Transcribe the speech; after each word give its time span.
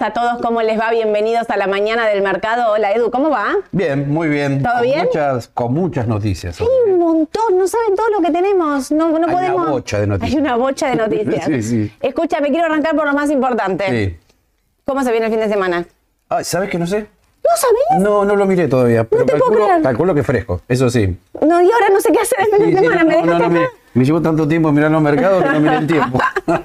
Días 0.00 0.12
a 0.12 0.14
todos, 0.14 0.40
¿cómo 0.40 0.62
les 0.62 0.80
va? 0.80 0.90
Bienvenidos 0.90 1.50
a 1.50 1.58
la 1.58 1.66
mañana 1.66 2.08
del 2.08 2.22
mercado. 2.22 2.72
Hola 2.72 2.90
Edu, 2.92 3.10
¿cómo 3.10 3.28
va? 3.28 3.56
Bien, 3.70 4.08
muy 4.08 4.28
bien. 4.28 4.62
¿Todo 4.62 4.72
con 4.72 4.82
bien? 4.82 5.04
Muchas, 5.04 5.48
con 5.48 5.74
muchas 5.74 6.08
noticias. 6.08 6.58
Hay 6.58 6.66
un 6.90 6.98
montón, 6.98 7.58
no 7.58 7.68
saben 7.68 7.94
todo 7.96 8.08
lo 8.08 8.22
que 8.22 8.32
tenemos. 8.32 8.90
No, 8.92 9.10
no 9.18 9.26
Hay 9.26 9.32
podemos. 9.34 9.60
una 9.60 9.70
bocha 9.72 10.00
de 10.00 10.06
noticias. 10.06 10.34
Hay 10.34 10.40
una 10.40 10.56
bocha 10.56 10.88
de 10.88 10.96
noticias. 10.96 11.44
Sí, 11.50 11.62
sí. 11.62 11.92
Escúchame, 12.00 12.48
quiero 12.48 12.64
arrancar 12.64 12.96
por 12.96 13.04
lo 13.04 13.12
más 13.12 13.30
importante. 13.30 13.84
Sí. 13.90 14.16
¿Cómo 14.86 15.04
se 15.04 15.10
viene 15.10 15.26
el 15.26 15.32
fin 15.32 15.40
de 15.40 15.48
semana? 15.50 15.84
Ay, 16.30 16.44
¿Sabes 16.44 16.70
que 16.70 16.78
no 16.78 16.86
sé? 16.86 17.00
¿No 17.00 17.56
sabés? 17.56 18.02
No, 18.02 18.24
no 18.24 18.36
lo 18.36 18.46
miré 18.46 18.68
todavía, 18.68 19.04
pero 19.04 19.26
te 19.26 19.36
puedo 19.36 19.52
creer. 19.52 19.82
calculo 19.82 20.14
que 20.14 20.22
fresco, 20.22 20.62
eso 20.66 20.88
sí. 20.88 21.14
No, 21.42 21.60
y 21.60 21.70
ahora 21.70 21.90
no 21.92 22.00
sé 22.00 22.10
qué 22.10 22.20
hacer 22.20 22.38
el 22.40 22.64
fin 22.64 22.74
de 22.74 22.80
semana. 22.80 23.04
¿Me 23.04 23.16
no, 23.16 23.26
no, 23.26 23.26
dejaste 23.26 23.28
no, 23.28 23.36
acá? 23.36 23.48
me 23.48 23.79
llevó 23.94 24.22
tanto 24.22 24.46
tiempo 24.46 24.70
mirar 24.72 24.90
los 24.90 25.02
mercados 25.02 25.42
que 25.42 25.50
no 25.50 25.60
miré 25.60 25.76
el 25.76 25.86
tiempo. 25.86 26.20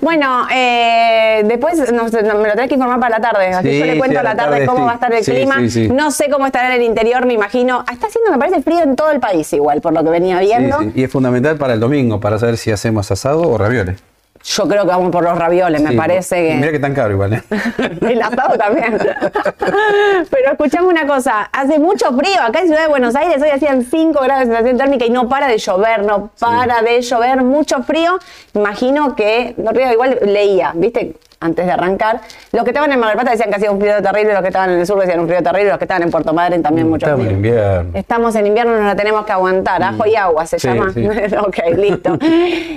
Bueno, 0.00 0.46
eh, 0.52 1.42
después 1.44 1.92
no 1.92 2.08
sé, 2.08 2.22
no, 2.22 2.34
me 2.36 2.48
lo 2.48 2.54
tenés 2.54 2.68
que 2.68 2.74
informar 2.74 2.98
para 2.98 3.18
la 3.18 3.20
tarde. 3.20 3.48
Así 3.48 3.70
Sí, 3.70 3.78
yo 3.78 3.86
le 3.86 3.98
cuento 3.98 4.14
sí, 4.14 4.18
a 4.18 4.22
la 4.22 4.36
tarde, 4.36 4.66
cómo 4.66 4.78
sí. 4.78 4.84
va 4.84 4.90
a 4.92 4.94
estar 4.94 5.12
el 5.12 5.24
clima. 5.24 5.56
No 5.94 6.10
sé 6.10 6.28
cómo 6.30 6.46
estará 6.46 6.74
en 6.74 6.80
el 6.80 6.86
interior, 6.86 7.26
me 7.26 7.34
imagino. 7.34 7.84
Está 7.90 8.06
haciendo, 8.06 8.30
me 8.32 8.38
parece, 8.38 8.62
frío 8.62 8.82
en 8.82 8.96
todo 8.96 9.10
el 9.10 9.20
país 9.20 9.52
igual, 9.52 9.80
por 9.80 9.92
lo 9.92 10.02
que 10.02 10.10
venía 10.10 10.40
viendo. 10.40 10.78
Y 10.94 11.04
es 11.04 11.10
fundamental 11.10 11.56
para 11.56 11.74
el 11.74 11.80
domingo, 11.80 12.20
para 12.20 12.38
saber 12.38 12.56
si 12.56 12.70
hacemos 12.70 13.10
asado 13.10 13.42
o 13.42 13.58
ravioles. 13.58 14.02
Yo 14.44 14.68
creo 14.68 14.82
que 14.82 14.88
vamos 14.88 15.10
por 15.10 15.22
los 15.22 15.38
ravioles, 15.38 15.80
me 15.80 15.92
parece 15.92 16.48
que... 16.48 16.54
Mira 16.54 16.72
que 16.72 16.78
tan 16.78 16.94
caro 16.94 17.12
igual, 17.12 17.34
¿eh? 17.34 17.42
El 18.00 18.20
asado 18.20 18.56
también. 18.58 18.98
Pero 20.30 20.50
escuchame 20.50 20.88
una 20.88 21.06
cosa, 21.06 21.42
hace 21.52 21.78
mucho 21.78 22.12
frío 22.12 22.40
acá 22.42 22.60
en 22.60 22.66
Ciudad 22.66 22.82
de 22.82 22.88
Buenos 22.88 23.14
Aires, 23.14 23.40
hoy 23.40 23.50
hacían 23.50 23.84
5 23.84 24.20
grados 24.20 24.48
de 24.48 24.54
sensación 24.54 24.78
térmica 24.78 25.04
y 25.04 25.10
no 25.10 25.28
para 25.28 25.46
de 25.46 25.58
llover, 25.58 26.04
no 26.04 26.30
para 26.38 26.82
de 26.82 27.00
llover, 27.00 27.42
mucho 27.42 27.82
frío. 27.82 28.18
Imagino 28.54 29.14
que, 29.14 29.54
no 29.56 29.70
río, 29.70 29.92
igual 29.92 30.18
leía, 30.22 30.72
¿viste? 30.74 31.14
Antes 31.42 31.66
de 31.66 31.72
arrancar, 31.72 32.20
los 32.52 32.62
que 32.64 32.70
estaban 32.70 32.92
en 32.92 33.00
Mar 33.00 33.08
del 33.10 33.16
Plata 33.18 33.32
decían 33.32 33.50
que 33.50 33.56
hacía 33.56 33.70
un 33.70 33.80
frío 33.80 34.00
terrible, 34.00 34.32
los 34.32 34.42
que 34.42 34.48
estaban 34.48 34.70
en 34.70 34.78
el 34.80 34.86
sur 34.86 34.98
decían 35.00 35.20
un 35.20 35.26
frío 35.26 35.42
terrible, 35.42 35.70
los 35.70 35.78
que 35.78 35.84
estaban 35.84 36.02
en 36.04 36.10
Puerto 36.10 36.32
Madryn 36.32 36.62
también 36.62 36.88
mucho 36.88 37.06
Estamos 37.06 37.26
en 37.26 37.32
invierno. 37.32 37.90
Estamos 37.94 38.34
en 38.36 38.46
invierno, 38.46 38.76
nos 38.76 38.84
la 38.86 38.94
tenemos 38.96 39.26
que 39.26 39.32
aguantar. 39.32 39.82
Ajo 39.82 40.06
y 40.06 40.14
agua 40.16 40.46
se 40.46 40.58
Sí, 40.58 40.68
llama. 40.68 40.92
sí. 40.92 41.04
ok, 41.38 41.58
listo. 41.76 42.18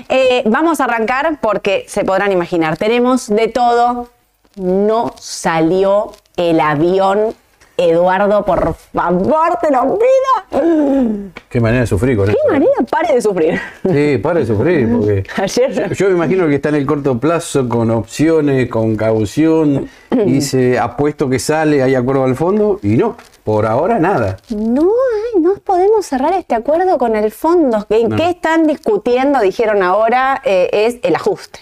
Eh, 0.10 0.44
vamos 0.46 0.80
a 0.82 0.86
arrancar 0.86 1.38
porque 1.42 1.86
se 1.88 2.04
podrán 2.04 2.32
imaginar, 2.32 2.78
tenemos 2.78 3.28
de 3.28 3.48
todo. 3.48 4.10
No 4.56 5.14
salió 5.20 6.12
el 6.38 6.60
avión. 6.60 7.34
Eduardo, 7.78 8.46
por 8.46 8.74
favor, 8.94 9.58
te 9.62 9.72
lo 9.72 9.98
pido. 10.00 11.32
Qué 11.50 11.60
manera 11.60 11.82
de 11.82 11.88
sufrir 11.88 12.16
con 12.18 12.26
¿Qué 12.28 12.32
esto. 12.32 12.52
manera? 12.52 12.72
Pare 12.90 13.14
de 13.16 13.22
sufrir. 13.22 13.60
Sí, 13.92 14.18
para 14.18 14.40
de 14.40 14.46
sufrir, 14.46 14.90
porque 14.92 15.24
Ayer. 15.42 15.94
yo 15.94 16.08
me 16.08 16.14
imagino 16.16 16.48
que 16.48 16.56
está 16.56 16.70
en 16.70 16.76
el 16.76 16.86
corto 16.86 17.20
plazo, 17.20 17.68
con 17.68 17.92
opciones, 17.92 18.70
con 18.70 18.96
caución, 18.96 19.90
y 20.12 20.32
dice, 20.32 20.80
apuesto 20.80 21.30
que 21.30 21.40
sale, 21.40 21.84
hay 21.84 21.96
acuerdo 21.96 22.24
al 22.24 22.36
fondo, 22.36 22.80
y 22.82 22.96
no, 22.96 23.18
por 23.44 23.66
ahora 23.66 24.00
nada. 24.00 24.38
No, 24.50 24.84
ay, 24.84 25.42
no 25.42 25.56
podemos 25.56 26.06
cerrar 26.06 26.34
este 26.34 26.56
acuerdo 26.56 26.98
con 26.98 27.16
el 27.16 27.32
fondo. 27.32 27.86
¿En 27.90 28.10
No. 28.10 28.16
qué 28.16 28.30
están 28.30 28.66
discutiendo? 28.68 29.40
Dijeron 29.40 29.84
ahora, 29.84 30.42
eh, 30.46 30.70
es 30.72 30.98
el 31.04 31.16
ajuste. 31.16 31.60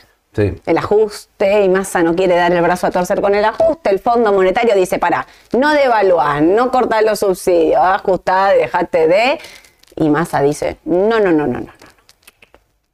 El 0.65 0.77
ajuste 0.77 1.63
y 1.63 1.69
Massa 1.69 2.01
no 2.01 2.15
quiere 2.15 2.35
dar 2.35 2.51
el 2.51 2.61
brazo 2.61 2.87
a 2.87 2.91
torcer 2.91 3.21
con 3.21 3.35
el 3.35 3.45
ajuste. 3.45 3.89
El 3.89 3.99
Fondo 3.99 4.33
Monetario 4.33 4.75
dice, 4.75 4.97
para, 4.97 5.27
no 5.53 5.73
devaluar, 5.73 6.41
no 6.41 6.71
cortar 6.71 7.03
los 7.03 7.19
subsidios, 7.19 7.81
ajustá, 7.81 8.49
dejate 8.49 9.07
de. 9.07 9.39
Y 9.95 10.09
Massa 10.09 10.41
dice, 10.41 10.77
no, 10.85 11.19
no, 11.19 11.31
no, 11.31 11.45
no, 11.45 11.47
no, 11.47 11.59
no. 11.59 11.73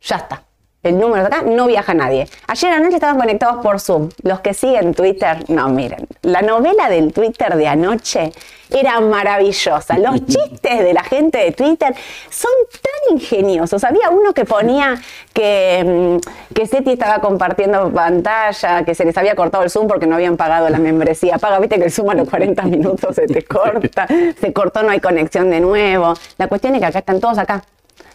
Ya 0.02 0.18
está. 0.18 0.44
El 0.82 0.98
número 0.98 1.24
de 1.24 1.28
acá 1.28 1.42
no 1.42 1.68
viaja 1.68 1.94
nadie. 1.94 2.26
Ayer 2.48 2.72
anoche 2.72 2.96
estaban 2.96 3.18
conectados 3.18 3.62
por 3.62 3.82
Zoom. 3.82 4.10
Los 4.24 4.40
que 4.40 4.54
siguen 4.54 4.94
Twitter, 4.94 5.44
no, 5.50 5.68
miren. 5.68 6.08
La 6.22 6.42
novela 6.42 6.88
del 6.90 7.12
Twitter 7.12 7.54
de 7.58 7.68
anoche 7.68 8.32
era 8.70 9.02
maravillosa. 9.02 9.98
Los 9.98 10.26
chistes 10.26 10.80
de 10.80 10.94
la 10.94 11.04
gente 11.04 11.38
de 11.40 11.52
Twitter 11.52 11.94
son 12.30 12.52
tan 12.72 13.18
ingeniosos. 13.18 13.84
Había 13.84 14.10
uno 14.10 14.34
que 14.34 14.46
ponía 14.46 14.96
que, 15.34 16.20
mm, 16.22 16.54
que 16.54 16.66
Seti 16.66 16.94
estaba 16.94 17.20
compartiendo 17.20 17.92
pantalla, 17.92 18.86
que 18.86 18.96
se 18.96 19.04
les 19.04 19.18
había 19.18 19.36
cortado 19.36 19.66
el 19.66 19.70
Zoom 19.70 19.90
porque 19.90 20.08
no 20.08 20.16
habían 20.16 20.38
pagado 20.38 20.70
la 20.70 20.80
membresía. 20.80 21.38
Paga, 21.40 21.60
viste 21.60 21.78
que 21.78 21.86
el 21.86 21.92
Zoom 21.92 22.12
a 22.12 22.14
los 22.14 22.30
40 22.30 22.64
minutos 22.64 23.16
se 23.16 23.28
te 23.28 23.44
corta. 23.46 24.08
Se 24.40 24.54
cortó, 24.54 24.82
no 24.84 24.92
hay 24.92 25.02
conexión 25.02 25.50
de 25.50 25.60
nuevo. 25.60 26.14
La 26.38 26.48
cuestión 26.48 26.74
es 26.76 26.80
que 26.80 26.86
acá 26.86 27.00
están 27.00 27.20
todos 27.20 27.38
acá. 27.38 27.64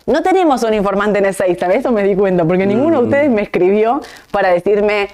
No 0.06 0.22
tenemos 0.22 0.62
un 0.62 0.74
informante 0.74 1.18
en 1.18 1.26
Ezeiza, 1.26 1.66
de 1.66 1.76
eso 1.76 1.90
me 1.90 2.02
di 2.02 2.14
cuenta, 2.14 2.44
porque 2.44 2.66
ninguno 2.66 3.00
de 3.00 3.04
ustedes 3.04 3.30
me 3.30 3.42
escribió 3.42 4.02
para 4.30 4.50
decirme, 4.50 5.08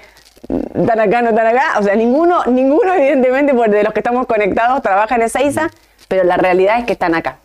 ¿están 0.75 0.99
acá, 0.99 1.21
no 1.21 1.29
están 1.29 1.47
acá? 1.47 1.79
O 1.79 1.83
sea, 1.83 1.95
ninguno, 1.95 2.43
ninguno 2.45 2.93
evidentemente 2.93 3.53
de 3.77 3.83
los 3.83 3.93
que 3.93 4.01
estamos 4.01 4.25
conectados 4.25 4.81
trabaja 4.81 5.15
en 5.15 5.21
Ezeiza, 5.21 5.69
pero 6.09 6.25
la 6.25 6.35
realidad 6.35 6.79
es 6.79 6.85
que 6.85 6.93
están 6.93 7.15
acá. 7.15 7.37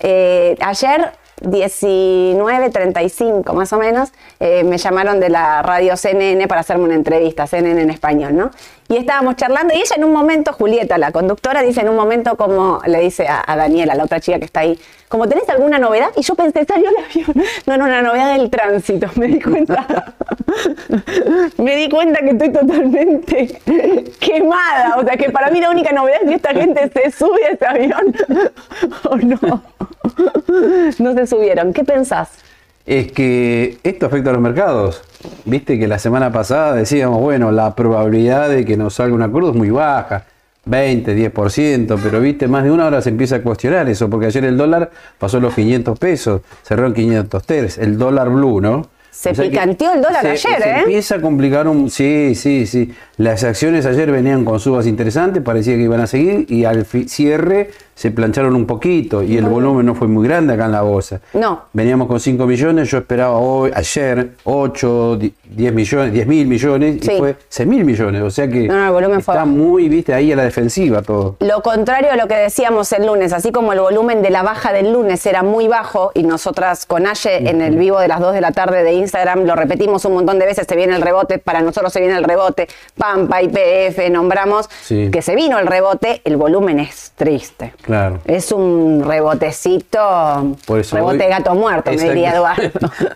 Eh, 0.00 0.56
ayer, 0.60 1.10
19.35 1.42 3.52
más 3.52 3.72
o 3.72 3.78
menos, 3.78 4.12
eh, 4.38 4.62
me 4.64 4.76
llamaron 4.78 5.18
de 5.20 5.30
la 5.30 5.62
radio 5.62 5.96
CNN 5.96 6.48
para 6.48 6.62
hacerme 6.62 6.84
una 6.84 6.94
entrevista, 6.94 7.46
CNN 7.46 7.80
en 7.80 7.90
español, 7.90 8.36
¿no? 8.36 8.50
Y 8.88 8.96
estábamos 8.96 9.36
charlando 9.36 9.72
y 9.72 9.76
ella 9.78 9.94
en 9.96 10.02
un 10.02 10.12
momento, 10.12 10.52
Julieta, 10.52 10.98
la 10.98 11.12
conductora, 11.12 11.62
dice 11.62 11.80
en 11.80 11.88
un 11.88 11.96
momento 11.96 12.36
como 12.36 12.80
le 12.86 12.98
dice 12.98 13.28
a, 13.28 13.56
Daniela, 13.56 13.94
la 13.94 14.02
otra 14.02 14.18
chica 14.18 14.40
que 14.40 14.46
está 14.46 14.58
ahí, 14.60 14.76
como 15.08 15.28
tenés 15.28 15.48
alguna 15.48 15.78
novedad, 15.78 16.10
y 16.16 16.22
yo 16.22 16.34
pensé, 16.34 16.64
salió 16.64 16.90
el 16.90 16.96
avión. 17.04 17.46
No, 17.66 17.76
no, 17.76 17.84
una 17.84 18.02
novedad 18.02 18.36
del 18.36 18.50
tránsito, 18.50 19.06
me 19.14 19.28
di 19.28 19.40
cuenta. 19.40 19.86
me 21.58 21.76
di 21.76 21.88
cuenta 21.88 22.18
que 22.18 22.30
estoy 22.30 22.52
totalmente 22.52 23.60
quemada. 24.18 24.96
O 24.96 25.04
sea 25.04 25.16
que 25.16 25.30
para 25.30 25.50
mí 25.50 25.60
la 25.60 25.70
única 25.70 25.92
novedad 25.92 26.18
es 26.22 26.28
que 26.28 26.34
esta 26.34 26.52
gente 26.52 26.90
se 26.92 27.12
sube 27.12 27.44
a 27.44 27.50
ese 27.50 27.66
avión. 27.66 28.14
¿O 29.08 29.16
no? 29.16 29.62
No 30.98 31.14
se 31.14 31.26
subieron. 31.26 31.72
¿Qué 31.72 31.84
pensás? 31.84 32.30
Es 32.86 33.12
que 33.12 33.78
esto 33.82 34.06
afecta 34.06 34.30
a 34.30 34.32
los 34.32 34.42
mercados. 34.42 35.02
Viste 35.44 35.78
que 35.78 35.86
la 35.86 35.98
semana 35.98 36.32
pasada 36.32 36.74
decíamos, 36.74 37.20
bueno, 37.20 37.52
la 37.52 37.74
probabilidad 37.74 38.48
de 38.48 38.64
que 38.64 38.76
nos 38.76 38.94
salga 38.94 39.14
un 39.14 39.22
acuerdo 39.22 39.50
es 39.50 39.56
muy 39.56 39.70
baja, 39.70 40.24
20, 40.64 41.32
10%, 41.32 41.98
pero 42.02 42.20
viste, 42.20 42.48
más 42.48 42.64
de 42.64 42.70
una 42.70 42.86
hora 42.86 43.00
se 43.02 43.10
empieza 43.10 43.36
a 43.36 43.42
cuestionar 43.42 43.88
eso, 43.88 44.08
porque 44.08 44.26
ayer 44.26 44.44
el 44.44 44.56
dólar 44.56 44.90
pasó 45.18 45.40
los 45.40 45.54
500 45.54 45.98
pesos, 45.98 46.42
cerró 46.62 46.86
en 46.86 46.94
503, 46.94 47.78
el 47.78 47.98
dólar 47.98 48.30
blue, 48.30 48.60
¿no? 48.60 48.88
Se 49.10 49.30
O 49.30 49.34
sea 49.34 49.44
picanteó 49.44 49.92
el 49.92 50.02
dólar 50.02 50.22
se- 50.22 50.30
ayer, 50.30 50.62
se 50.62 50.68
¿eh? 50.70 50.78
empieza 50.80 51.16
a 51.16 51.20
complicar 51.20 51.66
un... 51.68 51.90
Sí, 51.90 52.34
sí, 52.34 52.66
sí. 52.66 52.92
Las 53.16 53.44
acciones 53.44 53.84
ayer 53.86 54.10
venían 54.10 54.44
con 54.44 54.58
subas 54.60 54.86
interesantes, 54.86 55.42
parecía 55.42 55.74
que 55.74 55.82
iban 55.82 56.00
a 56.00 56.06
seguir, 56.06 56.46
y 56.48 56.64
al 56.64 56.86
cierre 56.86 57.70
se 57.94 58.10
plancharon 58.10 58.56
un 58.56 58.64
poquito, 58.66 59.22
y 59.22 59.36
el 59.36 59.44
volumen 59.44 59.84
no 59.84 59.94
fue 59.94 60.08
muy 60.08 60.26
grande 60.26 60.54
acá 60.54 60.64
en 60.64 60.72
la 60.72 60.80
bolsa. 60.80 61.20
No. 61.34 61.64
Veníamos 61.74 62.08
con 62.08 62.18
5 62.18 62.46
millones, 62.46 62.90
yo 62.90 62.96
esperaba 62.98 63.32
hoy, 63.38 63.70
ayer 63.74 64.30
8, 64.44 65.18
10 65.50 65.72
millones, 65.74 66.12
10 66.14 66.26
mil 66.26 66.46
millones 66.46 66.96
Sí. 67.02 67.12
y 67.12 67.18
fue 67.18 67.36
6 67.48 67.68
mil 67.68 67.84
millones. 67.84 68.22
O 68.22 68.30
sea 68.30 68.48
que 68.48 68.66
No, 68.68 68.74
no, 68.78 68.86
el 68.86 68.92
volumen 68.92 69.18
está 69.18 69.44
muy, 69.44 69.88
viste, 69.90 70.14
ahí 70.14 70.32
a 70.32 70.36
la 70.36 70.44
defensiva 70.44 71.02
todo. 71.02 71.36
Lo 71.40 71.60
contrario 71.62 72.10
a 72.12 72.16
lo 72.16 72.26
que 72.26 72.36
decíamos 72.36 72.90
el 72.92 73.06
lunes, 73.06 73.34
así 73.34 73.52
como 73.52 73.74
el 73.74 73.80
volumen 73.80 74.22
de 74.22 74.30
la 74.30 74.42
baja 74.42 74.72
del 74.72 74.92
lunes 74.94 75.26
era 75.26 75.42
muy 75.42 75.68
bajo 75.68 76.10
y 76.14 76.22
nosotras 76.22 76.86
con 76.86 77.06
Aye 77.06 77.50
en 77.50 77.60
el 77.60 77.76
vivo 77.76 77.98
de 78.00 78.08
las 78.08 78.20
2 78.20 78.32
de 78.32 78.40
la 78.40 78.52
tarde 78.52 78.82
de 78.82 78.92
Instagram 79.00 79.44
lo 79.44 79.56
repetimos 79.56 80.04
un 80.04 80.14
montón 80.14 80.38
de 80.38 80.46
veces, 80.46 80.66
se 80.68 80.76
viene 80.76 80.94
el 80.94 81.02
rebote, 81.02 81.38
para 81.38 81.60
nosotros 81.60 81.92
se 81.92 82.00
viene 82.00 82.16
el 82.16 82.24
rebote, 82.24 82.68
Pampa, 82.96 83.42
IPF, 83.42 84.08
nombramos 84.10 84.68
Sí. 84.82 85.10
que 85.10 85.22
se 85.22 85.34
vino 85.34 85.58
el 85.58 85.66
rebote, 85.66 86.20
el 86.24 86.36
volumen 86.36 86.78
es 86.78 87.12
triste. 87.16 87.72
Claro. 87.82 88.20
Es 88.26 88.52
un 88.52 89.02
rebotecito, 89.04 90.56
Por 90.66 90.78
eso 90.80 90.96
rebote 90.96 91.14
hoy- 91.16 91.18
de 91.22 91.28
gato 91.28 91.54
muerto, 91.54 91.90
me 91.90 91.96
diría 92.02 92.30
Eduardo. 92.34 92.70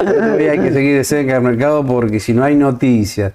Hoy 0.37 0.45
hay 0.49 0.59
que 0.59 0.73
seguir 0.73 0.97
de 0.97 1.05
cerca 1.05 1.37
el 1.37 1.43
mercado 1.43 1.85
porque 1.87 2.21
si 2.21 2.33
no 2.33 2.45
hay 2.45 2.55
noticias, 2.57 3.33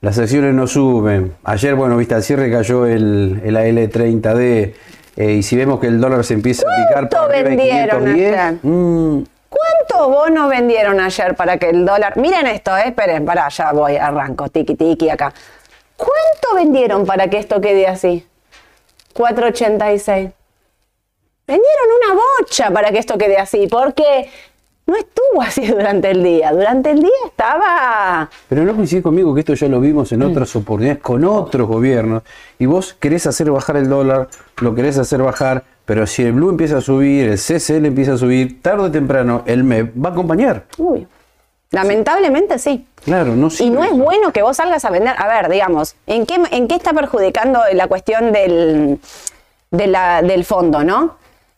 las 0.00 0.18
acciones 0.18 0.52
no 0.54 0.66
suben. 0.66 1.32
Ayer, 1.44 1.74
bueno, 1.74 1.96
viste, 1.96 2.14
al 2.14 2.22
cierre 2.22 2.50
cayó 2.50 2.86
el, 2.86 3.40
el 3.44 3.56
AL30D. 3.56 4.74
eh, 5.16 5.32
y 5.32 5.42
si 5.42 5.56
vemos 5.56 5.78
que 5.78 5.86
el 5.88 6.00
dólar 6.00 6.24
se 6.24 6.34
empieza 6.34 6.62
a 6.66 6.88
picar 6.88 7.08
¿Cuánto 7.08 7.16
por 7.18 7.34
arriba 7.36 7.50
de 7.50 7.56
vendieron 7.56 8.04
510, 8.04 8.34
ayer? 8.34 9.26
¿Cuántos 9.52 10.08
bonos 10.08 10.48
vendieron 10.48 10.98
ayer 10.98 11.36
para 11.36 11.58
que 11.58 11.68
el 11.68 11.84
dólar... 11.84 12.16
Miren 12.16 12.46
esto, 12.46 12.74
eh, 12.74 12.84
esperen, 12.86 13.26
pará, 13.26 13.48
ya 13.50 13.72
voy, 13.72 13.96
arranco, 13.96 14.48
tiki 14.48 14.74
tiki 14.74 15.10
acá. 15.10 15.32
¿Cuánto 15.94 16.54
vendieron 16.54 17.04
para 17.04 17.28
que 17.28 17.36
esto 17.36 17.60
quede 17.60 17.86
así? 17.86 18.26
4.86. 19.14 20.32
Vendieron 21.46 21.88
una 22.02 22.14
bocha 22.14 22.70
para 22.70 22.90
que 22.92 22.98
esto 22.98 23.18
quede 23.18 23.36
así, 23.36 23.66
porque 23.66 24.30
no 24.86 24.96
estuvo 24.96 25.40
así 25.42 25.66
durante 25.68 26.10
el 26.10 26.22
día. 26.22 26.52
Durante 26.52 26.90
el 26.90 27.00
día 27.00 27.10
estaba... 27.26 28.28
Pero 28.48 28.64
no 28.64 28.74
coincide 28.74 29.02
conmigo 29.02 29.32
que 29.34 29.40
esto 29.40 29.54
ya 29.54 29.68
lo 29.68 29.80
vimos 29.80 30.12
en 30.12 30.22
otras 30.22 30.54
oportunidades 30.56 31.02
con 31.02 31.24
otros 31.24 31.68
gobiernos. 31.68 32.22
Y 32.58 32.66
vos 32.66 32.94
querés 32.98 33.26
hacer 33.26 33.50
bajar 33.50 33.76
el 33.76 33.88
dólar, 33.88 34.28
lo 34.60 34.74
querés 34.74 34.98
hacer 34.98 35.22
bajar, 35.22 35.64
pero 35.84 36.06
si 36.06 36.22
el 36.22 36.32
blue 36.32 36.50
empieza 36.50 36.78
a 36.78 36.80
subir, 36.80 37.28
el 37.28 37.38
CCL 37.38 37.86
empieza 37.86 38.12
a 38.14 38.16
subir, 38.16 38.60
tarde 38.62 38.84
o 38.84 38.90
temprano 38.90 39.42
el 39.46 39.64
MEP 39.64 39.92
va 40.04 40.10
a 40.10 40.12
acompañar. 40.12 40.64
Uy. 40.78 41.06
Lamentablemente 41.70 42.58
sí. 42.58 42.86
Claro, 43.04 43.34
no 43.34 43.46
Y 43.46 43.50
sirve 43.50 43.74
no 43.74 43.82
es 43.84 43.92
bueno 43.92 44.32
que 44.32 44.42
vos 44.42 44.56
salgas 44.58 44.84
a 44.84 44.90
vender. 44.90 45.14
A 45.18 45.26
ver, 45.26 45.50
digamos, 45.50 45.96
¿en 46.06 46.26
qué, 46.26 46.36
en 46.50 46.68
qué 46.68 46.74
está 46.74 46.92
perjudicando 46.92 47.60
la 47.72 47.86
cuestión 47.88 48.30
del, 48.30 49.00
de 49.70 49.86
la- 49.86 50.20
del 50.22 50.44
fondo, 50.44 50.84
no? 50.84 51.16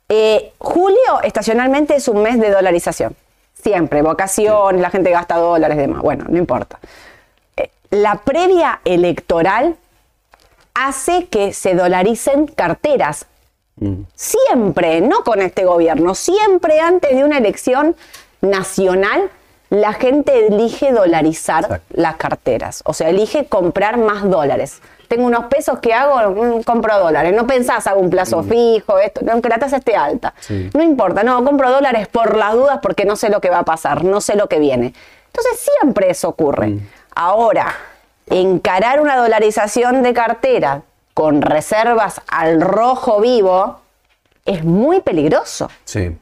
Eh, 0.09 0.53
julio, 0.59 1.21
estacionalmente, 1.23 1.97
es 1.97 2.09
un 2.09 2.23
mes 2.23 2.39
de 2.39 2.51
dolarización. 2.51 3.17
Siempre, 3.55 4.03
vacaciones, 4.03 4.81
la 4.81 4.91
gente 4.91 5.11
gasta 5.11 5.37
dólares 5.37 5.77
demás. 5.77 6.03
Bueno, 6.03 6.27
no 6.29 6.37
importa. 6.37 6.79
Eh, 7.57 7.71
la 7.91 8.17
previa 8.17 8.81
electoral 8.85 9.77
hace 10.75 11.27
que 11.29 11.53
se 11.53 11.75
dolaricen 11.75 12.47
carteras. 12.47 13.27
Siempre, 14.15 15.01
no 15.01 15.25
con 15.25 15.43
este 15.43 15.65
gobierno, 15.65 16.15
siempre 16.15 16.79
antes 16.79 17.11
de 17.17 17.25
una 17.25 17.39
elección 17.39 17.97
nacional, 18.41 19.31
la 19.69 19.93
gente 19.95 20.47
elige 20.47 20.93
dolarizar 20.93 21.65
Exacto. 21.65 21.95
las 21.95 22.17
carteras. 22.17 22.83
O 22.85 22.93
sea, 22.93 23.09
elige 23.09 23.47
comprar 23.47 23.97
más 23.97 24.31
dólares. 24.31 24.81
Tengo 25.15 25.29
unos 25.29 25.45
pesos 25.45 25.79
que 25.79 25.95
hago, 25.95 26.29
mm, 26.29 26.63
compro 26.65 26.99
dólares. 26.99 27.33
No 27.33 27.47
pensás, 27.47 27.87
hago 27.87 28.01
un 28.01 28.11
plazo 28.11 28.43
fijo, 28.43 28.99
esto, 28.99 29.21
aunque 29.31 29.49
la 29.49 29.59
tasa 29.59 29.77
esté 29.77 29.95
alta. 29.95 30.35
Sí. 30.41 30.71
No 30.75 30.83
importa, 30.83 31.23
no, 31.23 31.45
compro 31.45 31.71
dólares 31.71 32.09
por 32.09 32.37
las 32.37 32.55
dudas 32.55 32.81
porque 32.83 33.05
no 33.05 33.15
sé 33.15 33.29
lo 33.29 33.41
que 33.41 33.49
va 33.49 33.61
a 33.61 33.65
pasar, 33.65 34.03
no 34.03 34.21
sé 34.21 34.35
lo 34.35 34.49
que 34.49 34.59
viene. 34.59 34.93
Entonces 35.27 35.69
siempre 35.81 36.11
eso 36.11 36.31
ocurre. 36.31 36.81
Ahora, 37.15 37.77
encarar 38.27 39.01
una 39.01 39.17
dolarización 39.17 40.03
de 40.03 40.15
cartera 40.15 40.83
con 41.15 41.43
reservas 41.43 42.21
al 42.27 42.61
rojo 42.61 43.21
vivo 43.21 43.79
es 44.45 44.65
muy 44.65 45.01
peligroso. 45.01 45.71
Sí. 45.85 46.19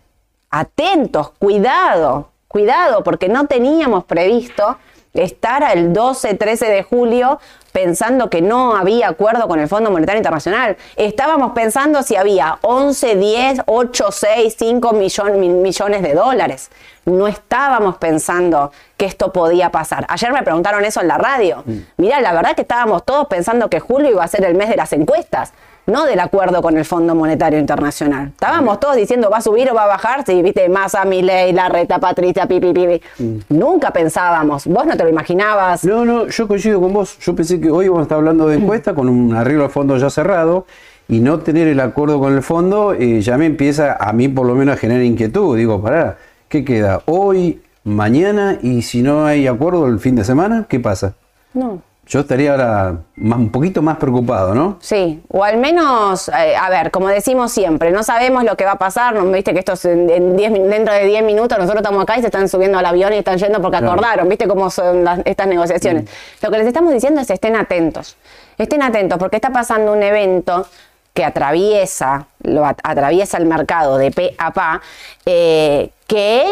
Atentos, 0.50 1.30
cuidado, 1.38 2.28
cuidado, 2.46 3.02
porque 3.02 3.30
no 3.30 3.46
teníamos 3.46 4.04
previsto 4.04 4.76
estar 5.14 5.62
al 5.62 5.92
12, 5.92 6.34
13 6.34 6.66
de 6.70 6.82
julio 6.82 7.38
pensando 7.72 8.28
que 8.28 8.42
no 8.42 8.76
había 8.76 9.08
acuerdo 9.08 9.48
con 9.48 9.58
el 9.58 9.68
Fondo 9.68 9.90
Monetario 9.90 10.18
Internacional. 10.18 10.76
Estábamos 10.96 11.52
pensando 11.52 12.02
si 12.02 12.16
había 12.16 12.58
11, 12.62 13.16
10, 13.16 13.60
8, 13.66 14.08
6, 14.10 14.56
5 14.58 14.92
millon- 14.92 15.36
mi- 15.38 15.48
millones 15.48 16.02
de 16.02 16.14
dólares. 16.14 16.70
No 17.06 17.26
estábamos 17.28 17.96
pensando 17.96 18.72
que 18.96 19.06
esto 19.06 19.32
podía 19.32 19.70
pasar. 19.70 20.04
Ayer 20.08 20.32
me 20.32 20.42
preguntaron 20.42 20.84
eso 20.84 21.00
en 21.00 21.08
la 21.08 21.18
radio. 21.18 21.64
Mirá, 21.96 22.20
la 22.20 22.32
verdad 22.32 22.54
que 22.54 22.62
estábamos 22.62 23.04
todos 23.04 23.26
pensando 23.26 23.68
que 23.70 23.80
julio 23.80 24.10
iba 24.10 24.22
a 24.24 24.28
ser 24.28 24.44
el 24.44 24.54
mes 24.54 24.68
de 24.68 24.76
las 24.76 24.92
encuestas. 24.92 25.52
No 25.84 26.04
del 26.04 26.20
acuerdo 26.20 26.62
con 26.62 26.78
el 26.78 26.84
Fondo 26.84 27.14
Monetario 27.16 27.58
Internacional. 27.58 28.28
Estábamos 28.28 28.78
todos 28.78 28.94
diciendo 28.94 29.28
va 29.28 29.38
a 29.38 29.40
subir 29.40 29.68
o 29.68 29.74
va 29.74 29.84
a 29.84 29.88
bajar, 29.88 30.24
si 30.24 30.40
viste 30.40 30.68
Massa, 30.68 31.04
Milei, 31.04 31.52
Larreta, 31.52 31.98
Patricia, 31.98 32.46
pipi, 32.46 32.72
pipi. 32.72 33.02
Nunca 33.48 33.90
pensábamos, 33.92 34.66
vos 34.68 34.86
no 34.86 34.96
te 34.96 35.02
lo 35.02 35.10
imaginabas. 35.10 35.84
No, 35.84 36.04
no, 36.04 36.28
yo 36.28 36.46
coincido 36.46 36.80
con 36.80 36.92
vos. 36.92 37.18
Yo 37.18 37.34
pensé 37.34 37.60
que 37.60 37.68
hoy 37.68 37.88
vamos 37.88 38.00
a 38.00 38.02
estar 38.04 38.18
hablando 38.18 38.46
de 38.46 38.58
encuesta 38.58 38.94
con 38.94 39.08
un 39.08 39.34
arreglo 39.34 39.64
al 39.64 39.70
fondo 39.70 39.96
ya 39.96 40.08
cerrado 40.08 40.66
y 41.08 41.18
no 41.18 41.40
tener 41.40 41.66
el 41.66 41.80
acuerdo 41.80 42.20
con 42.20 42.32
el 42.32 42.42
fondo 42.42 42.92
eh, 42.92 43.20
ya 43.20 43.36
me 43.36 43.46
empieza 43.46 43.96
a 43.98 44.12
mí 44.12 44.28
por 44.28 44.46
lo 44.46 44.54
menos 44.54 44.76
a 44.76 44.78
generar 44.78 45.02
inquietud. 45.02 45.56
Digo, 45.56 45.82
pará, 45.82 46.16
¿qué 46.48 46.64
queda? 46.64 47.02
Hoy, 47.06 47.60
mañana 47.82 48.56
y 48.62 48.82
si 48.82 49.02
no 49.02 49.26
hay 49.26 49.48
acuerdo 49.48 49.88
el 49.88 49.98
fin 49.98 50.14
de 50.14 50.22
semana, 50.22 50.66
¿qué 50.68 50.78
pasa? 50.78 51.14
No. 51.54 51.82
Yo 52.04 52.20
estaría 52.20 52.50
ahora 52.50 52.96
más, 53.14 53.38
un 53.38 53.50
poquito 53.50 53.80
más 53.80 53.96
preocupado, 53.96 54.54
¿no? 54.56 54.76
Sí, 54.80 55.22
o 55.28 55.44
al 55.44 55.56
menos, 55.58 56.28
eh, 56.28 56.56
a 56.56 56.68
ver, 56.68 56.90
como 56.90 57.08
decimos 57.08 57.52
siempre, 57.52 57.92
no 57.92 58.02
sabemos 58.02 58.42
lo 58.42 58.56
que 58.56 58.64
va 58.64 58.72
a 58.72 58.78
pasar, 58.78 59.14
no 59.14 59.24
viste 59.30 59.52
que 59.52 59.60
esto 59.60 59.74
es 59.74 59.84
en, 59.84 60.10
en 60.10 60.36
10 60.36 60.50
min- 60.50 60.68
dentro 60.68 60.92
de 60.92 61.06
10 61.06 61.22
minutos 61.24 61.56
nosotros 61.58 61.80
estamos 61.80 62.02
acá 62.02 62.18
y 62.18 62.20
se 62.20 62.26
están 62.26 62.48
subiendo 62.48 62.76
al 62.78 62.86
avión 62.86 63.12
y 63.12 63.18
están 63.18 63.38
yendo 63.38 63.62
porque 63.62 63.78
Claro. 63.78 63.92
acordaron, 63.92 64.28
viste 64.28 64.48
cómo 64.48 64.68
son 64.68 65.04
las- 65.04 65.20
estas 65.24 65.46
negociaciones. 65.46 66.10
Lo 66.42 66.50
que 66.50 66.58
les 66.58 66.66
estamos 66.66 66.92
diciendo 66.92 67.20
es 67.20 67.30
estén 67.30 67.54
atentos, 67.54 68.16
estén 68.58 68.82
atentos 68.82 69.16
porque 69.18 69.36
está 69.36 69.50
pasando 69.50 69.92
un 69.92 70.02
evento 70.02 70.66
que 71.14 71.24
atraviesa, 71.24 72.26
lo 72.42 72.66
at- 72.66 72.80
atraviesa 72.82 73.38
el 73.38 73.46
mercado 73.46 73.96
de 73.96 74.10
pe 74.10 74.34
a 74.38 74.50
pa, 74.52 74.80
eh, 75.24 75.90
que 76.08 76.44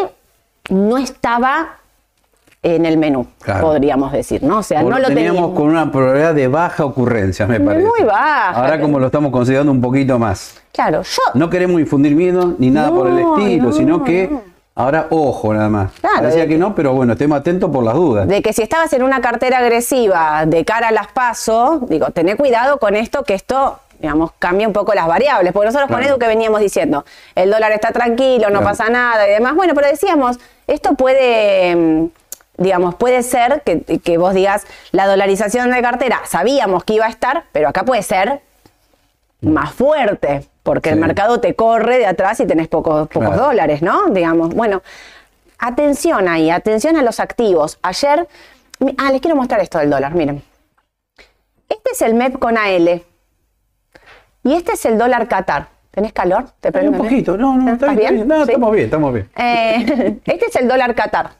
no 0.69 0.97
estaba 0.97 1.77
en 2.63 2.85
el 2.85 2.97
menú, 2.97 3.25
Claro. 3.41 3.61
podríamos 3.67 4.11
decir, 4.11 4.43
¿no? 4.43 4.59
O 4.59 4.63
sea, 4.63 4.81
Por- 4.81 4.91
no 4.91 4.99
lo 4.99 5.07
teníamos 5.07 5.35
teníamos. 5.37 5.59
con 5.59 5.69
una 5.69 5.91
probabilidad 5.91 6.35
de 6.35 6.47
baja 6.47 6.85
ocurrencia, 6.85 7.47
me 7.47 7.59
parece. 7.59 7.87
Muy 7.87 8.03
baja. 8.03 8.51
Ahora 8.51 8.79
como 8.79 8.99
lo 8.99 9.07
estamos 9.07 9.31
considerando 9.31 9.71
un 9.71 9.81
poquito 9.81 10.19
más. 10.19 10.61
Claro, 10.71 11.01
yo 11.01 11.21
No 11.33 11.49
queremos 11.49 11.81
infundir 11.81 12.15
miedo 12.15 12.53
ni 12.59 12.69
nada 12.69 12.89
por 12.91 13.07
el 13.07 13.17
estilo, 13.19 13.65
no, 13.69 13.71
sino 13.73 14.03
que 14.03 14.29
ahora 14.75 15.07
ojo 15.09 15.53
nada 15.55 15.69
más. 15.69 15.91
Claro, 16.01 16.17
Parecía 16.17 16.43
que 16.43 16.49
que- 16.49 16.57
no, 16.59 16.75
pero 16.75 16.93
bueno, 16.93 17.13
estemos 17.13 17.39
atentos 17.39 17.69
por 17.71 17.83
las 17.83 17.95
dudas. 17.95 18.27
de 18.27 18.41
que 18.43 18.53
si 18.53 18.61
estabas 18.61 18.93
en 18.93 19.01
una 19.01 19.21
cartera 19.21 19.57
agresiva 19.57 20.45
de 20.45 20.63
cara 20.63 20.89
a 20.89 20.91
las 20.91 21.07
pasos, 21.07 21.89
digo, 21.89 22.11
tené 22.11 22.35
cuidado 22.37 22.77
con 22.77 22.95
esto, 22.95 23.23
que 23.23 23.33
esto, 23.33 23.79
digamos, 23.99 24.33
cambia 24.37 24.67
un 24.67 24.73
poco 24.73 24.93
las 24.93 25.07
variables. 25.07 25.51
Porque 25.51 25.65
nosotros 25.65 25.89
con. 25.89 26.03
Edu 26.03 26.19
que 26.19 26.27
veníamos 26.27 26.61
diciendo, 26.61 27.05
el 27.33 27.49
dólar 27.49 27.71
está 27.71 27.91
tranquilo, 27.91 28.49
no 28.51 28.59
Claro. 28.59 28.65
pasa 28.65 28.89
nada 28.91 29.27
y 29.27 29.31
demás. 29.31 29.55
Bueno, 29.55 29.73
pero 29.73 29.87
decíamos, 29.87 30.39
esto 30.67 30.93
puede, 30.93 31.75
mm, 31.75 32.05
digamos, 32.61 32.95
puede 32.95 33.23
ser 33.23 33.61
que, 33.65 33.81
que 33.99 34.17
vos 34.17 34.33
digas, 34.33 34.65
la 34.91 35.07
dolarización 35.07 35.71
de 35.71 35.81
cartera, 35.81 36.21
sabíamos 36.25 36.83
que 36.83 36.93
iba 36.93 37.05
a 37.05 37.09
estar, 37.09 37.45
pero 37.51 37.67
acá 37.69 37.83
puede 37.83 38.03
ser 38.03 38.41
más 39.41 39.73
fuerte, 39.73 40.45
porque 40.63 40.89
el 40.91 40.97
mercado 40.99 41.39
te 41.39 41.55
corre 41.55 41.97
de 41.97 42.05
atrás 42.05 42.39
y 42.39 42.45
tenés 42.45 42.67
pocos, 42.67 43.07
pocos 43.07 43.29
Claro. 43.29 43.43
dólares, 43.47 43.81
¿no? 43.81 44.09
Digamos, 44.09 44.53
bueno, 44.53 44.83
atención 45.57 46.27
ahí, 46.27 46.49
atención 46.51 46.95
a 46.97 47.01
los 47.03 47.19
activos. 47.19 47.79
Ayer, 47.81 48.27
ah, 48.97 49.11
les 49.11 49.21
quiero 49.21 49.35
mostrar 49.35 49.59
esto 49.61 49.79
del 49.79 49.89
dólar, 49.89 50.13
miren. 50.13 50.43
Este 51.67 51.91
es 51.93 52.01
el 52.01 52.13
MEP 52.13 52.37
con 52.37 52.57
AL 52.57 53.01
y 54.43 54.53
este 54.53 54.73
es 54.73 54.85
el 54.85 54.97
dólar 54.97 55.27
Qatar. 55.27 55.69
¿Tenés 55.91 56.13
calor? 56.13 56.45
¿Te 56.61 56.69
Ay, 56.69 56.71
prendo, 56.71 56.91
un 56.91 56.95
eh? 56.95 57.09
poquito, 57.09 57.35
no, 57.37 57.53
no, 57.57 57.73
está 57.73 57.87
¿Estás 57.91 57.95
bien, 57.97 58.15
está 58.19 58.25
bien. 58.25 58.27
No, 58.27 58.45
¿Sí? 58.45 58.51
estamos 58.51 58.71
bien, 58.73 58.85
estamos 58.85 59.13
bien. 59.13 59.29
Eh, 59.35 60.19
este 60.25 60.45
es 60.45 60.55
el 60.55 60.67
dólar 60.67 60.95
Qatar. 60.95 61.31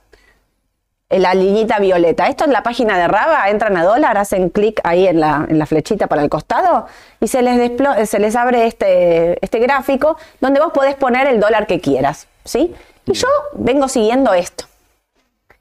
La 1.12 1.34
liñita 1.34 1.80
violeta. 1.80 2.28
Esto 2.28 2.46
en 2.46 2.54
la 2.54 2.64
página 2.64 2.98
de 2.98 3.08
Raba, 3.08 3.50
entran 3.50 3.76
a 3.78 3.84
dólar, 3.84 4.18
hacen 4.18 4.50
clic 4.50 4.80
ahí 4.84 5.08
en 5.08 5.20
la, 5.20 5.46
en 5.50 5.60
la 5.60 5.66
flechita 5.66 6.08
para 6.08 6.22
el 6.22 6.30
costado 6.30 6.88
y 7.20 7.28
se 7.28 7.42
les, 7.42 7.58
desplo- 7.58 8.06
se 8.06 8.20
les 8.20 8.36
abre 8.36 8.66
este, 8.68 9.38
este 9.44 9.60
gráfico 9.60 10.18
donde 10.40 10.60
vos 10.62 10.72
podés 10.72 10.96
poner 10.96 11.28
el 11.28 11.40
dólar 11.40 11.68
que 11.68 11.82
quieras. 11.82 12.28
¿sí? 12.46 12.74
Y 13.06 13.14
yo 13.14 13.28
vengo 13.54 13.88
siguiendo 13.90 14.34
esto. 14.34 14.66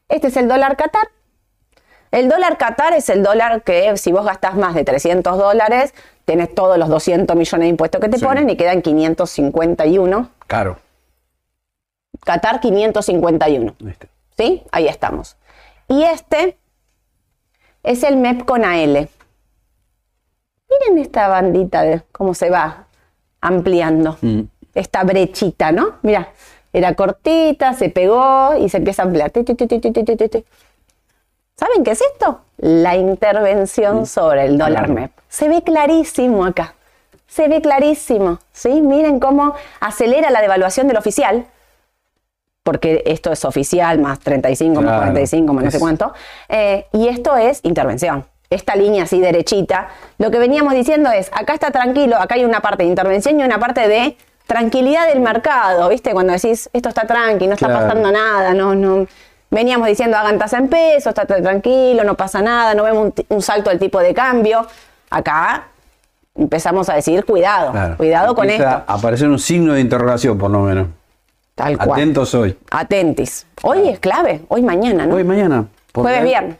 Este 0.08 0.28
es 0.28 0.36
el 0.36 0.46
dólar 0.48 0.76
Qatar. 0.76 1.08
El 2.12 2.28
dólar 2.28 2.56
Qatar 2.58 2.92
es 2.94 3.08
el 3.08 3.22
dólar 3.22 3.62
que 3.62 3.96
si 3.96 4.12
vos 4.12 4.24
gastás 4.24 4.54
más 4.56 4.74
de 4.74 4.84
300 4.84 5.36
dólares, 5.38 5.94
tenés 6.24 6.54
todos 6.54 6.76
los 6.78 6.88
200 6.88 7.36
millones 7.36 7.64
de 7.64 7.68
impuestos 7.70 8.00
que 8.00 8.08
te 8.08 8.18
Sí. 8.18 8.24
ponen 8.24 8.48
y 8.50 8.56
quedan 8.56 8.82
551. 8.82 10.28
Caro. 10.46 10.78
Qatar 12.24 12.60
551. 12.60 13.74
Ahí 13.80 13.88
está. 13.90 14.06
¿Sí? 14.36 14.62
Ahí 14.72 14.88
estamos. 14.88 15.36
Y 15.90 16.04
este 16.04 16.56
es 17.82 18.04
el 18.04 18.16
MEP 18.16 18.44
con 18.44 18.64
AL. 18.64 19.08
Miren 20.70 20.98
esta 20.98 21.26
bandita 21.26 21.82
de 21.82 22.02
cómo 22.12 22.32
se 22.32 22.48
va 22.48 22.86
ampliando. 23.40 24.16
Mm. 24.20 24.42
Esta 24.72 25.02
brechita, 25.02 25.72
¿no? 25.72 25.94
Mira, 26.02 26.28
era 26.72 26.94
cortita, 26.94 27.74
se 27.74 27.88
pegó 27.88 28.56
y 28.56 28.68
se 28.68 28.76
empieza 28.76 29.02
a 29.02 29.06
ampliar. 29.06 29.32
¿Saben 31.56 31.82
qué 31.84 31.90
es 31.90 32.02
esto? 32.12 32.42
La 32.58 32.94
intervención 32.94 34.06
sobre 34.06 34.44
el 34.44 34.58
dólar 34.58 34.84
Claro. 34.84 34.94
MEP. 34.94 35.10
Se 35.28 35.48
ve 35.48 35.62
clarísimo 35.62 36.44
acá. 36.44 36.74
Se 37.26 37.48
ve 37.48 37.60
clarísimo. 37.60 38.38
¿sí? 38.52 38.80
Miren 38.80 39.18
cómo 39.18 39.54
acelera 39.80 40.30
la 40.30 40.40
devaluación 40.40 40.86
del 40.86 40.98
oficial 40.98 41.46
porque 42.62 43.02
esto 43.06 43.32
es 43.32 43.44
oficial, 43.44 43.98
más 43.98 44.18
35, 44.20 44.74
más 44.76 44.84
Claro. 44.84 44.98
45, 44.98 45.52
más 45.52 45.64
no 45.64 45.70
sé 45.70 45.78
cuánto. 45.78 46.12
Eh, 46.48 46.86
y 46.92 47.08
esto 47.08 47.36
es 47.36 47.60
intervención. 47.62 48.26
Esta 48.50 48.74
línea 48.74 49.04
así 49.04 49.20
derechita, 49.20 49.88
lo 50.18 50.30
que 50.30 50.38
veníamos 50.38 50.74
diciendo 50.74 51.10
es, 51.10 51.30
acá 51.32 51.54
está 51.54 51.70
tranquilo, 51.70 52.16
acá 52.16 52.34
hay 52.34 52.44
una 52.44 52.60
parte 52.60 52.82
de 52.82 52.88
intervención 52.88 53.38
y 53.38 53.44
una 53.44 53.58
parte 53.60 53.86
de 53.86 54.16
tranquilidad 54.46 55.06
del 55.08 55.20
mercado, 55.20 55.88
¿viste? 55.88 56.12
Cuando 56.12 56.32
decís, 56.32 56.68
esto 56.72 56.88
está 56.88 57.06
tranqui, 57.06 57.46
no 57.46 57.54
está 57.54 57.68
pasando 57.68 58.10
nada, 58.10 58.52
no, 58.52 58.74
no. 58.74 59.06
Veníamos 59.50 59.86
diciendo, 59.86 60.16
hagan 60.16 60.38
tasa 60.38 60.58
en 60.58 60.68
pesos, 60.68 61.06
está 61.16 61.26
tranquilo, 61.26 62.02
no 62.02 62.16
pasa 62.16 62.42
nada, 62.42 62.74
no 62.74 62.82
vemos 62.82 63.12
un, 63.28 63.42
salto 63.42 63.70
del 63.70 63.78
tipo 63.78 64.00
de 64.00 64.12
cambio. 64.12 64.66
Acá 65.10 65.68
empezamos 66.34 66.88
a 66.88 66.94
decir, 66.94 67.24
cuidado, 67.24 67.70
Claro. 67.70 67.96
cuidado 67.96 68.34
con 68.34 68.50
esto. 68.50 68.82
aparecer 68.86 69.28
un 69.28 69.38
signo 69.38 69.74
de 69.74 69.80
interrogación, 69.80 70.36
por 70.38 70.50
lo 70.50 70.62
menos. 70.62 70.88
Tal 71.60 71.76
cual. 71.76 71.90
Atentos 71.92 72.34
hoy. 72.34 72.56
Atentis. 72.70 73.46
Hoy 73.62 73.88
es 73.88 73.98
clave, 73.98 74.40
hoy 74.48 74.62
mañana, 74.62 75.04
¿no? 75.06 75.16
Hoy, 75.16 75.24
mañana. 75.24 75.66
Porque- 75.92 76.08
Jueves, 76.10 76.24
viernes. 76.24 76.56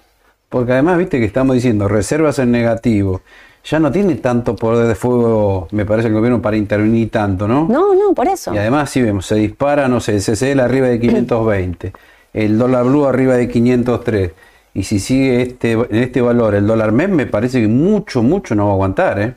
Porque 0.51 0.73
además, 0.73 0.99
viste 0.99 1.19
que 1.19 1.25
estamos 1.25 1.55
diciendo, 1.55 1.89
reservas 1.89 2.39
en 2.39 2.51
negativo. 2.51 3.23
Ya 3.65 3.79
no 3.79 3.91
tiene 3.93 4.17
tanto 4.17 4.57
poder 4.57 4.89
de 4.89 4.95
fuego, 4.95 5.69
me 5.71 5.85
parece, 5.87 6.09
el 6.09 6.15
gobierno 6.15 6.43
para 6.43 6.57
intervenir 6.57 7.11
tanto, 7.11 7.47
¿no? 7.49 7.67
No, 7.69 7.95
no, 7.95 8.13
por 8.15 8.27
eso. 8.29 8.53
Y 8.55 8.59
además, 8.59 8.91
sí 8.91 9.01
vemos, 9.01 9.27
se 9.27 9.37
dispara, 9.37 9.87
no 9.89 10.01
sé, 10.01 10.17
el 10.17 10.23
CCL 10.23 10.61
arriba 10.61 10.89
de 10.89 10.99
520. 11.01 11.93
el 12.33 12.59
dólar 12.59 12.85
blue 12.85 13.07
arriba 13.07 13.35
de 13.37 13.49
503. 13.49 14.33
Y 14.75 14.85
si 14.85 14.99
sigue 15.01 15.43
este, 15.43 15.73
en 15.73 15.97
este 15.97 16.21
valor 16.21 16.55
el 16.55 16.67
dólar 16.67 16.93
MEP, 16.93 17.11
me 17.11 17.27
parece 17.27 17.61
que 17.61 17.67
mucho, 17.69 18.23
mucho 18.23 18.55
no 18.55 18.67
va 18.67 18.71
a 18.71 18.75
aguantar, 18.75 19.19
¿eh? 19.21 19.35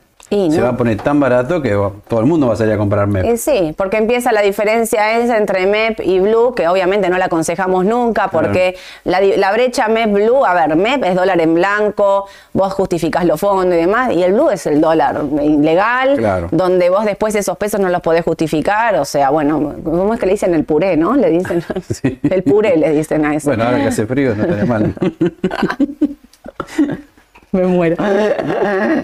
Se 0.52 0.62
va 0.62 0.70
a 0.70 0.78
poner 0.78 0.98
tan 0.98 1.20
barato 1.20 1.62
que 1.62 1.78
todo 2.08 2.20
el 2.20 2.26
mundo 2.26 2.48
va 2.48 2.54
a 2.54 2.56
salir 2.56 2.74
a 2.74 2.78
comprar 2.78 3.08
MEP. 3.08 3.26
Eh, 3.26 3.38
sí, 3.38 3.74
porque 3.78 3.98
empieza 3.98 4.32
la 4.32 4.42
diferencia 4.42 5.18
esa 5.20 5.38
entre 5.38 5.68
MEP 5.68 6.00
y 6.04 6.20
Blue, 6.20 6.54
que 6.56 6.68
obviamente 6.68 7.10
no 7.10 7.18
la 7.18 7.26
aconsejamos 7.26 7.86
nunca, 7.86 8.30
porque 8.30 8.76
la, 9.04 9.52
brecha 9.52 9.88
MEP-Blue, 9.88 10.46
a 10.46 10.54
ver, 10.54 10.76
MEP 10.76 11.04
es 11.06 11.16
dólar 11.16 11.40
en 11.40 11.54
blanco, 11.54 12.26
vos 12.54 12.74
justificás 12.74 13.26
los 13.26 13.40
fondos 13.40 13.74
y 13.76 13.78
demás, 13.78 14.12
y 14.14 14.24
el 14.24 14.34
Blue 14.34 14.50
es 14.50 14.66
el 14.66 14.82
dólar 14.82 15.22
ilegal, 15.42 16.18
Claro. 16.18 16.50
donde 16.52 16.90
vos 16.90 17.06
después 17.06 17.36
esos 17.36 17.58
pesos 17.58 17.80
no 17.80 17.90
los 17.90 18.02
podés 18.02 18.24
justificar, 18.24 18.96
o 18.96 19.06
sea, 19.06 19.30
bueno, 19.30 19.74
¿cómo 19.84 20.14
es 20.14 20.20
que 20.20 20.26
le 20.26 20.32
dicen 20.34 20.54
el 20.56 20.64
puré, 20.66 20.98
no? 20.98 21.16
Le 21.16 21.30
dicen, 21.30 21.64
Sí. 21.90 22.20
el 22.24 22.44
puré 22.44 22.78
le 22.78 22.92
dicen 22.92 23.26
a 23.26 23.36
eso. 23.36 23.50
Bueno, 23.50 23.66
ahora 23.66 23.78
que 23.78 23.88
hace 23.88 24.06
frío 24.08 24.36
no 24.36 24.44
estaría 24.44 24.66
mal. 24.66 24.94
Me 27.58 27.68
muero. 27.68 27.96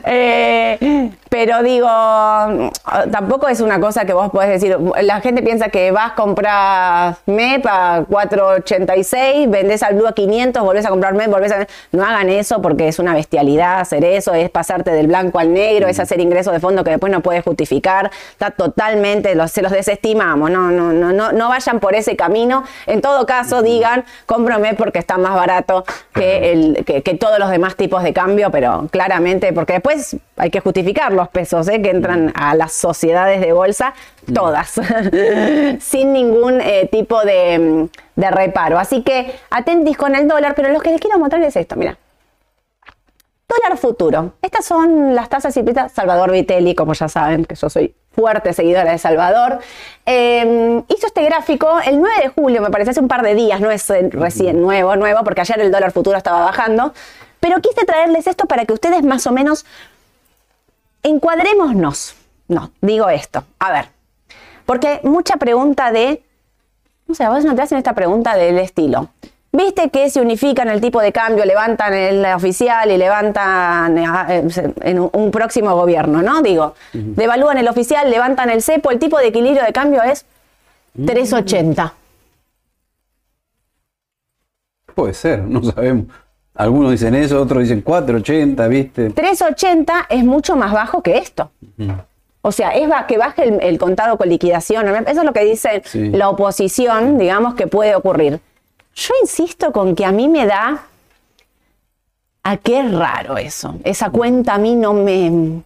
Eh, 0.05 1.11
pero 1.29 1.61
digo, 1.61 1.87
tampoco 3.11 3.47
es 3.47 3.61
una 3.61 3.79
cosa 3.79 4.05
que 4.05 4.13
vos 4.13 4.31
podés 4.31 4.49
decir. 4.49 4.75
La 5.03 5.21
gente 5.21 5.43
piensa 5.43 5.69
que 5.69 5.91
vas 5.91 6.13
a 6.13 6.15
comprar 6.15 7.17
MEP 7.27 7.63
a 7.67 8.05
4.86, 8.07 9.47
vendés 9.49 9.83
al 9.83 9.93
Blue 9.93 10.07
a 10.07 10.13
500, 10.13 10.63
volvés 10.63 10.87
a 10.87 10.89
comprar 10.89 11.13
MEP, 11.13 11.29
volvés 11.29 11.51
a. 11.51 11.67
No 11.91 12.03
hagan 12.03 12.29
eso 12.29 12.59
porque 12.59 12.87
es 12.87 12.97
una 12.97 13.13
bestialidad 13.13 13.81
hacer 13.81 14.03
eso, 14.03 14.33
es 14.33 14.49
pasarte 14.49 14.89
del 14.89 15.05
blanco 15.05 15.37
al 15.37 15.53
negro, 15.53 15.87
es 15.87 15.99
hacer 15.99 16.19
ingresos 16.19 16.51
de 16.51 16.59
fondo 16.59 16.83
que 16.83 16.89
después 16.89 17.11
no 17.11 17.21
puedes 17.21 17.43
justificar. 17.43 18.09
Está 18.31 18.49
totalmente, 18.49 19.35
los, 19.35 19.51
se 19.51 19.61
los 19.61 19.71
desestimamos. 19.71 20.49
No, 20.49 20.71
no, 20.71 20.91
no, 20.91 21.13
no, 21.13 21.31
no 21.31 21.49
vayan 21.49 21.79
por 21.79 21.93
ese 21.93 22.15
camino. 22.15 22.63
En 22.87 23.01
todo 23.01 23.27
caso, 23.27 23.61
digan, 23.61 24.05
compro 24.25 24.57
MEP 24.57 24.75
porque 24.75 24.97
está 24.97 25.19
más 25.19 25.35
barato 25.35 25.85
que, 26.15 26.51
el, 26.51 26.83
que, 26.85 27.03
que 27.03 27.13
todos 27.13 27.37
los 27.37 27.51
demás 27.51 27.75
tipos 27.75 28.01
de 28.01 28.13
cambio, 28.13 28.38
pero 28.49 28.87
claramente, 28.89 29.51
porque 29.51 29.73
después 29.73 30.15
hay 30.37 30.49
que 30.49 30.61
justificar 30.61 31.11
los 31.11 31.27
pesos 31.27 31.67
¿eh? 31.67 31.81
que 31.81 31.89
entran 31.89 32.31
a 32.35 32.55
las 32.55 32.71
sociedades 32.71 33.41
de 33.41 33.51
bolsa, 33.51 33.93
todas, 34.33 34.79
sin 35.79 36.13
ningún 36.13 36.61
eh, 36.61 36.87
tipo 36.91 37.21
de, 37.23 37.59
mm, 37.59 37.89
de 38.19 38.31
reparo. 38.31 38.79
Así 38.79 39.03
que 39.03 39.35
atentis 39.49 39.97
con 39.97 40.15
el 40.15 40.27
dólar, 40.27 40.55
pero 40.55 40.69
lo 40.69 40.79
que 40.79 40.91
les 40.91 41.01
quiero 41.01 41.19
mostrar 41.19 41.43
es 41.43 41.55
esto, 41.55 41.75
mira. 41.75 41.97
Dólar 43.49 43.77
futuro. 43.77 44.33
Estas 44.41 44.63
son 44.63 45.15
las 45.15 45.27
tasas 45.27 45.57
implícitas. 45.57 45.91
Salvador 45.91 46.31
Vitelli, 46.31 46.75
como 46.75 46.93
ya 46.93 47.09
saben, 47.09 47.45
que 47.45 47.55
yo 47.55 47.69
soy 47.69 47.95
fuerte 48.11 48.53
seguidora 48.53 48.91
de 48.91 48.97
Salvador, 48.97 49.59
eh, 50.05 50.81
hizo 50.87 51.07
este 51.07 51.23
gráfico 51.23 51.79
el 51.85 51.99
9 51.99 52.15
de 52.23 52.29
julio, 52.29 52.61
me 52.61 52.69
parece, 52.69 52.91
hace 52.91 52.99
un 52.99 53.07
par 53.07 53.21
de 53.21 53.33
días, 53.33 53.61
no 53.61 53.71
es 53.71 53.89
eh, 53.89 54.09
recién 54.11 54.61
nuevo, 54.61 54.95
nuevo, 54.95 55.23
porque 55.23 55.41
ayer 55.41 55.59
el 55.61 55.71
dólar 55.71 55.91
futuro 55.91 56.17
estaba 56.17 56.41
bajando. 56.41 56.93
Pero 57.39 57.61
quise 57.61 57.85
traerles 57.85 58.27
esto 58.27 58.45
para 58.45 58.65
que 58.65 58.73
ustedes 58.73 59.03
más 59.03 59.25
o 59.27 59.31
menos 59.31 59.65
encuadrémonos. 61.03 62.15
No, 62.47 62.71
digo 62.81 63.09
esto. 63.09 63.43
A 63.59 63.71
ver, 63.71 63.89
porque 64.65 64.99
mucha 65.03 65.37
pregunta 65.37 65.91
de, 65.91 66.23
no 67.07 67.15
sé, 67.15 67.23
a 67.23 67.29
vos 67.29 67.45
no 67.45 67.55
te 67.55 67.61
hacen 67.61 67.77
esta 67.77 67.93
pregunta 67.93 68.35
del 68.35 68.57
estilo. 68.57 69.09
Viste 69.51 69.89
que 69.89 70.11
se 70.11 70.21
unifican 70.21 70.69
el 70.69 70.79
tipo 70.79 71.01
de 71.01 71.11
cambio, 71.11 71.43
levantan 71.43 71.93
el 71.93 72.23
oficial 72.25 72.91
y 72.91 72.97
levantan 72.97 73.97
eh, 73.97 74.47
en 74.81 74.99
un, 74.99 75.09
un 75.11 75.31
próximo 75.31 75.75
gobierno, 75.75 76.21
¿no? 76.21 76.43
Digo, 76.43 76.75
devalúan 76.93 77.57
el 77.57 77.67
oficial, 77.67 78.11
levantan 78.11 78.51
el 78.51 78.61
cepo, 78.61 78.91
el 78.91 78.99
tipo 78.99 79.17
de 79.17 79.27
equilibrio 79.27 79.63
de 79.63 79.73
cambio 79.73 80.03
es 80.03 80.25
380. 80.93 81.93
Puede 84.93 85.13
ser, 85.13 85.39
no 85.39 85.63
sabemos. 85.63 86.07
Algunos 86.59 86.91
dicen 86.91 87.15
eso, 87.15 87.41
otros 87.41 87.63
dicen 87.63 87.79
480, 87.81 88.67
¿viste? 88.67 89.09
380 89.11 90.07
es 90.09 90.25
mucho 90.25 90.57
más 90.57 90.73
bajo 90.73 91.01
que 91.01 91.17
esto. 91.17 91.51
O 92.41 92.51
sea, 92.51 92.71
es 92.71 92.89
que 93.07 93.17
baje 93.17 93.47
el, 93.47 93.61
el 93.61 93.77
contado 93.77 94.17
con 94.17 94.27
liquidación. 94.27 94.85
Eso 94.89 95.19
es 95.21 95.23
lo 95.23 95.31
que 95.31 95.45
dice 95.45 95.81
Sí. 95.85 96.09
la 96.09 96.27
oposición, 96.27 97.17
digamos, 97.17 97.55
que 97.55 97.67
puede 97.67 97.95
ocurrir. 97.95 98.41
Yo 98.93 99.13
insisto 99.21 99.71
con 99.71 99.95
que 99.95 100.03
a 100.03 100.11
mí 100.11 100.27
me 100.27 100.45
da 100.45 100.83
a 102.43 102.57
qué 102.57 102.81
es 102.81 102.91
raro 102.93 103.37
eso. 103.37 103.75
Esa 103.85 104.09
cuenta 104.09 104.55
a 104.55 104.57
mí 104.57 104.75
no 104.75 104.91
me... 104.91 105.61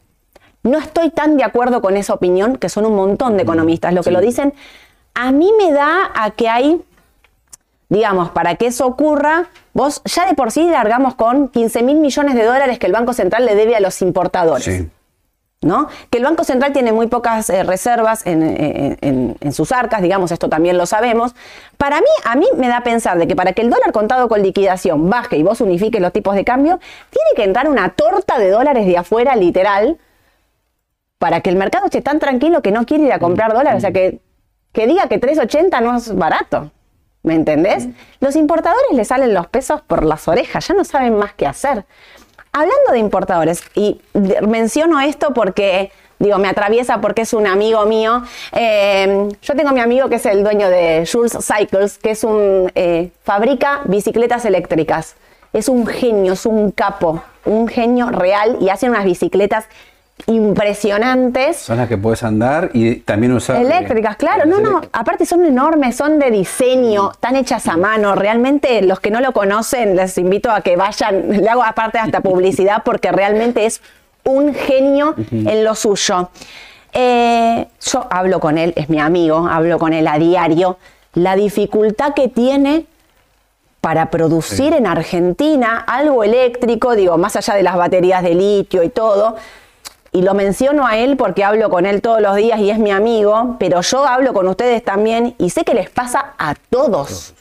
No 0.62 0.78
estoy 0.78 1.10
tan 1.10 1.38
de 1.38 1.44
acuerdo 1.44 1.82
con 1.82 1.98
esa 1.98 2.14
opinión, 2.14 2.58
que 2.58 2.70
son 2.70 2.86
un 2.86 2.96
montón 2.96 3.36
de 3.36 3.42
economistas 3.44 3.96
lo 3.96 4.02
que 4.04 4.12
sí. 4.12 4.14
lo 4.16 4.22
dicen. 4.22 4.54
A 5.16 5.32
mí 5.32 5.52
me 5.58 5.72
da 5.72 6.12
a 6.14 6.30
que 6.30 6.50
hay 6.50 6.80
digamos, 7.94 8.30
para 8.32 8.56
que 8.56 8.66
eso 8.68 8.86
ocurra, 8.86 9.46
vos 9.74 10.02
ya 10.06 10.26
de 10.26 10.34
por 10.34 10.52
sí 10.52 10.68
largamos 10.70 11.16
con 11.16 11.48
15 11.48 11.84
mil 11.84 11.98
millones 11.98 12.36
de 12.36 12.44
dólares 12.44 12.78
que 12.80 12.88
el 12.88 12.92
Banco 12.94 13.14
Central 13.14 13.46
le 13.46 13.56
debe 13.56 13.76
a 13.76 13.80
los 13.80 14.02
importadores. 14.02 14.66
Sí. 14.66 14.90
¿no? 15.62 15.88
Que 16.10 16.18
el 16.18 16.26
Banco 16.26 16.44
Central 16.44 16.74
tiene 16.74 16.92
muy 16.92 17.08
pocas 17.08 17.50
eh, 17.50 17.64
reservas 17.64 18.26
en, 18.28 18.44
en- 18.44 18.98
en- 19.00 19.38
en 19.40 19.54
sus 19.54 19.72
arcas, 19.72 20.02
digamos, 20.02 20.30
esto 20.34 20.50
también 20.50 20.78
lo 20.78 20.86
sabemos. 20.86 21.36
Para 21.78 22.02
mí, 22.02 22.08
a 22.26 22.36
mí 22.36 22.46
me 22.58 22.68
da 22.68 22.80
a 22.80 22.84
pensar 22.84 23.18
de 23.18 23.28
que 23.30 23.36
para 23.38 23.54
que 23.54 23.62
el 23.62 23.70
dólar 23.70 23.94
contado 23.94 24.28
con 24.28 24.42
liquidación 24.42 25.10
baje 25.10 25.38
y 25.38 25.44
vos 25.44 25.62
unifiques 25.62 26.02
los 26.02 26.12
tipos 26.12 26.36
de 26.36 26.44
cambio, 26.44 26.80
tiene 27.12 27.30
que 27.38 27.46
entrar 27.46 27.70
una 27.70 27.94
torta 27.94 28.40
de 28.40 28.50
dólares 28.50 28.86
de 28.86 28.98
afuera, 28.98 29.38
literal, 29.38 29.98
para 31.18 31.40
que 31.40 31.50
el 31.50 31.56
mercado 31.56 31.86
esté 31.86 32.02
tan 32.02 32.20
tranquilo 32.20 32.62
que 32.62 32.72
no 32.74 32.86
quiere 32.86 33.06
ir 33.06 33.14
a 33.14 33.20
comprar 33.20 33.54
dólares. 33.54 33.78
O 33.78 33.80
sea, 33.82 33.94
que, 33.94 34.20
que 34.74 34.86
diga 34.86 35.08
que 35.08 35.22
3.80 35.22 35.82
no 35.82 35.96
es 35.96 36.14
barato. 36.14 36.72
¿Me 37.24 37.36
entendés? 37.36 37.88
Los 38.20 38.36
importadores 38.36 38.92
le 38.92 39.06
salen 39.06 39.34
los 39.34 39.48
pesos 39.48 39.82
por 39.82 40.04
las 40.04 40.28
orejas, 40.28 40.68
ya 40.68 40.74
no 40.74 40.84
saben 40.84 41.16
más 41.16 41.34
qué 41.34 41.48
hacer. 41.48 41.86
Hablando 42.52 42.92
de 42.92 43.00
importadores, 43.00 43.64
y 43.76 44.02
menciono 44.46 45.00
esto 45.00 45.34
porque, 45.34 45.92
digo, 46.20 46.38
me 46.38 46.50
atraviesa 46.50 47.00
porque 47.00 47.22
es 47.22 47.34
un 47.34 47.48
amigo 47.48 47.86
mío. 47.86 48.24
eh, 48.52 49.30
yo 49.42 49.56
tengo 49.56 49.70
a 49.70 49.74
mi 49.74 49.80
amigo 49.80 50.10
que 50.10 50.16
es 50.16 50.26
el 50.26 50.44
dueño 50.44 50.70
de 50.70 51.08
Jules 51.12 51.38
Cycles, 51.42 51.98
que 51.98 52.12
es 52.12 52.26
un, 52.26 52.70
eh, 52.76 53.12
fabrica 53.24 53.82
bicicletas 53.86 54.44
eléctricas. 54.44 55.16
Es 55.54 55.70
un 55.70 55.88
genio, 55.88 56.34
es 56.34 56.46
un 56.46 56.72
capo, 56.72 57.24
un 57.46 57.68
genio 57.70 58.10
real 58.10 58.58
y 58.60 58.70
hace 58.70 58.90
unas 58.90 59.06
bicicletas 59.06 59.66
impresionantes. 60.28 61.58
Son 61.58 61.78
las 61.78 61.88
que 61.88 61.98
puedes 61.98 62.24
andar 62.24 62.70
y 62.74 62.96
también 62.98 63.34
usar. 63.34 63.58
eh, 63.58 63.62
Eléctricas, 63.62 64.16
claro, 64.16 64.46
no, 64.46 64.60
no, 64.60 64.82
aparte 64.92 65.26
son 65.26 65.46
enormes, 65.46 65.96
son 65.96 66.20
de 66.20 66.32
diseño, 66.32 67.12
están 67.12 67.36
hechas 67.36 67.68
a 67.68 67.78
mano, 67.78 68.16
realmente 68.16 68.82
los 68.82 69.00
que 69.00 69.12
no 69.12 69.22
lo 69.22 69.32
conocen 69.34 69.96
les 69.96 70.18
invito 70.18 70.52
a 70.52 70.62
que 70.62 70.76
vayan, 70.76 71.30
le 71.42 71.50
hago 71.50 71.64
aparte 71.64 72.00
hasta 72.00 72.22
publicidad 72.22 72.84
porque 72.84 73.12
realmente 73.12 73.66
es 73.66 73.82
un 74.24 74.54
genio 74.54 75.16
en 75.32 75.64
lo 75.64 75.76
suyo. 75.76 76.30
Eh, 76.94 77.68
yo 77.82 78.08
hablo 78.10 78.40
con 78.40 78.58
él, 78.58 78.74
es 78.76 78.90
mi 78.90 79.00
amigo, 79.00 79.48
hablo 79.50 79.80
con 79.80 79.94
él 79.94 80.08
a 80.08 80.18
diario, 80.20 80.78
la 81.16 81.36
dificultad 81.36 82.14
que 82.14 82.28
tiene 82.28 82.86
para 83.82 84.10
producir 84.12 84.72
Sí. 84.72 84.78
en 84.78 84.88
Argentina 84.88 85.84
algo 85.86 86.24
eléctrico, 86.24 86.96
digo, 86.96 87.18
más 87.18 87.36
allá 87.36 87.56
de 87.56 87.64
las 87.64 87.76
baterías 87.76 88.24
de 88.24 88.34
litio 88.34 88.82
y 88.84 88.90
todo, 88.90 89.36
y 90.14 90.22
lo 90.22 90.36
menciono 90.36 90.86
a 90.86 90.98
él 90.98 91.18
porque 91.18 91.44
hablo 91.44 91.70
con 91.70 91.86
él 91.86 92.02
todos 92.02 92.22
los 92.22 92.36
días 92.36 92.60
y 92.60 92.70
es 92.70 92.78
mi 92.78 92.92
amigo, 92.92 93.56
pero 93.60 93.82
yo 93.82 94.06
hablo 94.06 94.34
con 94.34 94.48
ustedes 94.48 94.84
también 94.84 95.36
y 95.40 95.50
sé 95.50 95.66
que 95.66 95.74
les 95.74 95.90
pasa 95.90 96.34
a 96.38 96.54
todos, 96.70 97.34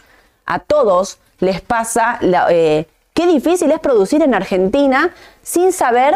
a 0.46 0.58
todos 0.58 1.18
les 1.38 1.60
pasa 1.60 2.18
la- 2.22 2.46
eh, 2.50 2.86
qué 3.12 3.26
difícil 3.26 3.70
es 3.72 3.78
producir 3.78 4.22
en 4.22 4.34
Argentina 4.34 5.10
sin 5.42 5.72
saber 5.72 6.14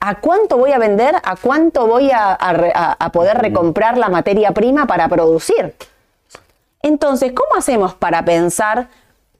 a 0.00 0.16
cuánto 0.16 0.58
voy 0.58 0.72
a 0.72 0.78
vender, 0.78 1.14
a 1.22 1.36
cuánto 1.36 1.86
voy 1.86 2.10
a, 2.12 2.36
poder 3.12 3.38
recomprar 3.38 3.96
la 3.96 4.08
materia 4.08 4.52
prima 4.52 4.86
para 4.86 5.08
producir. 5.08 5.74
Entonces, 6.82 7.32
¿cómo 7.32 7.56
hacemos 7.56 7.94
para 7.94 8.24
pensar 8.24 8.88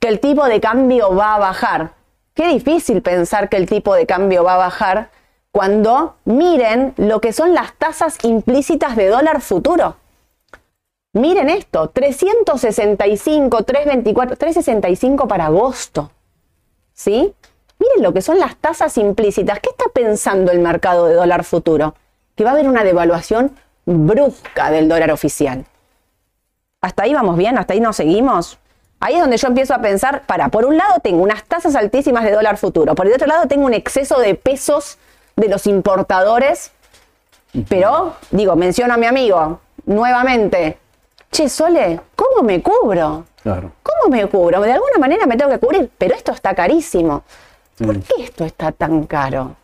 que 0.00 0.09
el 0.09 0.21
tipo 0.21 0.45
de 0.47 0.61
cambio 0.61 1.15
va 1.15 1.35
a 1.35 1.38
bajar? 1.38 1.91
Qué 2.35 2.49
difícil 2.49 3.03
pensar 3.03 3.49
que 3.49 3.57
el 3.57 3.67
tipo 3.67 3.95
de 3.95 4.07
cambio 4.07 4.45
va 4.45 4.55
a 4.55 4.59
bajar 4.59 5.09
cuando 5.57 6.17
miren 6.27 6.93
lo 6.99 7.23
que 7.23 7.33
son 7.33 7.55
las 7.55 7.73
tasas 7.79 8.19
implícitas 8.25 8.95
de 8.95 9.09
dólar 9.09 9.41
futuro. 9.41 9.97
Miren 11.15 11.49
esto, 11.49 11.89
365, 11.89 13.63
324, 13.63 14.37
365 14.37 15.27
para 15.27 15.47
agosto. 15.47 16.11
¿Sí? 16.93 17.33
Miren 17.79 18.03
lo 18.03 18.13
que 18.13 18.21
son 18.21 18.39
las 18.39 18.57
tasas 18.57 18.99
implícitas. 18.99 19.59
¿Qué 19.61 19.71
está 19.71 19.87
pensando 19.95 20.53
el 20.53 20.59
mercado 20.59 21.07
de 21.07 21.15
dólar 21.15 21.43
futuro? 21.43 21.95
Que 22.35 22.45
va 22.45 22.51
a 22.51 22.53
haber 22.53 22.69
una 22.69 22.85
devaluación 22.85 23.57
brusca 23.87 24.71
del 24.71 24.91
dólar 24.91 25.11
oficial. 25.11 25.65
¿Hasta 26.83 27.05
ahí 27.05 27.15
vamos 27.15 27.39
bien? 27.39 27.57
¿Hasta 27.57 27.73
ahí 27.73 27.81
nos 27.81 27.97
seguimos? 27.97 28.59
Ahí 29.01 29.15
es 29.15 29.21
donde 29.23 29.39
yo 29.39 29.49
empiezo 29.49 29.73
a 29.73 29.81
pensar, 29.81 30.27
para, 30.27 30.51
por 30.51 30.67
un 30.67 30.77
lado 30.77 31.01
tengo 31.03 31.23
unas 31.23 31.45
tasas 31.45 31.77
altísimas 31.77 32.25
de 32.25 32.33
dólar 32.33 32.59
futuro, 32.59 32.95
por 32.95 33.07
el 33.07 33.15
otro 33.15 33.27
lado 33.27 33.47
tengo 33.47 33.65
un 33.65 33.75
exceso 33.75 34.19
de 34.21 34.35
pesos 34.35 34.99
de 35.37 35.49
los 35.49 35.66
importadores, 35.66 36.73
pero 37.69 38.16
digo, 38.31 38.57
menciono 38.57 38.95
a 38.95 38.97
mi 38.97 39.07
amigo 39.07 39.61
nuevamente, 39.85 40.78
che, 41.31 41.49
Sole, 41.49 42.00
¿cómo 42.14 42.43
me 42.43 42.62
cubro? 42.62 43.26
Claro. 43.43 43.73
¿Cómo 43.83 44.14
me 44.16 44.26
cubro? 44.28 44.61
De 44.62 44.73
alguna 44.73 44.99
manera 44.99 45.26
me 45.26 45.37
tengo 45.37 45.50
que 45.50 45.59
cubrir, 45.59 45.90
pero 45.97 46.14
esto 46.14 46.33
está 46.33 46.55
carísimo. 46.55 47.23
¿Por 47.78 47.99
Mm. 47.99 48.00
qué 48.02 48.23
esto 48.25 48.45
está 48.45 48.73
tan 48.73 49.05
caro? 49.05 49.55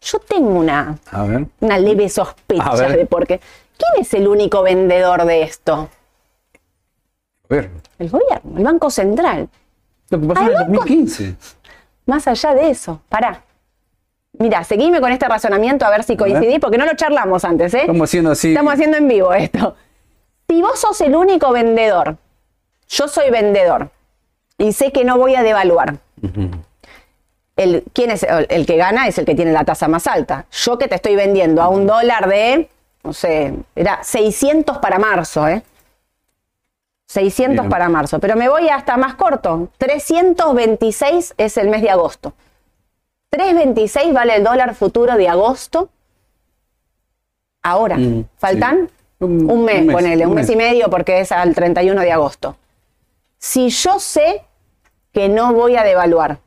Yo 0.00 0.18
tengo 0.20 0.48
una, 0.48 0.98
A 1.12 1.22
ver. 1.24 1.46
una 1.60 1.78
leve 1.78 2.08
sospecha 2.08 2.74
de 2.88 3.04
por 3.06 3.26
qué. 3.26 3.38
¿Quién 3.76 4.02
es 4.02 4.12
el 4.14 4.26
único 4.26 4.62
vendedor 4.62 5.24
de 5.26 5.42
esto? 5.42 5.88
A 7.44 7.54
ver. 7.54 7.70
El 7.98 8.08
gobierno, 8.08 8.56
el 8.58 8.64
Banco 8.64 8.90
Central. 8.90 9.48
Lo 10.08 10.20
que 10.20 10.26
pasó 10.26 10.40
en 10.40 10.46
el 10.48 10.56
Ay, 10.56 10.62
loco. 10.64 10.72
2015. 10.76 11.36
Más 12.06 12.26
allá 12.26 12.54
de 12.54 12.70
eso, 12.70 13.00
pará. 13.10 13.42
Mira, 14.38 14.64
seguime 14.64 15.00
con 15.00 15.12
este 15.12 15.28
razonamiento 15.28 15.84
a 15.84 15.90
ver 15.90 16.04
si 16.04 16.16
coincidís, 16.16 16.60
porque 16.60 16.78
no 16.78 16.86
lo 16.86 16.94
charlamos 16.94 17.44
antes, 17.44 17.74
¿eh? 17.74 17.80
Estamos 17.80 18.08
haciendo 18.08 18.30
así. 18.30 18.48
Estamos 18.48 18.72
haciendo 18.72 18.96
en 18.96 19.08
vivo 19.08 19.32
esto. 19.34 19.76
Si 20.48 20.62
vos 20.62 20.80
sos 20.80 21.00
el 21.00 21.14
único 21.14 21.52
vendedor, 21.52 22.16
yo 22.88 23.08
soy 23.08 23.30
vendedor 23.30 23.90
y 24.58 24.72
sé 24.72 24.92
que 24.92 25.04
no 25.04 25.18
voy 25.18 25.34
a 25.34 25.42
devaluar. 25.42 25.96
El, 27.56 27.84
¿Quién 27.92 28.10
es 28.10 28.22
el, 28.22 28.46
el 28.48 28.66
que 28.66 28.76
gana? 28.76 29.06
Es 29.06 29.18
el 29.18 29.24
que 29.26 29.34
tiene 29.34 29.52
la 29.52 29.64
tasa 29.64 29.88
más 29.88 30.06
alta. 30.06 30.46
Yo 30.50 30.78
que 30.78 30.88
te 30.88 30.94
estoy 30.94 31.16
vendiendo 31.16 31.60
a 31.62 31.68
un 31.68 31.86
dólar 31.86 32.28
de, 32.28 32.68
no 33.02 33.12
sé, 33.12 33.52
era 33.76 34.02
600 34.02 34.78
para 34.78 34.98
marzo, 34.98 35.46
¿eh? 35.46 35.62
600 37.08 37.64
Bien. 37.64 37.70
para 37.70 37.88
marzo. 37.88 38.18
Pero 38.20 38.36
me 38.36 38.48
voy 38.48 38.68
hasta 38.68 38.96
más 38.96 39.14
corto. 39.16 39.68
326 39.78 41.34
es 41.36 41.56
el 41.56 41.68
mes 41.68 41.82
de 41.82 41.90
agosto. 41.90 42.32
326 43.30 44.12
vale 44.12 44.36
el 44.36 44.44
dólar 44.44 44.74
futuro 44.74 45.16
de 45.16 45.28
agosto. 45.28 45.88
Ahora. 47.62 47.96
Mm, 47.96 48.24
¿Faltan? 48.36 48.88
sí. 48.88 48.94
Un- 49.20 49.50
Un, 49.50 49.64
mes, 49.66 49.80
un 49.80 49.86
mes, 49.86 49.94
ponele, 49.96 50.26
un 50.26 50.34
mes. 50.34 50.46
mes. 50.46 50.54
y 50.54 50.56
medio 50.56 50.88
porque 50.88 51.20
es 51.20 51.30
al 51.30 51.54
31 51.54 52.00
de 52.00 52.10
agosto. 52.10 52.56
Si 53.38 53.68
yo 53.68 54.00
sé 54.00 54.42
que 55.12 55.28
no 55.28 55.52
voy 55.52 55.76
a 55.76 55.82
devaluar, 55.82 56.38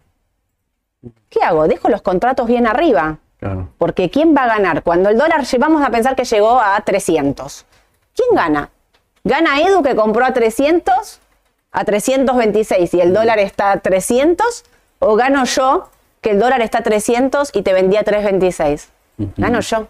¿qué 1.30 1.40
hago? 1.44 1.68
Dejo 1.68 1.90
los 1.90 2.02
contratos 2.02 2.48
bien 2.48 2.66
arriba. 2.66 3.18
Claro. 3.38 3.70
Porque 3.78 4.10
¿quién 4.10 4.36
va 4.36 4.44
a 4.46 4.48
ganar? 4.48 4.82
Cuando 4.84 5.10
el 5.10 5.18
dólar, 5.20 5.44
vamos 5.60 5.84
a 5.86 5.92
pensar 5.92 6.16
que 6.16 6.24
llegó 6.26 6.60
a 6.60 6.80
300. 6.82 7.66
¿Quién 8.16 8.30
gana? 8.36 8.70
¿Gana 9.24 9.62
Edu 9.62 9.84
que 9.84 9.96
compró 9.96 10.26
a 10.26 10.34
300, 10.34 11.20
a 11.72 11.86
326 11.86 12.92
y 12.96 13.02
el 13.02 13.14
dólar 13.14 13.38
está 13.38 13.72
a 13.74 13.80
300? 13.82 14.66
¿O 15.00 15.16
gano 15.16 15.44
yo 15.46 15.90
que 16.24 16.32
el 16.32 16.40
dólar 16.40 16.62
está 16.62 16.80
a 16.80 16.84
300 16.84 17.52
y 17.54 17.62
te 17.62 17.74
vendí 17.74 17.98
a 17.98 18.04
326? 18.04 18.90
Gano 19.38 19.60
yo. 19.60 19.88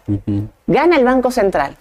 Gana 0.66 0.96
el 0.96 1.04
Banco 1.04 1.30
Central. 1.30 1.76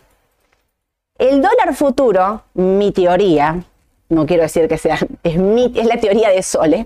El 1.17 1.41
dólar 1.41 1.75
futuro, 1.75 2.43
mi 2.53 2.91
teoría, 2.93 3.63
no 4.09 4.25
quiero 4.25 4.43
decir 4.43 4.67
que 4.69 4.77
sea, 4.77 4.97
es, 5.23 5.37
mi- 5.37 5.73
es 5.75 5.85
la 5.85 5.97
teoría 5.97 6.29
de 6.29 6.41
Sole, 6.41 6.85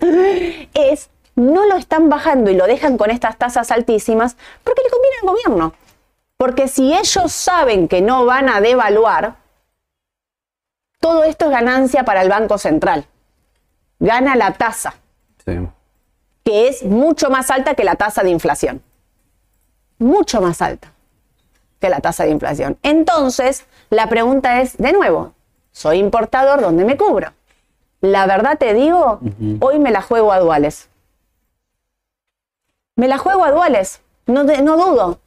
es 0.73 1.09
no 1.35 1.65
lo 1.67 1.75
están 1.75 2.09
bajando 2.09 2.49
y 2.49 2.55
lo 2.55 2.65
dejan 2.65 2.97
con 2.97 3.11
estas 3.11 3.37
tasas 3.37 3.69
altísimas 3.69 4.35
porque 4.63 4.81
le 4.83 4.89
conviene 4.89 5.15
al 5.21 5.27
gobierno. 5.29 5.73
Porque 6.35 6.67
si 6.67 6.93
ellos 6.95 7.31
saben 7.31 7.87
que 7.87 8.01
no 8.01 8.25
van 8.25 8.49
a 8.49 8.59
devaluar, 8.61 9.35
todo 10.99 11.23
esto 11.23 11.45
es 11.45 11.51
ganancia 11.51 12.03
para 12.03 12.21
el 12.23 12.29
Banco 12.29 12.57
Central. 12.57 13.05
Gana 13.99 14.35
la 14.35 14.53
tasa, 14.53 14.95
Sí. 15.45 15.57
Que 16.47 16.69
es 16.69 16.81
mucho 16.81 17.29
más 17.29 17.51
alta 17.51 17.75
que 17.75 17.83
la 17.83 17.95
tasa 17.95 18.23
de 18.23 18.29
inflación. 18.29 18.81
Mucho 19.99 20.39
más 20.39 20.61
alta 20.61 20.93
que 21.81 21.89
la 21.89 21.99
tasa 21.99 22.23
de 22.23 22.29
inflación. 22.29 22.77
Entonces, 22.83 23.65
la 23.89 24.07
pregunta 24.07 24.61
es, 24.61 24.77
de 24.77 24.93
nuevo, 24.93 25.33
soy 25.73 25.97
importador, 25.97 26.61
¿dónde 26.61 26.85
me 26.85 26.95
cubro? 26.95 27.33
La 27.99 28.25
verdad 28.27 28.57
te 28.57 28.73
digo, 28.73 29.19
hoy 29.59 29.77
me 29.79 29.91
la 29.91 30.01
juego 30.01 30.31
a 30.31 30.39
duales. 30.39 30.87
Me 32.95 33.09
la 33.09 33.17
juego 33.17 33.43
a 33.43 33.51
duales, 33.51 33.99
no, 34.25 34.45
dudo. 34.45 35.19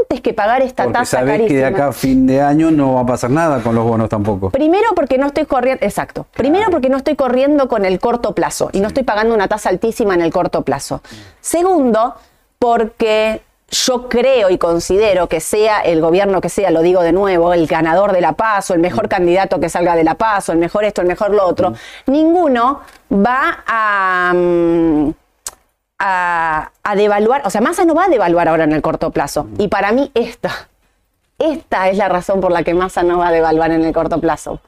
Antes 0.00 0.20
que 0.20 0.32
pagar 0.32 0.62
esta 0.62 0.84
Porque 0.84 0.98
tasa 1.00 1.18
sabés 1.18 1.42
que 1.42 1.56
de 1.56 1.64
acá 1.64 1.88
a 1.88 1.92
fin 1.92 2.26
de 2.26 2.40
año 2.40 2.70
no 2.70 2.94
va 2.94 3.00
a 3.00 3.06
pasar 3.06 3.30
nada 3.30 3.60
con 3.60 3.74
los 3.74 3.84
bonos 3.84 4.08
tampoco. 4.08 4.50
Primero 4.50 4.88
porque 4.94 5.18
no 5.18 5.26
estoy 5.26 5.46
corriendo, 5.46 5.84
exacto. 5.84 6.26
Primero 6.34 6.70
porque 6.70 6.88
no 6.88 6.98
estoy 6.98 7.16
corriendo 7.16 7.68
con 7.68 7.84
el 7.84 7.98
corto 7.98 8.34
plazo 8.34 8.70
y 8.72 8.80
no 8.80 8.88
estoy 8.88 9.02
pagando 9.02 9.34
una 9.34 9.48
tasa 9.48 9.68
altísima 9.68 10.14
en 10.14 10.22
el 10.22 10.32
corto 10.32 10.62
plazo. 10.62 11.02
Segundo, 11.40 12.14
porque 12.58 13.42
yo 13.72 14.08
creo 14.08 14.50
y 14.50 14.58
considero 14.58 15.28
que 15.28 15.40
sea 15.40 15.80
el 15.80 16.02
gobierno 16.02 16.42
que 16.42 16.50
sea, 16.50 16.70
lo 16.70 16.82
digo 16.82 17.02
de 17.02 17.12
nuevo, 17.12 17.54
el 17.54 17.66
ganador 17.66 18.12
de 18.12 18.20
la 18.20 18.34
paz 18.34 18.70
o 18.70 18.74
el 18.74 18.80
mejor 18.80 19.08
candidato 19.08 19.58
que 19.60 19.70
salga 19.70 19.96
de 19.96 20.04
la 20.04 20.14
paz 20.14 20.50
o 20.50 20.52
el 20.52 20.58
mejor 20.58 20.84
esto, 20.84 21.00
el 21.00 21.08
mejor 21.08 21.30
lo 21.30 21.46
otro, 21.46 21.72
ninguno 22.06 22.80
va 23.10 23.64
a, 23.66 24.32
mm, 24.34 25.10
a, 26.04 26.72
a 26.82 26.96
devaluar, 26.96 27.42
o 27.44 27.50
sea, 27.50 27.60
Massa 27.60 27.84
no 27.84 27.94
va 27.94 28.06
a 28.06 28.08
devaluar 28.08 28.48
ahora 28.48 28.64
en 28.64 28.72
el 28.72 28.82
corto 28.82 29.10
plazo. 29.12 29.46
Y 29.58 29.68
para 29.68 29.92
mí 29.92 30.10
esta, 30.14 30.50
esta 31.38 31.88
es 31.88 31.96
la 31.96 32.08
razón 32.08 32.40
por 32.40 32.50
la 32.50 32.64
que 32.64 32.74
Massa 32.74 33.04
no 33.04 33.18
va 33.18 33.28
a 33.28 33.32
devaluar 33.32 33.70
en 33.70 33.84
el 33.84 33.92
corto 33.92 34.20
plazo. 34.20 34.60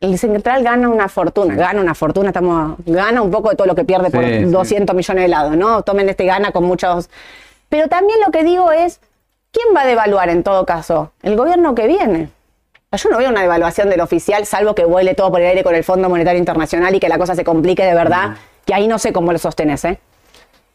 El 0.00 0.18
central 0.18 0.64
gana 0.64 0.88
una 0.88 1.08
fortuna, 1.08 1.54
gana 1.54 1.80
una 1.80 1.94
fortuna, 1.94 2.28
estamos, 2.30 2.76
gana 2.86 3.22
un 3.22 3.30
poco 3.30 3.50
de 3.50 3.56
todo 3.56 3.68
lo 3.68 3.76
que 3.76 3.84
pierde 3.84 4.10
por 4.10 4.24
Sí, 4.24 4.38
sí. 4.40 4.44
200 4.44 4.96
millones 4.96 5.22
de 5.22 5.28
lados, 5.28 5.56
¿no? 5.56 5.82
Tomen 5.82 6.08
este 6.08 6.24
gana 6.24 6.50
con 6.50 6.64
muchos. 6.64 7.08
Pero 7.68 7.86
también 7.88 8.18
lo 8.24 8.32
que 8.32 8.42
digo 8.42 8.72
es, 8.72 9.00
¿quién 9.52 9.76
va 9.76 9.82
a 9.82 9.86
devaluar 9.86 10.28
en 10.28 10.42
todo 10.42 10.66
caso? 10.66 11.12
El 11.22 11.36
gobierno 11.36 11.74
que 11.76 11.86
viene. 11.86 12.30
Yo 12.90 13.10
no 13.10 13.18
veo 13.18 13.28
una 13.28 13.42
devaluación 13.42 13.90
del 13.90 14.00
oficial, 14.00 14.44
salvo 14.46 14.74
que 14.74 14.84
vuele 14.84 15.14
todo 15.14 15.30
por 15.30 15.40
el 15.40 15.48
aire 15.48 15.62
con 15.62 15.74
el 15.74 15.84
Fondo 15.84 16.08
Monetario 16.08 16.38
Internacional 16.38 16.94
y 16.94 17.00
que 17.00 17.08
la 17.08 17.18
cosa 17.18 17.34
se 17.34 17.44
complique 17.44 17.84
de 17.84 17.94
verdad, 17.94 18.36
que 18.64 18.74
ahí 18.74 18.88
no 18.88 18.98
sé 18.98 19.12
cómo 19.12 19.30
lo 19.30 19.38
sostenés, 19.38 19.84
¿eh? 19.84 20.00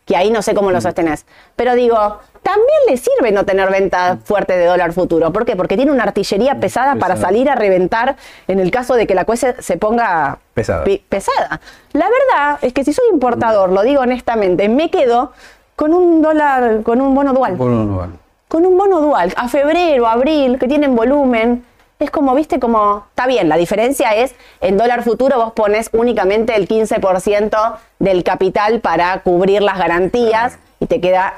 Que 0.05 0.15
ahí 0.15 0.29
no 0.31 0.41
sé 0.41 0.53
cómo 0.53 0.71
lo 0.71 0.81
sostenés. 0.81 1.25
Pero 1.55 1.75
digo, 1.75 2.19
también 2.41 2.67
le 2.89 2.97
sirve 2.97 3.31
no 3.31 3.45
tener 3.45 3.69
venta 3.71 4.17
fuerte 4.23 4.57
de 4.57 4.65
dólar 4.65 4.91
futuro. 4.93 5.31
¿Por 5.31 5.45
qué? 5.45 5.55
Porque 5.55 5.77
tiene 5.77 5.91
una 5.91 6.03
artillería 6.03 6.59
pesada 6.59 6.95
para 6.95 7.15
salir 7.15 7.49
a 7.49 7.55
reventar 7.55 8.15
en 8.47 8.59
el 8.59 8.69
caso 8.71 8.95
de 8.95 9.07
que 9.07 9.15
la 9.15 9.25
cuesta 9.25 9.55
se 9.61 9.77
ponga 9.77 10.39
Pesada. 10.53 11.59
La 11.93 12.05
verdad 12.05 12.59
es 12.61 12.73
que 12.73 12.83
si 12.83 12.93
soy 12.93 13.05
importador, 13.11 13.71
lo 13.71 13.81
digo 13.81 14.01
honestamente, 14.01 14.67
me 14.69 14.89
quedo 14.91 15.31
con 15.75 15.93
un 15.93 16.21
dólar, 16.21 16.83
con 16.83 17.01
un 17.01 17.15
bono 17.15 17.33
dual 17.33 17.55
Bono 17.55 17.83
no 17.83 17.97
vale. 17.97 18.13
con 18.47 18.65
un 18.65 18.77
bono 18.77 19.01
dual 19.01 19.33
a 19.35 19.47
febrero, 19.47 20.05
abril, 20.07 20.59
que 20.59 20.67
tienen 20.67 20.95
volumen. 20.95 21.65
Es 22.03 22.11
como, 22.11 22.35
viste, 22.35 22.59
como, 22.59 23.05
está 23.11 23.27
bien, 23.27 23.47
la 23.47 23.55
diferencia 23.55 24.13
es, 24.13 24.35
en 24.59 24.77
dólar 24.77 25.03
futuro 25.03 25.37
vos 25.37 25.53
pones 25.53 25.89
únicamente 25.93 26.53
el 26.53 26.67
15% 26.67 27.77
del 27.99 28.25
capital 28.25 28.81
para 28.81 29.21
cubrir 29.21 29.61
las 29.61 29.77
garantías 29.77 30.59
y 30.81 30.87
te 30.87 30.99
queda 30.99 31.35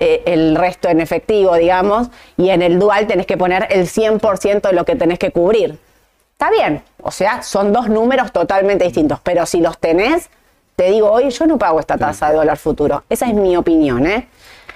eh, 0.00 0.24
el 0.26 0.56
resto 0.56 0.88
en 0.88 1.00
efectivo, 1.00 1.54
digamos, 1.54 2.08
y 2.36 2.50
en 2.50 2.62
el 2.62 2.80
dual 2.80 3.06
tenés 3.06 3.26
que 3.26 3.36
poner 3.36 3.68
el 3.70 3.86
100% 3.86 4.60
de 4.60 4.72
lo 4.72 4.84
que 4.84 4.96
tenés 4.96 5.20
que 5.20 5.30
cubrir. 5.30 5.78
Está 6.32 6.50
bien, 6.50 6.82
o 7.00 7.12
sea, 7.12 7.44
son 7.44 7.72
dos 7.72 7.88
números 7.88 8.32
totalmente 8.32 8.84
distintos, 8.84 9.20
pero 9.22 9.46
si 9.46 9.60
los 9.60 9.78
tenés, 9.78 10.30
te 10.74 10.90
digo 10.90 11.12
hoy, 11.12 11.30
yo 11.30 11.46
no 11.46 11.58
pago 11.58 11.78
esta 11.78 11.96
tasa 11.96 12.30
de 12.30 12.34
dólar 12.34 12.56
futuro. 12.56 13.04
Esa 13.08 13.26
es 13.26 13.34
mi 13.34 13.56
opinión, 13.56 14.04
¿eh? 14.04 14.26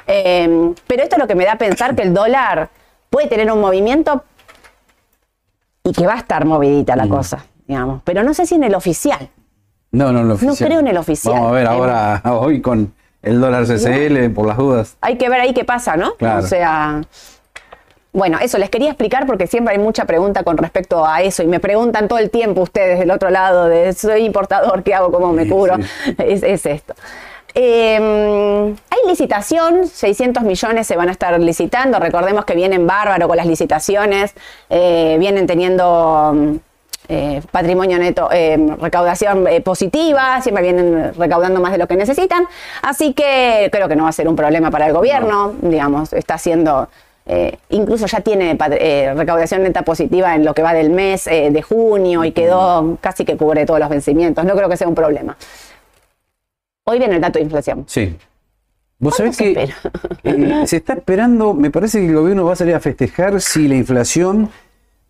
Eh, 0.07 0.73
pero 0.87 1.03
esto 1.03 1.17
es 1.17 1.21
lo 1.21 1.27
que 1.27 1.35
me 1.35 1.45
da 1.45 1.53
a 1.53 1.59
pensar 1.59 1.97
que 1.97 2.03
el 2.03 2.15
dólar 2.15 2.69
puede 3.11 3.27
tener 3.27 3.51
un 3.53 3.61
movimiento 3.61 4.25
y 5.85 5.93
que 5.93 6.07
va 6.07 6.15
a 6.15 6.19
estar 6.19 6.45
movidita 6.45 6.97
la 6.97 7.09
cosa, 7.09 7.45
digamos. 7.67 8.03
Pero 8.05 8.23
no 8.23 8.35
sé 8.35 8.47
si 8.47 8.55
en 8.55 8.65
el 8.65 8.75
oficial. 8.75 9.29
No, 9.91 10.13
no, 10.13 10.21
en 10.21 10.27
el 10.27 10.31
oficial. 10.33 10.69
creo 10.69 10.81
en 10.81 10.87
el 10.89 10.97
oficial. 10.97 11.35
Vamos 11.35 11.51
a 11.51 11.53
ver 11.53 11.65
Eh, 11.67 11.69
ahora, 11.69 12.23
hoy 12.33 12.61
con 12.61 12.95
el 13.23 13.41
dólar 13.41 13.65
CCL, 13.65 14.31
por 14.35 14.47
las 14.47 14.57
dudas. 14.57 14.97
Hay 15.01 15.17
que 15.17 15.29
ver 15.29 15.41
ahí 15.41 15.53
qué 15.55 15.65
pasa, 15.65 15.97
¿no? 15.97 16.15
Claro. 16.15 16.45
O 16.45 16.47
sea. 16.47 17.03
Bueno, 18.15 18.39
eso 18.41 18.59
les 18.59 18.69
quería 18.69 18.89
explicar 18.89 19.27
porque 19.27 19.47
siempre 19.47 19.73
hay 19.73 19.81
mucha 19.81 20.05
pregunta 20.05 20.43
con 20.43 20.59
respecto 20.59 21.07
a 21.07 21.23
eso 21.23 21.43
y 21.43 21.47
me 21.47 21.61
preguntan 21.61 22.09
todo 22.09 22.19
el 22.19 22.29
tiempo 22.29 22.61
ustedes 22.61 22.99
del 22.99 23.11
otro 23.11 23.31
lado 23.31 23.69
de 23.69 23.91
soy 23.95 24.27
importador, 24.27 24.83
¿qué 24.83 24.93
hago? 24.93 25.11
¿Cómo 25.11 25.33
me 25.33 25.45
Sí, 25.45 25.51
sí. 25.51 26.15
Es, 26.19 26.43
es 26.43 26.67
esto. 26.67 26.95
Eh, 27.55 28.75
hay 28.91 28.99
licitación, 29.09 29.87
600 29.87 30.43
millones 30.43 30.87
se 30.87 30.97
van 30.97 31.09
a 31.09 31.13
estar 31.13 31.39
licitando. 31.39 31.99
Recordemos 31.99 32.45
que 32.45 32.55
vienen 32.55 32.87
bárbaro 32.87 33.29
con 33.29 33.37
las 33.37 33.47
licitaciones, 33.47 34.33
eh, 34.71 35.17
vienen 35.19 35.47
teniendo 35.47 36.33
mm, 36.35 36.57
eh, 37.09 37.43
patrimonio 37.51 37.99
neto, 37.99 38.29
eh, 38.33 38.57
recaudación 38.81 39.47
eh, 39.49 39.61
positiva, 39.61 40.41
siempre 40.41 40.63
vienen 40.63 41.13
recaudando 41.15 41.61
más 41.61 41.73
de 41.73 41.79
lo 41.79 41.87
que 41.87 41.97
necesitan. 41.97 42.47
Así 42.83 43.13
que 43.13 43.69
creo 43.73 43.89
que 43.89 43.97
no 43.97 44.05
va 44.05 44.09
a 44.11 44.13
ser 44.13 44.29
un 44.29 44.37
problema 44.37 44.71
para 44.71 44.87
el 44.87 44.93
gobierno, 44.95 45.55
digamos, 45.61 46.13
está 46.13 46.35
haciendo. 46.35 46.89
eh, 47.27 47.57
incluso 47.71 48.07
ya 48.07 48.21
tiene 48.21 48.57
eh, 48.81 49.15
recaudación 49.17 49.63
neta 49.63 49.83
positiva 49.83 50.35
en 50.35 50.45
lo 50.45 50.55
que 50.55 50.63
va 50.63 50.73
del 50.75 50.91
mes 50.91 51.27
eh, 51.29 51.51
de 51.53 51.63
junio 51.63 52.25
y 52.25 52.33
quedó 52.33 52.99
casi 53.01 53.25
que 53.25 53.37
cubre 53.37 53.65
todos 53.67 53.79
los 53.81 53.89
vencimientos. 53.89 54.45
No 54.45 54.55
creo 54.57 54.69
que 54.69 54.77
sea 54.77 54.89
un 54.89 54.95
problema. 54.95 55.37
Hoy 56.85 56.99
viene 56.99 57.17
el 57.17 57.21
dato 57.21 57.39
de 57.39 57.45
inflación. 57.45 57.85
Sí. 57.87 58.17
Vos 58.99 59.15
¿Cuánto 59.17 59.35
sabés 59.35 59.37
se 59.37 59.55
que 59.55 60.31
eh, 60.31 60.67
se 60.67 60.77
está 60.77 60.95
esperando, 60.95 61.55
me 61.55 61.71
parece 61.71 62.01
que 62.01 62.07
el 62.07 62.15
gobierno 62.15 62.45
va 62.45 62.53
a 62.53 62.57
salir 62.57 62.75
a 62.75 62.81
festejar 62.81 63.41
si 63.41 63.69
la 63.69 63.77
inflación 63.77 64.51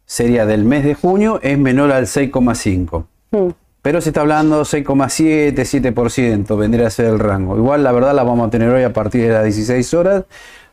sería 0.05 0.47
del 0.47 0.65
mes 0.65 0.85
de 0.85 0.95
junio, 0.95 1.41
es 1.43 1.59
menor 1.59 1.93
al 1.93 2.07
6,5. 2.07 3.05
Mm. 3.31 3.49
Pero 3.83 4.01
se 4.01 4.11
está 4.11 4.21
hablando 4.21 4.63
6,7, 4.63 5.55
7%, 5.55 6.57
vendría 6.57 6.87
a 6.87 6.91
ser 6.91 7.07
el 7.07 7.19
rango. 7.19 7.57
Igual 7.57 7.83
la 7.83 7.93
verdad 7.93 8.15
la 8.15 8.23
vamos 8.23 8.47
a 8.47 8.51
tener 8.51 8.69
hoy 8.69 8.83
a 8.83 8.93
partir 8.93 9.23
de 9.23 9.33
las 9.33 9.45
16 9.45 9.95
horas. 9.95 10.25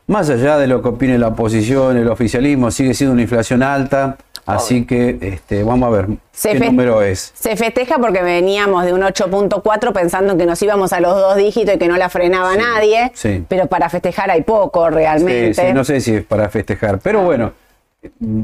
Más 0.06 0.30
allá 0.30 0.58
de 0.58 0.66
lo 0.66 0.80
que 0.82 0.90
opine 0.90 1.18
la 1.18 1.28
oposición, 1.28 1.96
el 1.96 2.08
oficialismo, 2.08 2.70
sigue 2.70 2.94
siendo 2.94 3.12
una 3.12 3.22
inflación 3.22 3.62
alta. 3.62 4.16
Así 4.54 4.84
que 4.84 5.18
este, 5.20 5.62
vamos 5.62 5.86
a 5.88 5.90
ver 5.90 6.06
Se 6.32 6.52
qué 6.52 6.60
número 6.60 7.02
es. 7.02 7.32
Se 7.34 7.56
festeja 7.56 7.98
porque 7.98 8.22
veníamos 8.22 8.84
de 8.84 8.92
un 8.92 9.02
8.4 9.02 9.92
pensando 9.92 10.36
que 10.36 10.46
nos 10.46 10.60
íbamos 10.62 10.92
a 10.92 11.00
los 11.00 11.14
dos 11.14 11.36
dígitos 11.36 11.74
y 11.74 11.78
que 11.78 11.88
no 11.88 11.96
la 11.96 12.08
frenaba 12.08 12.56
nadie. 12.56 13.10
sí. 13.14 13.44
Pero 13.48 13.66
para 13.66 13.88
festejar 13.90 14.30
hay 14.30 14.42
poco 14.42 14.90
realmente. 14.90 15.54
Sí, 15.54 15.60
sí, 15.66 15.72
no 15.72 15.84
sé 15.84 16.00
si 16.00 16.14
es 16.16 16.24
para 16.24 16.48
festejar, 16.48 16.98
pero 17.00 17.22
bueno, 17.22 17.52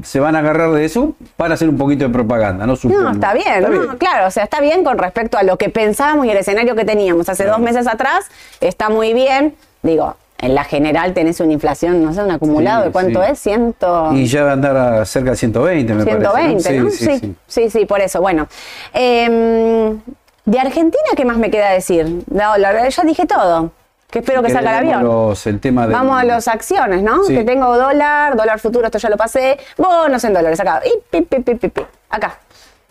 se 0.03 0.21
van 0.21 0.37
a 0.37 0.41
agarrar 0.41 0.71
de 0.73 0.85
eso 0.85 1.15
para 1.37 1.55
hacer 1.55 1.69
un 1.69 1.79
poquito 1.79 2.05
de 2.05 2.11
propaganda, 2.11 2.67
¿no? 2.67 2.77
Supongo. 2.77 3.03
No, 3.03 3.11
está 3.13 3.33
bien, 3.33 3.63
¿no? 3.63 3.97
claro, 3.97 4.27
o 4.27 4.31
sea, 4.31 4.45
está 4.45 4.61
bien 4.61 4.85
con 4.85 4.99
respecto 4.99 5.39
a 5.39 5.43
lo 5.43 5.57
que 5.57 5.71
pensábamos 5.71 6.27
y 6.27 6.31
el 6.31 6.37
escenario 6.37 6.75
que 6.75 6.85
teníamos 6.85 7.29
hace 7.29 7.45
Claro. 7.45 7.59
dos 7.59 7.65
meses 7.65 7.87
atrás, 7.87 8.27
está 8.61 8.91
muy 8.91 9.15
bien. 9.15 9.55
Digo, 9.83 10.15
en 10.39 10.55
la 10.55 10.65
general 10.65 11.15
tenés 11.15 11.41
una 11.41 11.53
inflación, 11.53 12.03
no 12.05 12.13
sé, 12.13 12.23
un 12.23 12.31
acumulado 12.31 12.83
Sí, 12.83 12.87
de 12.89 12.93
cuánto 12.93 13.23
sí. 13.25 13.31
es, 13.33 13.39
ciento... 13.39 14.11
Y 14.13 14.27
ya 14.27 14.45
va 14.45 14.51
a 14.51 14.53
andar 14.53 14.77
a 14.77 15.05
cerca 15.07 15.31
de 15.31 15.37
120, 15.37 15.95
me 15.95 16.03
120, 16.05 16.63
parece. 16.63 16.81
¿no? 16.81 16.91
Sí, 16.91 16.97
Sí, 16.97 17.19
sí, 17.21 17.35
sí, 17.47 17.71
sí, 17.71 17.87
por 17.87 18.01
eso. 18.01 18.21
Bueno, 18.21 18.47
Em, 18.93 19.99
de 20.45 20.59
Argentina, 20.61 21.05
¿qué 21.17 21.25
más 21.25 21.37
me 21.39 21.51
queda 21.51 21.71
decir? 21.71 22.23
No, 22.31 22.57
la- 22.59 22.89
ya 22.89 23.03
dije 23.05 23.27
todo. 23.27 23.71
Que 24.11 24.21
espero 24.21 24.41
que 24.43 24.49
Si 24.51 24.55
salga 24.55 24.71
el 24.71 24.77
avión. 24.77 25.03
vamos 25.03 25.29
los- 25.31 25.47
el 25.49 25.59
tema 25.61 25.87
de 25.87 25.93
Vamos 25.93 26.17
a 26.21 26.25
las 26.25 26.47
acciones, 26.49 27.03
¿no? 27.03 27.23
Que 27.27 27.43
tengo 27.43 27.77
dólar, 27.77 28.37
dólar 28.37 28.61
futuro, 28.61 28.87
esto 28.87 28.99
ya 28.99 29.09
lo 29.11 29.17
pasé. 29.17 29.59
Bonos 29.77 30.23
en 30.23 30.33
dólares, 30.33 30.61
acá. 30.61 30.81
Y, 30.85 30.99
pi, 31.11 31.23
pi, 31.23 31.41
pi, 31.43 31.55
pi, 31.57 31.69
pi. 31.69 31.83
Acá. 32.11 32.39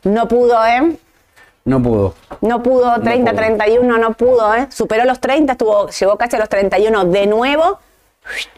No 0.04 0.28
pudo, 0.28 0.64
¿eh? 0.66 0.98
No 1.66 1.82
pudo. 1.82 2.14
No 2.42 2.62
pudo, 2.62 3.02
30, 3.02 3.32
pudo. 3.32 3.42
31, 3.42 3.98
no 3.98 4.14
pudo, 4.14 4.54
¿eh? 4.54 4.68
Superó 4.70 5.04
los 5.04 5.20
30, 5.20 5.54
estuvo, 5.54 5.90
llegó 5.90 6.16
casi 6.16 6.36
a 6.36 6.40
los 6.40 6.50
31 6.50 7.06
de 7.06 7.26
nuevo. 7.26 7.80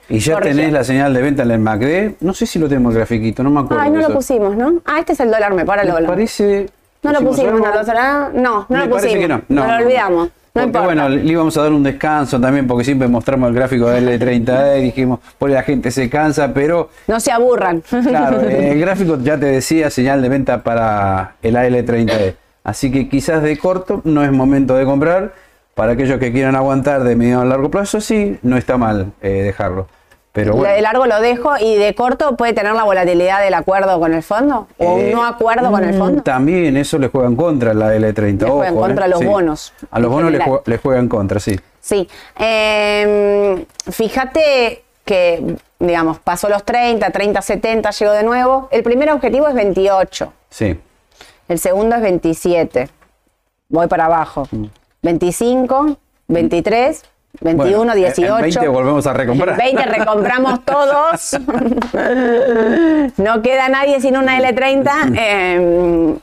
Y 0.10 0.20
ya 0.20 0.34
Corrigió. 0.36 0.56
tenés 0.58 0.74
la 0.74 0.84
señal 0.84 1.14
de 1.14 1.22
venta 1.22 1.44
en 1.44 1.52
el 1.52 1.60
MACD. 1.60 2.16
No 2.22 2.34
sé 2.34 2.46
si 2.46 2.60
lo 2.60 2.68
tenemos 2.68 2.92
el 2.94 2.98
grafiquito, 3.00 3.44
no 3.44 3.50
me 3.50 3.62
acuerdo. 3.62 3.82
Ay, 3.84 3.92
no 3.92 4.02
lo 4.02 4.14
pusimos, 4.14 4.56
¿no? 4.58 4.82
Ah, 4.86 5.00
este 5.00 5.14
es 5.14 5.20
el 5.22 5.32
dólar, 5.32 5.54
me 5.54 5.66
para 5.66 5.84
el 5.84 5.90
dólar. 5.90 6.10
parece. 6.12 6.70
No 7.02 7.14
lo 7.14 7.22
pusimos, 7.22 7.62
no. 7.62 7.68
No, 8.34 8.66
no 8.68 8.78
lo 8.78 8.90
parece 8.90 8.90
pusimos. 8.90 9.14
que 9.20 9.28
no. 9.28 9.42
No, 9.50 9.68
lo 9.68 9.86
olvidamos. 9.86 10.28
No 10.28 10.32
porque 10.64 10.66
importa. 10.66 10.86
bueno, 10.86 11.10
le 11.10 11.24
íbamos 11.32 11.56
a 11.56 11.62
dar 11.62 11.72
un 11.72 11.84
descanso 11.84 12.42
también, 12.42 12.66
porque 12.68 12.84
siempre 12.84 13.08
mostramos 13.08 13.50
el 13.50 13.56
gráfico 13.56 13.90
de 13.90 14.02
L30E, 14.20 14.82
dijimos, 14.82 15.20
pues 15.38 15.54
la 15.54 15.62
gente 15.64 15.92
se 15.92 16.10
cansa, 16.10 16.52
pero 16.54 16.90
No 17.08 17.20
se 17.20 17.32
aburran. 17.32 17.82
Claro, 17.82 18.42
eh, 18.42 18.72
el 18.72 18.80
gráfico 18.82 19.18
ya 19.22 19.38
te 19.38 19.46
decía 19.46 19.90
señal 19.92 20.22
de 20.22 20.30
venta 20.30 20.64
para 20.64 21.36
el 21.42 21.56
AL30E. 21.56 22.36
Así 22.68 22.92
que 22.92 23.08
quizás 23.08 23.42
de 23.42 23.58
corto 23.58 24.02
no 24.04 24.26
es 24.26 24.32
momento 24.34 24.76
de 24.76 24.84
comprar. 24.84 25.32
Para 25.74 25.94
aquellos 25.94 26.20
que 26.20 26.34
quieran 26.34 26.54
aguantar 26.54 27.06
de 27.06 27.16
medio 27.16 27.40
a 27.40 27.46
largo 27.46 27.72
plazo, 27.72 28.02
sí, 28.02 28.38
no 28.42 28.58
está 28.58 28.78
mal 28.78 29.14
eh, 29.22 29.30
dejarlo. 29.44 29.88
Pero 30.34 30.52
Lo 30.52 30.58
bueno, 30.58 30.74
de 30.74 30.82
largo 30.82 31.06
lo 31.06 31.22
dejo 31.22 31.52
y 31.58 31.78
de 31.78 31.96
corto 31.96 32.36
puede 32.36 32.52
tener 32.52 32.74
la 32.74 32.84
volatilidad 32.84 33.42
del 33.42 33.54
acuerdo 33.54 33.98
con 34.02 34.14
el 34.14 34.22
fondo 34.22 34.68
o 34.80 35.00
eh, 35.00 35.06
un 35.06 35.12
no 35.14 35.26
acuerdo 35.26 35.72
con 35.72 35.82
el 35.86 35.96
mm, 35.96 35.98
fondo. 35.98 36.24
También 36.24 36.76
eso 36.76 36.98
le 36.98 37.08
juega 37.08 37.30
en 37.30 37.38
contra 37.38 37.72
a 37.72 37.74
la 37.74 37.96
L30. 37.96 38.42
Le 38.42 38.50
juega 38.50 38.68
en 38.68 38.74
ojo, 38.74 38.82
contra 38.82 39.06
eh, 39.06 39.06
a 39.06 39.08
los 39.08 39.20
sí. 39.20 39.26
bonos, 39.26 39.74
A 39.90 40.00
los 40.00 40.12
bonos 40.12 40.30
le 40.30 40.40
juega, 40.44 40.62
le 40.66 40.78
juega 40.78 41.00
en 41.00 41.08
contra, 41.08 41.40
sí. 41.40 41.58
Sí. 41.80 42.10
Eh, 42.38 43.66
fíjate 43.90 44.84
que, 45.06 45.56
digamos, 45.80 46.20
pasó 46.20 46.50
los 46.50 46.66
30, 46.66 47.10
30, 47.12 47.42
70, 47.42 47.92
llegó 47.92 48.12
de 48.12 48.24
nuevo. 48.24 48.68
El 48.72 48.84
primer 48.84 49.10
objetivo 49.10 49.48
es 49.48 49.54
28, 49.54 50.34
Sí. 50.50 50.78
El 51.48 51.60
segundo 51.60 51.96
es 51.96 52.02
27. 52.02 52.90
Voy 53.70 53.88
para 53.88 54.06
abajo. 54.06 54.48
25, 55.02 55.98
23, 56.28 57.04
21, 57.42 57.68
Mm. 57.68 57.86
Bueno, 57.86 57.92
en 57.94 57.98
18. 58.00 58.42
20 58.42 58.68
volvemos 58.68 59.06
a 59.06 59.14
recomprar. 59.14 59.50
En 59.62 59.76
20 59.76 59.84
recompramos 59.86 60.66
todos. 60.66 61.38
no 63.18 63.42
queda 63.42 63.70
nadie 63.70 64.02
sin 64.02 64.18
una 64.18 64.40
L30. 64.40 65.16
eh, 65.18 66.18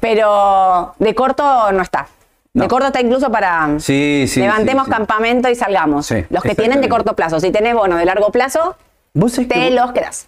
pero 0.00 0.94
de 0.98 1.14
corto 1.14 1.72
no 1.72 1.82
está. 1.82 2.06
De 2.52 2.68
corto 2.68 2.86
está 2.86 3.00
incluso 3.00 3.30
para 3.30 3.68
Sí, 3.78 4.24
sí. 4.28 4.40
levantemos 4.40 4.86
sí, 4.86 4.90
campamento 4.90 5.50
y 5.50 5.54
salgamos. 5.54 6.06
Sí, 6.06 6.24
los 6.30 6.42
que 6.42 6.54
tienen 6.54 6.80
de 6.80 6.88
corto 6.88 7.14
plazo. 7.14 7.38
Si 7.40 7.50
tenés 7.50 7.74
bono 7.74 7.96
de 7.96 8.04
largo 8.06 8.30
plazo, 8.30 8.76
¿Vos 9.12 9.32
sabés 9.32 9.48
que 9.48 9.54
te 9.54 9.70
los 9.70 9.92
quedas. 9.92 10.26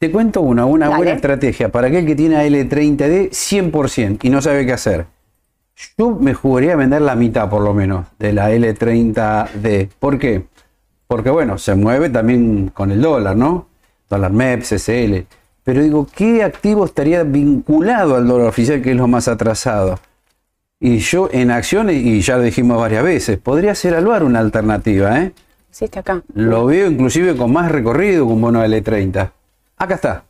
Te 0.00 0.10
cuento 0.10 0.40
una, 0.40 0.64
una 0.64 0.86
Dale. 0.86 0.96
buena 0.96 1.12
estrategia 1.12 1.68
para 1.68 1.88
aquel 1.88 2.06
que 2.06 2.16
tiene 2.16 2.42
L30D 2.48 3.28
100% 3.28 4.20
y 4.22 4.30
no 4.30 4.40
sabe 4.40 4.64
qué 4.64 4.72
hacer. 4.72 5.04
Yo 5.98 6.12
me 6.12 6.32
jugaría 6.32 6.72
a 6.72 6.76
vender 6.76 7.02
la 7.02 7.14
mitad 7.14 7.50
por 7.50 7.60
lo 7.60 7.74
menos 7.74 8.06
de 8.18 8.32
la 8.32 8.50
L30D. 8.50 9.90
¿Por 9.98 10.18
qué? 10.18 10.44
Porque 11.06 11.28
bueno, 11.28 11.58
se 11.58 11.74
mueve 11.74 12.08
también 12.08 12.70
con 12.72 12.90
el 12.90 13.02
dólar, 13.02 13.36
¿no? 13.36 13.66
Dólar 14.08 14.32
MEP, 14.32 14.62
CCL. 14.62 15.26
Pero 15.64 15.82
digo, 15.82 16.06
¿qué 16.16 16.44
activo 16.44 16.86
estaría 16.86 17.22
vinculado 17.22 18.16
al 18.16 18.26
dólar 18.26 18.46
oficial 18.46 18.80
que 18.80 18.92
es 18.92 18.96
lo 18.96 19.06
más 19.06 19.28
atrasado? 19.28 19.98
Y 20.80 21.00
yo 21.00 21.28
en 21.30 21.50
acciones, 21.50 21.96
y 21.96 22.22
ya 22.22 22.38
lo 22.38 22.42
dijimos 22.42 22.78
varias 22.78 23.04
veces, 23.04 23.36
podría 23.36 23.74
ser 23.74 23.94
Alvar 23.94 24.22
una 24.22 24.38
alternativa, 24.38 25.20
¿eh? 25.20 25.32
Hiciste 25.70 25.98
acá. 25.98 26.22
Lo 26.32 26.64
veo 26.64 26.90
inclusive 26.90 27.36
con 27.36 27.52
más 27.52 27.70
recorrido 27.70 28.26
que 28.26 28.32
un 28.32 28.40
bono 28.40 28.64
L30. 28.64 29.32
Acá 29.80 29.94
está. 29.94 30.24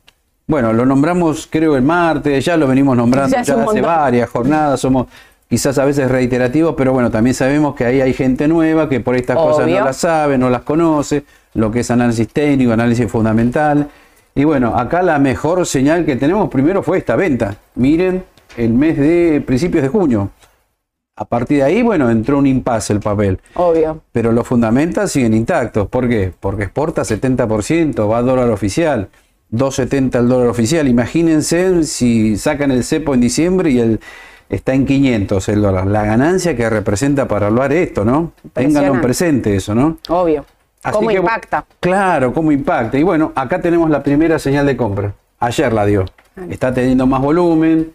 Bueno, 0.47 0.73
lo 0.73 0.87
nombramos 0.87 1.49
creo 1.51 1.77
el 1.77 1.83
martes, 1.83 2.45
ya 2.45 2.57
lo 2.57 2.69
venimos 2.69 2.97
nombrando 2.97 3.35
Ya 3.37 3.41
hace 3.41 3.57
montón. 3.57 3.83
varias 3.83 4.31
jornadas, 4.31 4.79
somos 4.79 5.09
quizás 5.49 5.77
a 5.79 5.85
veces 5.85 6.09
reiterativos, 6.09 6.77
pero 6.77 6.93
bueno, 6.93 7.11
también 7.11 7.35
sabemos 7.35 7.75
que 7.75 7.85
ahí 7.85 8.01
hay 8.01 8.13
gente 8.13 8.47
nueva 8.47 8.89
que 8.89 9.01
por 9.01 9.17
estas 9.17 9.37
cosas 9.37 9.67
no 9.67 9.81
las 9.85 9.97
sabe, 9.97 10.39
no 10.39 10.51
las 10.51 10.63
conoce, 10.63 11.25
lo 11.55 11.73
que 11.73 11.81
es 11.81 11.91
análisis 11.91 12.29
técnico, 12.29 12.73
análisis 12.73 13.11
fundamental. 13.11 13.89
Y 14.37 14.45
bueno, 14.45 14.77
acá 14.77 15.03
la 15.03 15.19
mejor 15.19 15.67
señal 15.67 16.07
que 16.07 16.15
tenemos 16.15 16.49
primero 16.49 16.85
fue 16.85 16.99
esta 16.99 17.17
venta. 17.17 17.57
Miren, 17.75 18.23
el 18.57 18.73
mes 18.73 18.99
de 18.99 19.43
principios 19.45 19.83
de 19.83 19.89
junio. 19.89 20.31
A 21.17 21.25
partir 21.25 21.59
de 21.59 21.65
ahí, 21.65 21.83
bueno, 21.83 22.09
entró 22.09 22.39
un 22.39 22.47
impasse 22.47 22.93
el 22.93 23.01
papel. 23.01 23.41
Obvio. 23.55 24.01
Pero 24.13 24.31
los 24.31 24.47
fundamentals 24.47 25.11
siguen 25.11 25.35
intactos. 25.35 25.89
¿Por 25.89 26.09
qué? 26.09 26.33
Porque 26.39 26.63
exporta 26.63 27.03
70%, 27.03 28.09
va 28.09 28.19
a 28.19 28.23
dólar 28.23 28.49
oficial, 28.51 29.09
2.70 29.53 30.19
el 30.19 30.29
dólar 30.29 30.49
oficial. 30.49 30.89
Imagínense 30.89 31.85
si 31.85 32.37
sacan 32.37 32.71
el 32.71 32.85
cepo 32.85 33.15
en 33.15 33.21
diciembre 33.21 33.71
y 33.71 33.81
el 33.81 34.01
está 34.51 34.75
en 34.75 34.85
500 34.85 35.49
el 35.49 35.63
dólar. 35.63 35.87
La 35.87 36.05
ganancia 36.05 36.57
que 36.57 36.69
representa 36.69 37.27
para 37.27 37.47
hablar 37.47 37.73
esto, 37.73 38.05
¿no? 38.05 38.33
Ténganlo 38.53 38.95
en 38.95 39.01
presente 39.01 39.57
eso, 39.57 39.75
¿no? 39.75 39.99
Obvio. 40.09 40.45
Así 40.83 40.95
¿Cómo 40.97 41.09
que, 41.09 41.17
impacta? 41.17 41.65
Claro, 41.79 42.33
cómo 42.33 42.53
impacta. 42.53 42.99
Y 42.99 43.03
bueno, 43.03 43.33
acá 43.35 43.61
tenemos 43.61 43.89
la 43.91 44.03
primera 44.03 44.39
señal 44.39 44.67
de 44.67 44.77
compra. 44.77 45.15
Ayer 45.39 45.73
la 45.73 45.87
dio. 45.87 46.05
Está 46.49 46.73
teniendo 46.73 47.07
más 47.07 47.21
volumen, 47.21 47.93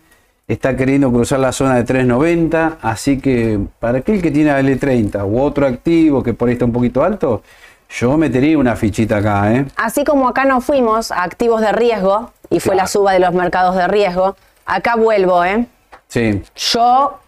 está 0.48 0.76
queriendo 0.76 1.12
cruzar 1.12 1.40
la 1.40 1.52
zona 1.52 1.76
de 1.76 1.86
3.90, 1.86 2.78
así 2.82 3.20
que 3.20 3.60
para 3.80 4.00
aquel 4.00 4.22
que 4.22 4.30
tiene 4.30 4.52
L30 4.52 5.26
u 5.28 5.40
otro 5.40 5.66
activo 5.66 6.22
que 6.22 6.34
por 6.34 6.48
ahí 6.48 6.54
está 6.54 6.66
un 6.66 6.74
poquito 6.74 7.04
alto, 7.04 7.42
yo 7.90 8.18
metería 8.18 8.58
una 8.58 8.76
fichita 8.76 9.18
acá, 9.18 9.54
¿eh? 9.54 9.66
Así 9.76 10.04
como 10.04 10.28
acá 10.28 10.46
nos 10.46 10.64
fuimos 10.66 11.12
a 11.12 11.24
activos 11.24 11.62
de 11.62 11.72
riesgo 11.72 12.32
y 12.50 12.60
fue 12.60 12.74
Claro. 12.74 12.78
la 12.84 12.88
suba 12.88 13.12
de 13.14 13.20
los 13.20 13.34
mercados 13.34 13.76
de 13.76 13.88
riesgo, 13.88 14.36
acá 14.66 14.96
vuelvo, 14.96 15.44
¿eh? 15.44 15.66
Sí. 16.08 16.44
Yo 16.56 17.20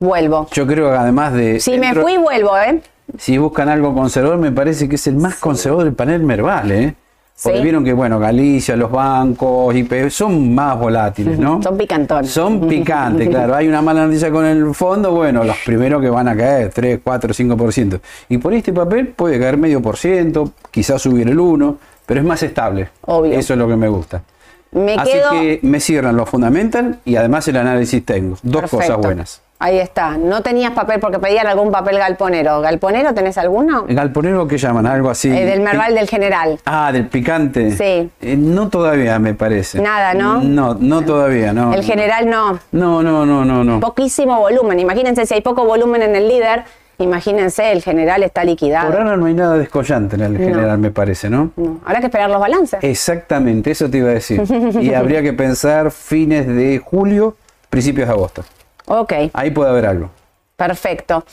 vuelvo. 0.00 0.48
Yo 0.52 0.66
creo 0.66 0.90
que 0.90 0.96
además 0.96 1.32
de... 1.32 1.60
Si 1.60 1.78
me 1.78 1.94
fui, 1.94 2.16
vuelvo, 2.16 2.56
¿eh? 2.58 2.80
Si 3.18 3.36
buscan 3.38 3.68
algo 3.68 3.94
conservador, 3.94 4.38
me 4.38 4.52
parece 4.52 4.88
que 4.88 4.94
es 4.96 5.06
el 5.06 5.16
más 5.16 5.36
conservador 5.36 5.84
del 5.84 5.94
panel 5.94 6.22
Merval, 6.22 6.70
¿eh? 6.72 6.94
Porque 7.42 7.58
Sí. 7.58 7.62
vieron 7.64 7.84
que, 7.84 7.92
bueno, 7.92 8.18
Galicia, 8.20 8.76
los 8.76 8.90
bancos, 8.90 9.74
IP, 9.74 10.08
son 10.10 10.54
más 10.54 10.78
volátiles, 10.78 11.38
¿no? 11.38 11.60
Son 11.62 11.76
picantones. 11.76 12.30
Son 12.30 12.60
picantes, 12.68 13.28
claro. 13.28 13.54
Hay 13.54 13.66
una 13.68 13.82
mala 13.82 14.06
noticia 14.06 14.30
con 14.30 14.44
el 14.44 14.74
fondo, 14.74 15.10
bueno, 15.12 15.42
los 15.42 15.56
primeros 15.64 16.00
que 16.00 16.08
van 16.10 16.28
a 16.28 16.36
caer, 16.36 16.70
3, 16.72 17.00
4, 17.02 17.32
5%. 17.34 18.00
Y 18.28 18.38
por 18.38 18.54
este 18.54 18.72
papel 18.72 19.08
puede 19.08 19.40
caer 19.40 19.56
medio 19.56 19.80
por 19.82 19.96
ciento, 19.96 20.52
quizás 20.70 21.02
subir 21.02 21.28
el 21.28 21.38
1, 21.40 21.78
pero 22.06 22.20
es 22.20 22.26
más 22.26 22.42
estable. 22.42 22.90
Obvio. 23.06 23.32
Eso 23.38 23.54
es 23.54 23.58
lo 23.58 23.66
que 23.66 23.76
me 23.76 23.88
gusta. 23.88 24.22
Me 24.70 24.94
Así 24.94 25.12
quedo. 25.12 25.30
que 25.32 25.58
me 25.62 25.80
cierran 25.80 26.16
los 26.16 26.28
fundamental 26.30 27.00
y 27.04 27.16
además 27.16 27.46
el 27.48 27.56
análisis 27.58 28.04
técnico. 28.06 28.38
Dos 28.42 28.62
Perfecto. 28.62 28.76
cosas 28.86 28.96
buenas. 28.98 29.42
Ahí 29.62 29.78
está. 29.78 30.16
No 30.18 30.42
tenías 30.42 30.72
papel 30.72 30.98
porque 30.98 31.20
pedían 31.20 31.46
algún 31.46 31.70
papel 31.70 31.96
galponero. 31.96 32.60
¿Galponero 32.60 33.14
tenés 33.14 33.38
alguno? 33.38 33.84
¿Galponero 33.88 34.48
qué 34.48 34.58
llaman? 34.58 34.86
Algo 34.86 35.08
así. 35.08 35.30
Eh, 35.30 35.46
del 35.46 35.60
Merval 35.60 35.94
del 35.94 36.08
General. 36.08 36.58
Ah, 36.64 36.90
del 36.90 37.06
picante. 37.06 37.70
Sí. 37.70 38.10
Eh, 38.20 38.36
no 38.36 38.70
todavía, 38.70 39.20
me 39.20 39.34
parece. 39.34 39.80
Nada, 39.80 40.14
¿no? 40.14 40.42
No, 40.42 40.74
no 40.74 41.02
todavía, 41.02 41.52
no. 41.52 41.72
El 41.72 41.84
General 41.84 42.28
no. 42.28 42.58
No, 42.72 43.04
no, 43.04 43.24
no, 43.24 43.44
no, 43.44 43.62
no. 43.62 43.78
Poquísimo 43.78 44.40
volumen. 44.40 44.80
Imagínense 44.80 45.26
si 45.26 45.34
hay 45.34 45.42
poco 45.42 45.64
volumen 45.64 46.02
en 46.02 46.16
el 46.16 46.26
líder, 46.26 46.64
Imagínense, 46.98 47.72
el 47.72 47.82
general 47.82 48.22
está 48.22 48.44
liquidado. 48.44 48.88
Por 48.90 49.00
ahora 49.00 49.16
no 49.16 49.26
hay 49.26 49.34
nada 49.34 49.58
descollante 49.58 50.14
en 50.14 50.22
el 50.22 50.38
general, 50.38 50.78
me 50.78 50.90
parece, 50.90 51.28
¿no? 51.30 51.50
No, 51.56 51.80
habrá 51.84 51.98
que 51.98 52.06
esperar 52.06 52.30
los 52.30 52.38
balances. 52.38 52.78
Exactamente, 52.82 53.72
eso 53.72 53.90
te 53.90 53.98
iba 53.98 54.10
a 54.10 54.14
decir. 54.14 54.40
y 54.80 54.92
habría 54.94 55.20
que 55.22 55.32
pensar 55.32 55.90
fines 55.90 56.46
de 56.46 56.78
julio, 56.78 57.34
principios 57.70 58.06
de 58.06 58.12
agosto. 58.12 58.44
Ok, 58.86 59.12
Ahí 59.32 59.50
puede 59.50 59.70
haber 59.70 59.86
algo. 59.86 60.10
perfecto. 60.56 61.24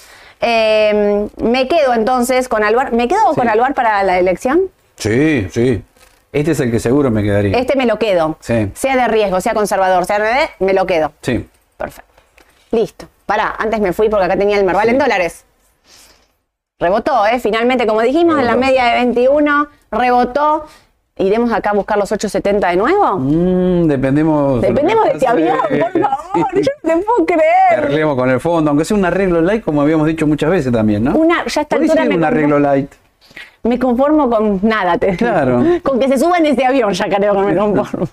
Eh, 0.42 1.28
me 1.38 1.68
quedo 1.68 1.94
entonces 1.94 2.48
con 2.48 2.64
Alvar. 2.64 2.94
¿Me 2.94 3.08
quedo 3.08 3.34
con 3.36 3.50
Alvar 3.50 3.74
para 3.74 4.02
la 4.04 4.20
elección? 4.20 4.70
Sí, 4.96 5.48
sí. 5.52 5.84
Este 6.32 6.52
es 6.52 6.60
el 6.60 6.72
que 6.72 6.80
seguro 6.80 7.12
me 7.12 7.24
quedaría. 7.24 7.58
Este 7.58 7.76
me 7.76 7.86
lo 7.86 8.00
quedo. 8.00 8.38
Sí. 8.40 8.72
Sea 8.76 8.96
de 8.96 9.08
riesgo, 9.08 9.42
sea 9.42 9.54
conservador, 9.54 10.06
sea 10.06 10.20
de 10.20 10.50
me 10.60 10.74
lo 10.74 10.86
quedo. 10.86 11.12
Sí. 11.22 11.48
Perfecto. 11.78 12.10
Listo. 12.72 13.08
Pará, 13.26 13.56
antes 13.58 13.80
me 13.80 13.94
fui 13.94 14.10
porque 14.10 14.26
acá 14.26 14.38
tenía 14.38 14.58
el 14.58 14.64
Merval 14.66 14.90
en 14.90 14.98
dólares. 15.00 15.44
Rebotó, 16.80 17.26
¿eh? 17.28 17.40
Finalmente, 17.40 17.86
como 17.86 18.02
dijimos, 18.02 18.40
en 18.40 18.46
la 18.46 18.56
media 18.56 18.86
de 18.86 18.94
21, 19.06 19.68
rebotó. 19.92 20.66
¿Iremos 21.19 21.51
acá 21.51 21.71
a 21.71 21.73
buscar 21.73 21.97
los 21.97 22.10
870 22.12 22.69
de 22.69 22.75
nuevo? 22.77 23.17
Mm, 23.19 23.88
dependemos. 23.88 24.62
Dependemos 24.62 25.03
de 25.05 25.12
este 25.12 25.27
avión, 25.27 25.58
por 25.69 25.69
Sí. 25.69 25.99
favor. 25.99 26.47
Yo 26.55 26.71
no 26.84 26.89
te 26.99 27.05
puedo 27.05 27.25
creer. 27.25 27.79
Arreglemos 27.79 28.15
con 28.15 28.29
el 28.29 28.39
fondo, 28.39 28.69
aunque 28.71 28.86
sea 28.86 28.95
un 28.95 29.03
arreglo 29.03 29.41
light, 29.41 29.63
como 29.63 29.82
habíamos 29.82 30.08
dicho 30.08 30.25
muchas 30.25 30.49
veces 30.49 30.71
también, 30.71 31.03
¿no? 31.03 31.15
Una, 31.17 31.43
ya 31.45 31.65
me 32.05 32.15
un 32.15 32.23
arreglo 32.23 32.58
light. 32.60 32.89
Me 33.63 33.78
conformo 33.78 34.30
con 34.30 34.60
nada, 34.63 34.98
te 34.98 35.15
Claro. 35.17 35.63
Con 35.84 36.00
que 36.00 36.08
se 36.08 36.17
suban 36.17 36.45
ese 36.45 36.65
avión 36.65 36.93
ya 36.93 37.06
creo 37.10 37.34
que 37.34 37.39
me 37.41 37.56
conformo. 37.58 38.08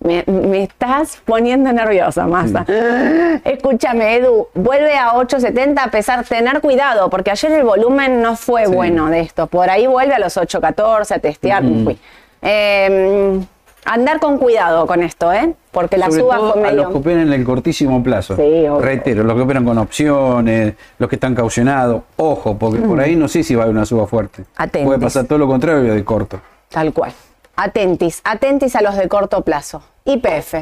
Me, 0.00 0.24
me 0.26 0.62
estás 0.64 1.20
poniendo 1.24 1.72
nerviosa, 1.72 2.26
Masa. 2.26 2.64
Escúchame, 3.44 4.16
Edu, 4.16 4.48
vuelve 4.54 4.96
a 4.96 5.14
870 5.14 5.82
a 5.82 5.90
pesar, 5.90 6.24
tener 6.24 6.60
cuidado, 6.60 7.08
porque 7.10 7.30
ayer 7.30 7.52
el 7.52 7.64
volumen 7.64 8.20
no 8.22 8.36
fue 8.36 8.66
Sí. 8.66 8.72
bueno 8.72 9.06
de 9.10 9.20
esto. 9.20 9.46
Por 9.46 9.68
ahí 9.70 9.86
vuelve 9.86 10.14
a 10.14 10.18
los 10.18 10.36
814 10.36 11.14
a 11.14 11.18
testear. 11.18 11.64
Uy. 11.64 11.98
Eh, 12.42 13.40
andar 13.84 14.20
con 14.20 14.38
cuidado 14.38 14.86
con 14.86 15.02
esto, 15.02 15.32
¿eh? 15.32 15.54
Porque 15.70 15.96
la 15.96 16.06
Sobre 16.06 16.20
suba 16.22 16.36
todo 16.36 16.52
fue 16.52 16.60
a 16.60 16.64
medio. 16.64 16.82
los 16.84 16.92
que 16.92 16.98
operan 16.98 17.20
en 17.22 17.32
el 17.32 17.44
cortísimo 17.44 18.02
plazo. 18.02 18.36
Sí. 18.36 18.66
Reitero, 18.80 19.24
los 19.24 19.34
que 19.36 19.42
operan 19.42 19.64
con 19.64 19.78
opciones, 19.78 20.74
los 20.98 21.08
que 21.08 21.16
están 21.16 21.34
caucionados. 21.34 22.02
Ojo, 22.16 22.56
porque 22.58 22.80
por 22.80 23.00
ahí 23.00 23.16
no 23.16 23.28
sé 23.28 23.42
si 23.42 23.54
va 23.54 23.62
a 23.62 23.64
haber 23.64 23.76
una 23.76 23.86
suba 23.86 24.06
fuerte. 24.06 24.44
Atentis. 24.56 24.86
Puede 24.86 24.98
pasar 25.00 25.24
todo 25.26 25.38
lo 25.38 25.46
contrario 25.46 25.94
de 25.94 26.04
corto. 26.04 26.40
Tal 26.68 26.92
cual. 26.92 27.12
Atentis, 27.56 28.20
atentis 28.24 28.76
a 28.76 28.82
los 28.82 28.96
de 28.96 29.08
corto 29.08 29.42
plazo. 29.42 29.82
IPF. 30.04 30.54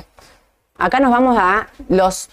Acá 0.78 1.00
nos 1.00 1.10
vamos 1.10 1.36
a 1.38 1.68
los 1.88 2.28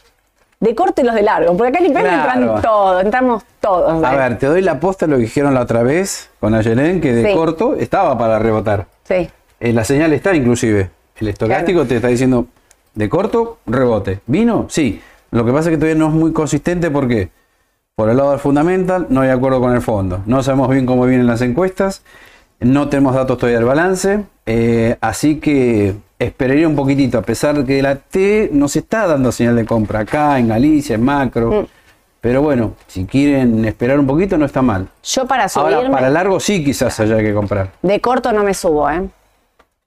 de 0.60 0.76
corto 0.76 1.02
y 1.02 1.04
los 1.06 1.13
de 1.15 1.22
largo, 1.24 1.58
porque 1.58 1.69
acá 1.69 1.80
en 1.80 1.91
IPF 1.91 2.00
Claro. 2.02 2.32
entran 2.41 2.62
todos, 2.62 3.04
entramos 3.04 3.43
todos. 3.60 4.04
A 4.04 4.15
ver, 4.15 4.38
te 4.38 4.46
doy 4.46 4.62
la 4.62 4.80
posta 4.80 5.08
lo 5.08 5.17
que 5.17 5.24
dijeron 5.24 5.54
la 5.54 5.62
otra 5.62 5.84
vez 5.84 6.30
con 6.39 6.54
Ayelen, 6.54 7.02
que 7.02 7.12
de 7.13 7.32
Sí. 7.32 7.36
corto 7.36 7.76
estaba 7.76 8.17
para 8.17 8.39
rebotar. 8.39 8.86
Sí, 9.04 9.30
Eh, 9.63 9.71
la 9.71 9.86
señal 9.86 10.12
está 10.12 10.36
inclusive. 10.36 10.89
El 11.15 11.30
estocástico 11.30 11.86
te 11.86 11.95
está 11.95 12.10
diciendo 12.10 12.47
de 12.95 13.08
corto, 13.08 13.60
rebote. 13.65 14.19
¿Vino? 14.28 14.65
Sí. 14.69 14.99
Lo 15.32 15.45
que 15.45 15.54
pasa 15.54 15.69
es 15.69 15.76
que 15.76 15.78
todavía 15.78 15.97
no 15.97 16.08
es 16.10 16.13
muy 16.13 16.34
consistente 16.34 16.91
porque 16.91 17.30
por 17.95 18.10
el 18.10 18.17
lado 18.17 18.32
del 18.32 18.39
fundamental 18.39 19.08
no 19.10 19.21
hay 19.21 19.30
acuerdo 19.30 19.62
con 19.62 19.73
el 19.73 19.82
fondo. 19.82 20.21
No 20.26 20.43
sabemos 20.43 20.69
bien 20.69 20.86
cómo 20.86 21.06
vienen 21.06 21.28
las 21.28 21.41
encuestas. 21.41 22.02
No 22.60 22.89
tenemos 22.89 23.15
datos 23.15 23.38
todavía 23.38 23.60
del 23.60 23.65
balance. 23.67 24.26
eh, 24.45 24.97
así 24.99 25.39
que 25.39 25.95
esperaría 26.19 26.67
un 26.67 26.76
poquitito, 26.76 27.17
a 27.17 27.21
pesar 27.21 27.58
de 27.58 27.65
que 27.65 27.82
la 27.82 27.95
T 27.95 28.49
nos 28.52 28.76
está 28.76 29.08
dando 29.08 29.32
señal 29.32 29.56
de 29.56 29.65
compra 29.65 30.02
acá, 30.02 30.38
en 30.39 30.49
Galicia, 30.49 30.95
en 30.95 31.04
macro. 31.04 31.52
Mm. 31.52 31.65
Pero 32.19 32.41
bueno, 32.41 32.73
si 32.88 33.06
quieren 33.06 33.63
esperar 33.63 33.97
un 33.97 34.08
poquito 34.08 34.38
no 34.38 34.45
está 34.45 34.62
mal. 34.62 34.88
yo 35.04 35.26
para 35.26 35.47
subirme 35.47 35.76
Ahora, 35.76 35.91
para 35.91 36.10
largo 36.10 36.39
sí 36.41 36.63
quizás 36.65 36.99
haya 36.99 37.17
que 37.19 37.34
comprar. 37.34 37.71
de 37.82 38.02
corto 38.02 38.34
no 38.34 38.43
me 38.43 38.54
subo, 38.54 38.89
¿eh? 38.89 39.10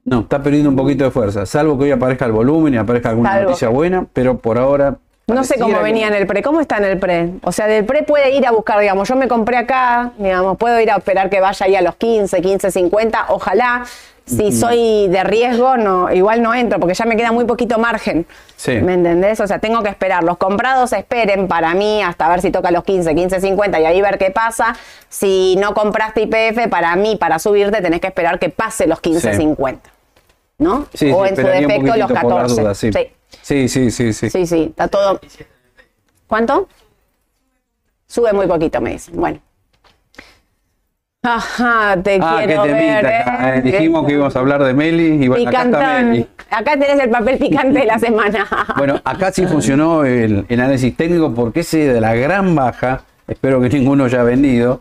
No, 0.06 0.20
está 0.20 0.40
perdiendo 0.42 0.70
un 0.70 0.76
poquito 0.76 1.04
de 1.04 1.10
fuerza, 1.10 1.44
salvo 1.46 1.76
que 1.76 1.84
hoy 1.84 1.90
aparezca 1.90 2.24
el 2.26 2.32
volumen 2.32 2.72
y 2.72 2.76
aparezca 2.78 3.10
alguna 3.10 3.32
Salvo. 3.32 3.48
noticia 3.50 3.68
buena, 3.68 4.06
pero 4.12 4.38
por 4.38 4.56
ahora... 4.56 4.94
No 5.26 5.42
sé 5.42 5.58
cómo 5.58 5.76
que- 5.78 5.82
venía 5.82 6.06
en 6.06 6.14
el 6.14 6.24
pre. 6.28 6.40
¿Cómo 6.40 6.60
está 6.60 6.76
en 6.78 6.84
el 6.84 6.98
pre? 7.00 7.30
O 7.42 7.50
sea, 7.50 7.66
del 7.66 7.84
pre 7.84 8.04
puede 8.04 8.30
ir 8.36 8.46
a 8.46 8.52
buscar, 8.52 8.78
digamos, 8.78 9.08
yo 9.08 9.16
me 9.16 9.26
compré 9.26 9.56
acá, 9.56 10.12
digamos, 10.18 10.56
puedo 10.56 10.78
ir 10.80 10.88
a 10.92 10.96
esperar 10.98 11.28
que 11.28 11.40
vaya 11.40 11.66
ahí 11.66 11.74
a 11.74 11.82
los 11.82 11.96
15, 11.96 12.40
15, 12.40 12.70
50, 12.70 13.26
ojalá. 13.30 13.84
Si 14.24 14.50
soy 14.50 15.06
de 15.08 15.22
riesgo, 15.22 15.76
no, 15.76 16.12
igual 16.12 16.42
no 16.42 16.52
entro, 16.52 16.80
porque 16.80 16.94
ya 16.94 17.04
me 17.04 17.16
queda 17.16 17.30
muy 17.30 17.44
poquito 17.44 17.78
margen. 17.78 18.26
Sí. 18.56 18.72
¿Me 18.80 18.94
entendés? 18.94 19.38
O 19.38 19.46
sea, 19.46 19.60
tengo 19.60 19.84
que 19.84 19.88
esperar. 19.88 20.24
Los 20.24 20.36
comprados 20.36 20.92
esperen 20.92 21.46
para 21.46 21.74
mí 21.74 22.02
hasta 22.02 22.28
ver 22.28 22.40
si 22.40 22.50
toca 22.50 22.72
los 22.72 22.82
15, 22.82 23.14
15, 23.14 23.40
50 23.40 23.78
y 23.80 23.84
ahí 23.84 24.02
ver 24.02 24.18
qué 24.18 24.32
pasa. 24.32 24.74
Si 25.08 25.54
no 25.60 25.74
compraste 25.74 26.22
IPF, 26.22 26.68
para 26.68 26.94
mí, 26.96 27.14
para 27.16 27.38
subirte, 27.38 27.80
tenés 27.82 28.00
que 28.00 28.08
esperar 28.08 28.40
que 28.40 28.48
pase 28.50 28.88
los 28.88 29.00
15, 29.00 29.30
Sí. 29.32 29.38
50. 29.38 29.90
¿No? 30.58 30.86
Sí, 30.94 31.10
o 31.12 31.24
sí, 31.24 31.30
en 31.30 31.36
su 31.36 31.42
defecto 31.42 31.96
los 31.96 32.10
poquitito 32.10 32.20
por 32.20 32.32
las 32.32 32.52
14. 32.54 32.60
dudas, 32.62 32.78
sí. 32.78 32.90
sí. 32.92 33.68
Sí, 33.68 33.90
sí, 33.90 34.12
sí, 34.12 34.46
sí. 34.46 34.62
Está 34.70 34.88
todo. 34.88 35.20
¿Cuánto? 36.26 36.68
Sube 38.06 38.32
muy 38.32 38.46
poquito, 38.46 38.80
me 38.80 38.90
dicen. 38.92 39.16
Bueno. 39.16 39.40
Ajá, 41.22 42.00
te 42.02 42.18
Ah, 42.22 42.42
quiero 42.44 42.62
ver. 42.62 42.72
temita 42.76 43.20
acá, 43.20 43.54
¿eh? 43.56 43.58
eh. 43.58 43.62
Dijimos 43.62 44.06
que 44.06 44.12
íbamos 44.12 44.36
a 44.36 44.38
hablar 44.38 44.62
de 44.62 44.72
Meli 44.74 45.24
y 45.24 45.28
bueno, 45.28 45.48
acá 45.48 45.62
está. 45.64 46.02
Meli. 46.02 46.28
Acá 46.50 46.72
tenés 46.72 47.00
el 47.00 47.10
papel 47.10 47.38
picante 47.38 47.80
de 47.80 47.84
la 47.86 47.98
semana. 47.98 48.46
Bueno, 48.76 49.00
acá 49.04 49.32
sí 49.32 49.44
funcionó 49.46 50.04
el, 50.04 50.46
el 50.48 50.60
análisis 50.60 50.96
técnico 50.96 51.34
porque 51.34 51.60
ese 51.60 51.78
de 51.92 52.00
la 52.00 52.14
gran 52.14 52.54
baja, 52.54 53.02
espero 53.28 53.60
que 53.60 53.68
ninguno 53.68 54.04
haya 54.04 54.22
vendido, 54.22 54.80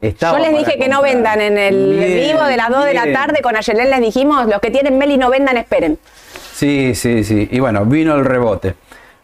estaba 0.00 0.38
Yo 0.38 0.44
les 0.50 0.58
dije 0.58 0.78
que 0.78 0.88
no 0.88 1.02
vendan 1.02 1.40
en 1.40 1.56
el 1.58 1.96
Bien, 1.98 2.32
vivo 2.32 2.44
de 2.44 2.56
las 2.56 2.68
2 2.70 2.84
de 2.84 2.94
la 2.94 3.12
tarde 3.12 3.40
con 3.42 3.56
Ayelén 3.56 3.90
les 3.90 4.00
dijimos, 4.00 4.46
los 4.46 4.60
que 4.60 4.70
tienen 4.70 4.98
Meli 4.98 5.16
no 5.16 5.30
vendan, 5.30 5.56
esperen. 5.56 5.98
Sí, 6.54 6.94
sí, 6.94 7.24
sí. 7.24 7.48
Y 7.50 7.60
bueno, 7.60 7.84
vino 7.84 8.14
el 8.14 8.24
rebote. 8.24 8.74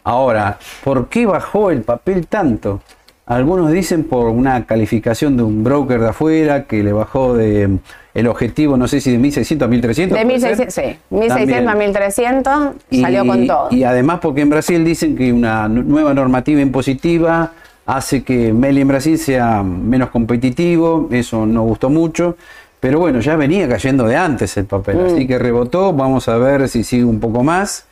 Ahora, 0.04 0.58
¿por 0.85 1.08
qué 1.08 1.26
bajó 1.26 1.70
el 1.70 1.82
papel 1.82 2.26
tanto? 2.26 2.80
Algunos 3.24 3.70
dicen 3.70 4.04
por 4.04 4.26
una 4.28 4.66
calificación 4.66 5.37
de 5.37 5.44
un 5.44 5.62
broker 5.62 6.00
de 6.00 6.08
afuera 6.08 6.64
que 6.64 6.82
le 6.82 6.92
bajó 6.92 7.35
de 7.35 7.68
mm, 7.68 7.78
el 8.14 8.26
objetivo, 8.26 8.76
no 8.76 8.88
sé 8.88 9.00
si 9.00 9.12
de 9.12 9.18
1600 9.18 9.64
a 9.66 9.68
1300. 9.70 10.18
De 10.18 10.24
¿puede 10.24 10.40
ser? 10.40 10.50
1600, 10.58 10.74
sí, 10.74 10.98
1600 11.11 11.62
a 11.62 11.70
También. 11.70 11.90
1300 11.90 12.74
Y- 12.90 13.00
salió 13.00 13.24
con 13.24 13.46
todo. 13.46 13.68
Y 13.70 13.85
además 13.85 14.18
porque 14.20 14.40
en 14.40 14.50
Brasil 14.50 14.85
dicen 14.85 15.16
que 15.16 15.32
una 15.32 15.68
nu- 15.68 15.85
nueva 15.85 16.12
normativa 16.12 16.61
impositiva 16.61 17.52
hace 17.96 18.22
que 18.24 18.52
Meli 18.52 18.81
en 18.81 18.88
Brasil 18.88 19.18
sea 19.18 19.62
menos 19.62 20.11
competitivo, 20.11 21.09
eso 21.11 21.46
no 21.46 21.62
gustó 21.62 21.90
mucho, 21.90 22.37
pero 22.81 22.98
bueno, 22.98 23.20
ya 23.20 23.37
venía 23.37 23.68
cayendo 23.68 24.05
de 24.05 24.16
antes 24.16 24.57
el 24.57 24.64
papel, 24.66 24.96
Mm. 24.96 25.07
así 25.07 25.26
que 25.26 25.38
rebotó, 25.38 25.92
vamos 25.92 26.28
a 26.28 26.37
ver 26.38 26.68
si 26.68 26.85
sigue 26.85 27.05
un 27.05 27.20
poco 27.20 27.42
más. 27.42 27.87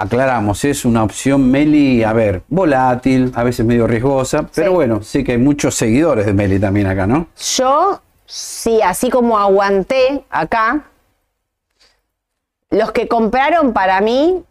Aclaramos, 0.00 0.64
es 0.64 0.84
una 0.84 1.02
opción 1.02 1.50
Meli, 1.50 2.04
a 2.04 2.12
ver, 2.12 2.42
volátil, 2.48 3.32
a 3.34 3.42
veces 3.42 3.66
medio 3.66 3.86
riesgosa, 3.86 4.46
pero 4.54 4.70
Sí. 4.70 4.74
bueno, 4.74 5.02
sí 5.02 5.24
que 5.24 5.32
hay 5.32 5.38
muchos 5.38 5.74
seguidores 5.74 6.24
de 6.24 6.32
Meli 6.34 6.58
también 6.60 6.86
acá, 6.86 7.06
¿no? 7.06 7.26
Yo, 7.56 8.00
sí, 8.24 8.80
así 8.80 9.10
como 9.10 9.38
aguanté 9.38 10.22
acá, 10.30 10.84
los 12.70 12.92
que 12.92 13.08
compraron 13.08 13.72
para 13.72 14.00
mí, 14.00 14.42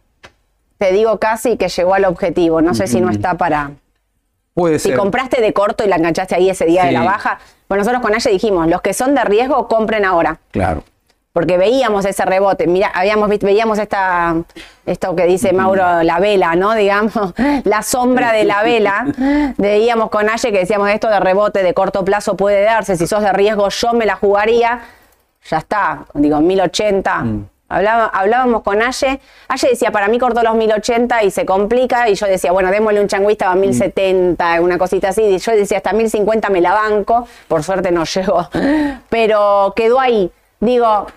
te 0.77 0.91
digo 0.91 1.17
casi 1.17 1.55
que 1.57 1.69
llegó 1.69 1.93
al 1.93 2.05
objetivo. 2.05 2.61
No 2.61 2.73
sé 2.73 2.87
si 2.87 2.99
no 3.01 3.09
está 3.09 3.35
para. 3.35 3.71
Puede 4.57 4.79
Si 4.79 4.89
ser. 4.89 4.97
compraste 4.97 5.39
de 5.39 5.53
corto 5.53 5.85
y 5.85 5.87
la 5.87 5.97
enganchaste 5.97 6.33
ahí 6.33 6.49
ese 6.49 6.65
día 6.65 6.85
de 6.85 6.91
la 6.91 7.03
baja, 7.03 7.37
bueno, 7.69 7.83
nosotros 7.83 8.01
con 8.01 8.15
Aye 8.15 8.31
dijimos, 8.31 8.67
los 8.67 8.81
que 8.81 8.91
son 8.95 9.13
de 9.13 9.23
riesgo, 9.23 9.67
compren 9.67 10.03
ahora. 10.03 10.39
Claro. 10.49 10.83
Porque 11.31 11.59
veíamos 11.59 12.05
ese 12.05 12.25
rebote, 12.25 12.65
mira, 12.65 12.87
habíamos 12.95 13.29
visto, 13.29 13.45
veíamos 13.45 13.77
esta, 13.77 14.35
esto 14.87 15.15
que 15.15 15.27
dice 15.27 15.53
Mauro, 15.53 16.01
la 16.01 16.17
vela, 16.19 16.55
¿no? 16.55 16.73
Digamos, 16.83 17.35
la 17.65 17.83
sombra 17.83 18.31
de 18.31 18.45
la 18.45 18.63
vela. 18.63 19.05
Veíamos 19.57 20.09
con 20.09 20.27
Aye 20.27 20.51
que 20.51 20.57
decíamos 20.57 20.89
esto 20.89 21.07
de 21.07 21.19
rebote 21.19 21.61
de 21.61 21.75
corto 21.75 22.03
plazo 22.03 22.35
puede 22.35 22.63
darse, 22.63 22.97
si 22.97 23.05
sos 23.05 23.21
de 23.21 23.31
riesgo 23.33 23.69
yo 23.69 23.93
me 23.93 24.07
la 24.07 24.15
jugaría, 24.15 24.79
ya 25.47 25.57
está, 25.59 26.05
digo, 26.15 26.39
1080. 26.39 27.25
Hablaba- 27.69 28.05
hablábamos 28.13 28.61
con 28.63 28.81
Aye, 28.81 29.19
Aye 29.49 29.67
decía, 29.69 29.91
para 29.91 30.07
mí 30.07 30.17
cortó 30.19 30.41
los 30.41 30.55
1080 30.55 31.23
y 31.23 31.31
se 31.31 31.45
complica, 31.45 32.07
y 32.09 32.15
yo 32.15 32.25
decía, 32.27 32.51
bueno, 32.51 32.71
démosle 32.71 33.01
un 33.01 33.07
changüista 33.07 33.51
a 33.51 33.55
1070, 33.55 34.61
una 34.61 34.77
cosita 34.77 35.09
así, 35.09 35.21
y 35.23 35.37
yo 35.37 35.51
decía, 35.51 35.77
hasta 35.77 35.91
1050 35.93 36.49
me 36.49 36.61
la 36.61 36.73
banco, 36.73 37.27
por 37.47 37.63
suerte 37.63 37.91
no 37.91 38.03
llegó, 38.15 38.47
pero 39.09 39.73
quedó 39.75 39.99
ahí. 39.99 40.31
Digo, 40.59 41.07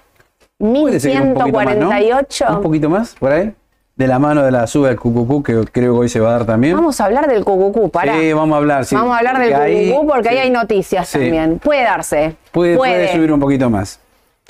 Puede 0.59 1.01
ser 1.01 1.13
que 1.13 1.21
un 1.23 1.35
poquito 1.35 1.57
más, 1.59 1.77
¿no? 1.77 1.89
1148. 1.91 2.47
Un 2.57 2.63
poquito 2.63 2.91
más, 2.91 3.15
por 3.19 3.33
ahí. 3.33 3.55
De 3.97 4.07
la 4.07 4.19
mano 4.19 4.43
de 4.43 4.51
la 4.51 4.67
suba 4.67 4.89
del 4.89 4.99
cucucú, 4.99 5.43
que 5.43 5.53
creo 5.71 5.93
que 5.95 5.99
hoy 6.01 6.09
se 6.09 6.21
va 6.21 6.31
a 6.31 6.33
dar 6.33 6.47
también. 6.47 6.75
Vamos 6.75 7.01
a 7.01 7.05
hablar 7.05 7.27
del 7.29 7.45
cucucú, 7.45 7.91
pará. 7.91 8.15
Sí, 8.19 8.33
vamos 8.33 8.55
a 8.55 8.59
hablar. 8.59 8.85
sí. 8.87 8.95
Vamos 8.95 9.15
a 9.15 9.19
hablar 9.19 9.39
del 9.39 9.53
Porque 9.53 9.91
cucucú 9.93 10.07
porque 10.09 10.29
ahí 10.31 10.39
hay 10.39 10.51
noticias 10.51 11.09
Sí. 11.09 11.19
también. 11.19 11.59
Puede 11.59 11.83
darse. 11.85 12.35
Puede, 12.51 12.77
puede 12.77 13.13
subir 13.13 13.31
un 13.33 13.41
poquito 13.41 13.69
más. 13.71 14.01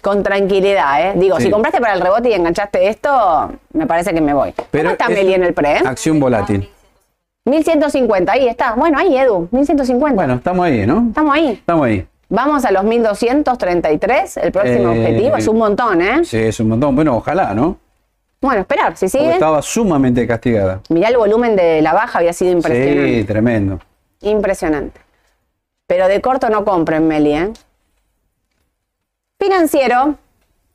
Con 0.03 0.23
tranquilidad, 0.23 1.09
¿eh? 1.11 1.13
Digo, 1.17 1.37
Sí. 1.37 1.45
si 1.45 1.51
compraste 1.51 1.81
para 1.81 1.95
el 1.95 2.01
rebote 2.01 2.31
y 2.31 2.33
enganchaste 2.33 2.89
esto, 2.89 3.51
me 3.75 3.87
parece 3.87 4.15
que 4.15 4.21
me 4.21 4.33
voy. 4.33 4.55
Pero 4.71 4.85
¿Cómo 4.85 4.93
está 4.93 5.05
es 5.07 5.11
Meli 5.11 5.35
en 5.35 5.45
el 5.45 5.53
pre? 5.55 5.73
eh? 5.77 5.83
Acción 5.85 6.19
volátil. 6.19 6.69
1150, 7.45 8.33
ahí 8.33 8.47
está. 8.49 8.75
Bueno, 8.75 8.99
ahí, 8.99 9.17
Edu, 9.17 9.49
1150. 9.51 10.15
Bueno, 10.15 10.35
estamos 10.35 10.65
ahí, 10.67 10.87
¿no? 10.87 11.07
Estamos 11.09 11.35
ahí. 11.35 11.49
Estamos 11.53 11.87
ahí. 11.87 12.07
Vamos 12.29 12.65
a 12.65 12.71
los 12.71 12.85
1233, 12.85 14.37
el 14.37 14.53
próximo 14.53 14.93
Eh, 14.93 14.99
objetivo. 15.01 15.37
Es 15.37 15.49
un 15.49 15.59
montón, 15.59 16.01
¿eh? 16.01 16.25
Sí, 16.25 16.39
es 16.39 16.61
un 16.61 16.69
montón. 16.69 16.95
Bueno, 16.95 17.17
ojalá, 17.17 17.53
¿no? 17.55 17.77
Bueno, 18.41 18.61
esperar, 18.63 18.97
si 18.97 19.07
Porque 19.07 19.19
sigue. 19.19 19.33
estaba 19.33 19.61
sumamente 19.63 20.27
castigada. 20.27 20.81
Mirá 20.89 21.09
el 21.09 21.17
volumen 21.17 21.57
de 21.57 21.83
la 21.83 21.93
baja, 21.93 22.19
había 22.21 22.33
sido 22.33 22.53
impresionante. 22.53 23.19
Sí, 23.19 23.25
tremendo. 23.25 23.81
Impresionante. 24.23 25.01
Pero 25.87 26.07
de 26.09 26.21
corto 26.21 26.49
no 26.51 26.65
compren, 26.65 27.07
Meli, 27.09 27.33
¿eh? 27.35 27.51
Financiero. 29.41 30.17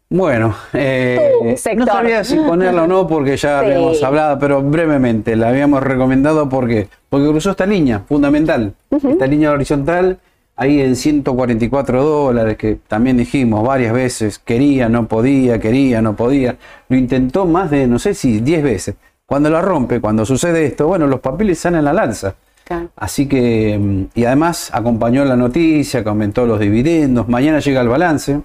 Bueno, 0.10 0.56
eh, 0.74 1.56
no 1.76 1.86
sabía 1.86 2.24
si 2.24 2.36
ponerla 2.38 2.84
o 2.84 2.88
no 2.88 3.08
porque 3.08 3.38
ya 3.38 3.60
Sí. 3.62 3.66
habíamos 3.66 4.04
hablado, 4.04 4.40
pero 4.40 4.62
brevemente 4.62 5.36
la 5.36 5.50
habíamos 5.50 5.82
recomendado 5.84 6.48
porque 6.50 6.88
porque 7.10 7.28
cruzó 7.30 7.52
esta 7.52 7.66
línea 7.66 8.00
fundamental, 8.08 8.74
esta 8.92 9.28
línea 9.28 9.52
horizontal 9.52 10.20
ahí 10.58 10.80
en 10.82 10.96
144 10.96 12.04
dólares 12.04 12.58
que 12.58 12.78
también 12.88 13.18
dijimos 13.18 13.66
varias 13.66 13.94
veces 13.94 14.40
quería, 14.40 14.90
no 14.90 15.08
podía, 15.08 15.60
quería, 15.60 16.02
no 16.02 16.16
podía, 16.16 16.56
lo 16.88 16.98
intentó 16.98 17.46
más 17.46 17.70
de 17.72 17.88
no 17.88 18.00
sé 18.00 18.14
si 18.14 18.40
10 18.40 18.64
veces. 18.64 18.96
Cuando 19.26 19.50
la 19.50 19.62
rompe, 19.62 20.00
cuando 20.00 20.24
sucede 20.26 20.66
esto, 20.66 20.88
bueno, 20.88 21.08
los 21.08 21.20
papeles 21.20 21.58
salen 21.60 21.88
al 21.88 21.98
alza. 21.98 22.36
Claro. 22.64 22.90
Así 22.96 23.28
que, 23.28 23.78
mm, 23.80 24.20
y 24.20 24.26
además 24.26 24.70
acompañó 24.72 25.26
la 25.26 25.36
noticia 25.36 26.04
que 26.04 26.10
aumentó 26.10 26.46
los 26.46 26.60
dividendos. 26.60 27.28
Mañana 27.28 27.60
llega 27.60 27.82
el 27.82 27.88
balance. 27.88 28.40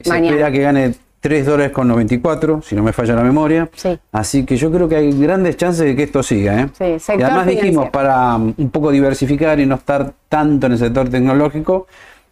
Se 0.00 0.08
Mañana. 0.10 0.30
espera 0.30 0.50
que 0.50 0.60
gane 0.60 0.94
3 1.20 1.46
dólares 1.46 1.72
con 1.72 1.86
94, 1.88 2.62
si 2.62 2.74
no 2.74 2.82
me 2.82 2.92
falla 2.92 3.14
la 3.14 3.22
memoria. 3.22 3.68
Sí. 3.76 3.98
Así 4.12 4.44
que 4.46 4.56
yo 4.56 4.70
creo 4.70 4.88
que 4.88 4.96
hay 4.96 5.12
grandes 5.12 5.56
chances 5.56 5.84
de 5.84 5.94
que 5.94 6.04
esto 6.04 6.22
siga. 6.22 6.60
¿eh? 6.60 6.68
Sí, 6.78 6.98
sector 6.98 7.20
y 7.20 7.22
además 7.22 7.46
dijimos, 7.46 7.86
financiero. 7.88 7.92
para 7.92 8.38
mm, 8.38 8.54
un 8.56 8.70
poco 8.70 8.90
diversificar 8.90 9.60
y 9.60 9.66
no 9.66 9.74
estar 9.76 10.12
tanto 10.28 10.66
en 10.66 10.72
el 10.72 10.78
sector 10.78 11.08
tecnológico, 11.10 11.86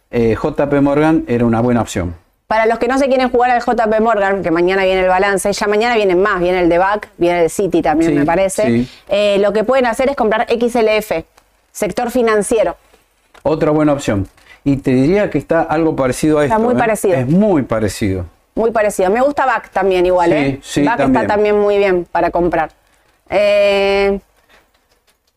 eh, 0.09 0.35
JP 0.41 0.81
Morgan 0.81 1.23
era 1.27 1.45
una 1.45 1.61
buena 1.61 1.81
opción. 1.81 2.15
Para 2.47 2.65
los 2.65 2.79
que 2.79 2.87
no 2.87 2.97
se 2.97 3.07
quieren 3.07 3.29
jugar 3.29 3.51
al 3.51 3.61
JP 3.61 4.01
Morgan, 4.01 4.41
que 4.41 4.49
mañana 4.49 4.83
viene 4.83 5.01
el 5.01 5.07
balance, 5.07 5.53
ya 5.53 5.67
mañana 5.67 5.93
vienen 5.95 6.19
más, 6.19 6.39
viene 6.39 6.61
el 6.61 6.67
de 6.67 6.79
BAC, 6.79 7.09
viene 7.17 7.43
el 7.43 7.49
City 7.51 7.83
también 7.83 8.09
Sí, 8.09 8.17
me 8.17 8.25
parece. 8.25 8.87
Eh, 9.07 9.37
lo 9.39 9.53
que 9.53 9.63
pueden 9.63 9.85
hacer 9.85 10.09
es 10.09 10.15
comprar 10.15 10.47
XLF, 10.49 11.11
sector 11.71 12.09
financiero. 12.09 12.75
Otra 13.43 13.69
buena 13.69 13.93
opción. 13.93 14.27
Y 14.69 14.77
te 14.77 14.91
diría 14.91 15.31
que 15.31 15.39
está 15.39 15.61
algo 15.63 15.95
parecido 15.95 16.37
a 16.39 16.43
Está 16.43 16.55
esto. 16.57 16.65
muy 16.65 16.75
¿eh? 16.75 16.77
parecido. 16.77 17.15
Es 17.17 17.27
muy 17.27 17.63
parecido. 17.63 18.25
Muy 18.53 18.69
parecido. 18.71 19.09
Me 19.09 19.19
gusta 19.21 19.45
BAC 19.47 19.69
también 19.71 20.05
igual, 20.05 20.29
Sí, 20.29 20.35
¿eh? 20.35 20.59
sí, 20.61 20.83
BAC 20.83 20.97
también. 20.97 21.23
está 21.23 21.33
también 21.35 21.59
muy 21.59 21.77
bien 21.79 22.05
para 22.11 22.29
comprar. 22.29 22.69
Eh, 23.29 24.19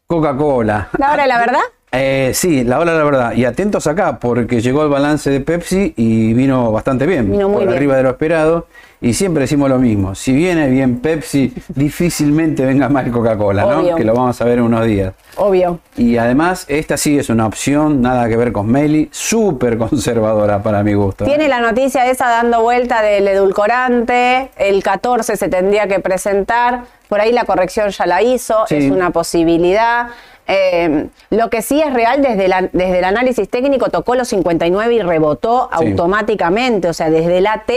Coca-Cola. 0.07 0.89
¿La 0.99 1.13
hora 1.13 1.23
de 1.23 1.29
la 1.29 1.39
verdad? 1.39 1.61
Eh, 1.95 2.31
sí, 2.35 2.65
la 2.65 2.81
hora 2.81 2.95
la 2.97 3.05
verdad. 3.05 3.33
Y 3.35 3.45
atentos 3.45 3.87
acá, 3.87 4.19
porque 4.19 4.61
llegó 4.63 4.83
el 4.83 4.89
balance 4.89 5.29
de 5.31 5.41
Pepsi 5.41 5.93
y 5.97 6.33
vino 6.33 6.73
bastante 6.73 7.07
bien. 7.07 7.31
Vino 7.31 7.49
muy 7.49 7.59
por 7.59 7.67
bien. 7.67 7.77
arriba 7.77 7.97
de 7.97 8.03
lo 8.05 8.11
esperado. 8.11 8.67
Y 9.03 9.15
siempre 9.15 9.41
decimos 9.43 9.69
lo 9.69 9.79
mismo. 9.79 10.15
Si 10.15 10.33
viene 10.33 10.69
bien 10.71 11.01
Pepsi, 11.01 11.53
difícilmente 11.69 12.65
venga 12.65 12.89
mal 12.89 13.11
Coca-Cola, 13.11 13.65
¿no? 13.67 13.97
Que 13.97 14.05
lo 14.05 14.15
vamos 14.15 14.41
a 14.41 14.45
ver 14.45 14.59
en 14.59 14.65
unos 14.65 14.87
días. 14.87 15.13
Obvio. 15.37 15.81
Y 15.97 16.17
además, 16.19 16.65
esta 16.69 16.97
sí 16.97 17.19
es 17.19 17.29
una 17.29 17.47
opción, 17.47 18.01
nada 18.01 18.29
que 18.29 18.37
ver 18.37 18.53
con 18.53 18.71
Meli, 18.71 19.09
súper 19.13 19.77
conservadora 19.79 20.63
para 20.63 20.83
mi 20.85 20.95
gusto. 20.95 21.25
¿eh? 21.25 21.29
Tiene 21.29 21.49
la 21.49 21.61
noticia 21.61 22.09
esa 22.09 22.29
dando 22.29 22.63
vuelta 22.63 23.03
del 23.03 23.27
edulcorante, 23.27 24.51
el 24.57 24.83
14 24.85 25.37
se 25.37 25.49
tendría 25.49 25.89
que 25.89 25.99
presentar, 25.99 26.85
por 27.09 27.21
ahí 27.21 27.33
la 27.33 27.45
corrección 27.45 27.91
ya 27.91 28.07
la 28.07 28.23
hizo, 28.23 28.65
Sí. 28.69 28.77
es 28.77 28.91
una 28.91 29.11
posibilidad. 29.11 30.09
Eh, 30.47 31.09
lo 31.31 31.51
que 31.51 31.63
sí 31.63 31.81
es 31.81 31.93
real, 31.93 32.21
desde, 32.23 32.49
la- 32.49 32.69
desde 32.73 32.99
el 32.99 33.05
análisis 33.05 33.49
técnico 33.49 33.89
tocó 33.91 34.15
los 34.15 34.29
59 34.29 34.95
y 34.95 35.01
rebotó 35.03 35.69
Sí. 35.79 35.87
automáticamente, 35.89 36.89
o 36.89 36.93
sea, 36.93 37.11
desde 37.11 37.39
el 37.39 37.47
AT, 37.47 37.71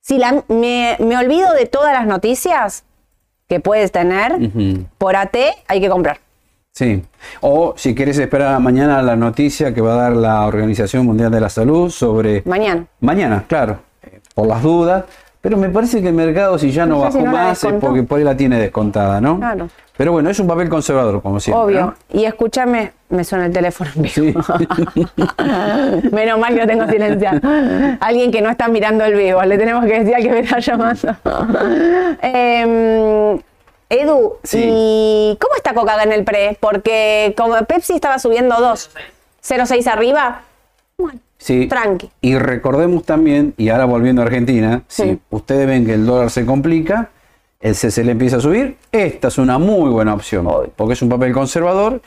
si 0.00 0.18
la, 0.18 0.44
me, 0.48 0.96
me 1.00 1.16
olvido 1.16 1.52
de 1.54 1.66
todas 1.66 1.92
las 1.92 2.06
noticias 2.06 2.84
que 3.48 3.60
puedes 3.60 3.90
tener, 3.92 4.32
Ujú. 4.34 4.84
por 4.98 5.16
AT 5.16 5.36
hay 5.66 5.80
que 5.80 5.88
comprar. 5.88 6.18
Sí. 6.74 7.02
O 7.40 7.74
si 7.76 7.94
querés 7.94 8.18
esperar 8.18 8.54
a 8.54 8.58
mañana 8.60 9.02
la 9.02 9.16
noticia 9.16 9.74
que 9.74 9.80
va 9.80 9.94
a 9.94 9.96
dar 9.96 10.12
la 10.16 10.46
Organización 10.46 11.04
Mundial 11.06 11.30
de 11.32 11.40
la 11.40 11.48
Salud 11.48 11.90
sobre 11.90 12.42
Mañana. 12.44 12.86
Mañana, 13.00 13.44
claro, 13.48 13.78
eh, 14.02 14.20
por 14.34 14.46
las 14.46 14.62
dudas. 14.62 15.04
Pero 15.40 15.56
me 15.56 15.68
parece 15.68 16.02
que 16.02 16.08
el 16.08 16.14
mercado, 16.14 16.58
si 16.58 16.72
ya 16.72 16.84
no, 16.84 16.96
No 16.96 17.00
sé 17.00 17.04
bajó 17.04 17.18
si 17.18 17.24
no 17.24 17.32
la 17.32 17.44
más, 17.44 17.64
es 17.64 17.72
porque 17.74 18.02
por 18.02 18.18
ahí 18.18 18.24
la 18.24 18.36
tiene 18.36 18.58
descontada, 18.58 19.20
¿no? 19.20 19.38
Claro. 19.38 19.68
Pero 19.96 20.12
bueno, 20.12 20.30
es 20.30 20.38
un 20.38 20.46
papel 20.46 20.68
conservador, 20.68 21.20
como 21.22 21.40
siempre. 21.40 21.64
Obvio. 21.64 21.80
¿no? 21.86 21.94
Y 22.20 22.24
escúchame, 22.24 22.92
me 23.08 23.24
suena 23.24 23.46
el 23.46 23.52
teléfono 23.52 23.90
en 23.96 24.02
vivo. 24.02 24.42
Sí. 24.42 25.06
Menos 26.12 26.38
mal 26.38 26.54
que 26.54 26.60
lo 26.60 26.66
tengo 26.66 26.86
silenciado. 26.88 27.40
Alguien 28.00 28.30
que 28.30 28.40
no 28.40 28.50
está 28.50 28.68
mirando 28.68 29.04
el 29.04 29.14
vivo, 29.14 29.42
le 29.42 29.58
tenemos 29.58 29.84
que 29.86 29.98
decir 30.00 30.14
al 30.14 30.22
que 30.22 30.30
me 30.30 30.40
está 30.40 30.58
llamando. 30.60 31.16
Em, 32.22 33.40
Edu, 33.90 34.34
Sí. 34.42 34.68
¿y 34.70 35.38
cómo 35.40 35.54
está 35.56 35.72
Coca 35.74 36.02
en 36.02 36.12
el 36.12 36.24
pre? 36.24 36.56
Porque 36.60 37.34
como 37.36 37.56
Pepsi 37.64 37.94
estaba 37.94 38.18
subiendo 38.18 38.56
2, 38.60 38.90
0,6 39.42 39.86
arriba. 39.86 40.42
Bueno, 40.98 41.18
Sí. 41.38 41.66
tranqui. 41.68 42.10
Y 42.20 42.36
recordemos 42.36 43.04
también, 43.04 43.54
y 43.56 43.68
ahora 43.68 43.84
volviendo 43.84 44.22
a 44.22 44.24
Argentina, 44.26 44.82
Sí. 44.88 45.02
si 45.04 45.20
ustedes 45.30 45.66
ven 45.66 45.86
que 45.86 45.94
el 45.94 46.04
dólar 46.04 46.30
se 46.30 46.44
complica, 46.44 47.10
el 47.60 47.74
CCL 47.74 48.10
empieza 48.10 48.36
a 48.36 48.40
subir, 48.40 48.76
esta 48.92 49.28
es 49.28 49.38
una 49.38 49.58
muy 49.58 49.88
buena 49.90 50.14
opción, 50.14 50.46
Obvio. 50.46 50.70
porque 50.76 50.94
es 50.94 51.02
un 51.02 51.08
papel 51.08 51.32
conservador. 51.32 52.00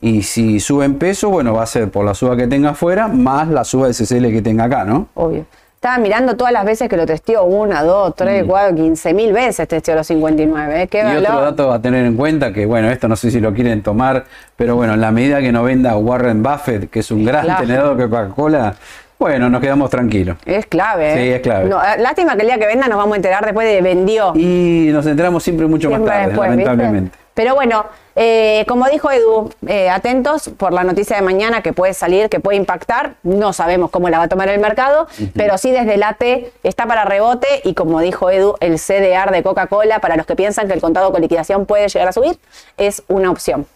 Y 0.00 0.22
si 0.22 0.60
sube 0.60 0.84
en 0.84 0.94
peso, 0.96 1.28
bueno, 1.28 1.54
va 1.54 1.64
a 1.64 1.66
ser 1.66 1.90
por 1.90 2.04
la 2.04 2.14
suba 2.14 2.36
que 2.36 2.46
tenga 2.46 2.70
afuera, 2.70 3.08
más 3.08 3.48
la 3.48 3.64
suba 3.64 3.86
del 3.88 3.94
CCL 3.96 4.30
que 4.30 4.42
tenga 4.42 4.64
acá, 4.64 4.84
¿no? 4.84 5.08
Obvio. 5.14 5.44
Estaba 5.78 5.98
mirando 5.98 6.36
todas 6.36 6.52
las 6.52 6.64
veces 6.64 6.88
que 6.88 6.96
lo 6.96 7.06
testeó, 7.06 7.44
una, 7.44 7.84
dos, 7.84 8.12
tres, 8.16 8.42
cuatro, 8.44 8.74
quince 8.74 9.14
mil 9.14 9.32
veces 9.32 9.68
testeó 9.68 9.94
los 9.94 10.08
59. 10.08 10.82
¿eh? 10.82 10.88
Qué 10.88 11.04
Mm. 11.04 11.12
Y 11.12 11.16
otro 11.18 11.40
dato 11.40 11.72
a 11.72 11.80
tener 11.80 12.04
en 12.04 12.16
cuenta, 12.16 12.52
que 12.52 12.66
bueno, 12.66 12.90
esto 12.90 13.06
no 13.06 13.14
sé 13.14 13.30
si 13.30 13.38
lo 13.38 13.54
quieren 13.54 13.80
tomar, 13.84 14.24
pero 14.56 14.74
bueno, 14.74 14.94
en 14.94 15.00
la 15.00 15.12
medida 15.12 15.38
que 15.38 15.52
no 15.52 15.62
venda 15.62 15.96
Warren 15.96 16.42
Buffett, 16.42 16.90
que 16.90 16.98
es 16.98 17.12
un 17.12 17.24
gran 17.24 17.44
Claro. 17.44 17.60
tenedor 17.64 17.96
de 17.96 18.08
Coca-Cola, 18.08 18.74
bueno, 19.20 19.48
nos 19.48 19.60
quedamos 19.60 19.88
tranquilos. 19.88 20.36
Es 20.44 20.66
clave. 20.66 21.12
¿eh? 21.12 21.16
Sí, 21.16 21.32
es 21.34 21.40
clave. 21.42 21.68
No, 21.68 21.80
eh, 21.80 21.96
lástima 22.00 22.34
que 22.34 22.40
el 22.42 22.48
día 22.48 22.58
que 22.58 22.66
venda 22.66 22.88
nos 22.88 22.98
vamos 22.98 23.12
a 23.12 23.16
enterar 23.16 23.44
después 23.44 23.68
de 23.68 23.80
vendió. 23.80 24.32
Y 24.34 24.90
nos 24.92 25.06
enteramos 25.06 25.44
siempre 25.44 25.68
mucho 25.68 25.88
más 25.90 26.04
tarde, 26.04 26.26
después, 26.26 26.56
¿viste? 26.56 27.10
Pero 27.38 27.54
bueno, 27.54 27.86
eh, 28.16 28.64
como 28.66 28.88
dijo 28.88 29.12
Edu, 29.12 29.48
eh, 29.68 29.88
atentos 29.88 30.50
por 30.56 30.72
la 30.72 30.82
noticia 30.82 31.14
de 31.14 31.22
mañana 31.22 31.62
que 31.62 31.72
puede 31.72 31.94
salir, 31.94 32.28
que 32.28 32.40
puede 32.40 32.56
impactar. 32.56 33.14
No 33.22 33.52
sabemos 33.52 33.92
cómo 33.92 34.08
la 34.08 34.18
va 34.18 34.24
a 34.24 34.28
tomar 34.28 34.48
el 34.48 34.58
mercado, 34.58 35.06
pero 35.36 35.56
sí 35.56 35.70
desde 35.70 35.94
el 35.94 36.02
AT 36.02 36.20
está 36.64 36.86
para 36.86 37.04
rebote 37.04 37.46
y 37.62 37.74
como 37.74 38.00
dijo 38.00 38.28
Edu, 38.28 38.56
el 38.58 38.80
CDR 38.80 39.30
de 39.30 39.44
Coca-Cola, 39.44 40.00
para 40.00 40.16
los 40.16 40.26
que 40.26 40.34
piensan 40.34 40.66
que 40.66 40.74
el 40.74 40.80
contado 40.80 41.12
con 41.12 41.20
liquidación 41.20 41.64
puede 41.64 41.86
llegar 41.86 42.08
a 42.08 42.12
subir, 42.12 42.40
es 42.76 43.04
una 43.06 43.30
opción. 43.30 43.68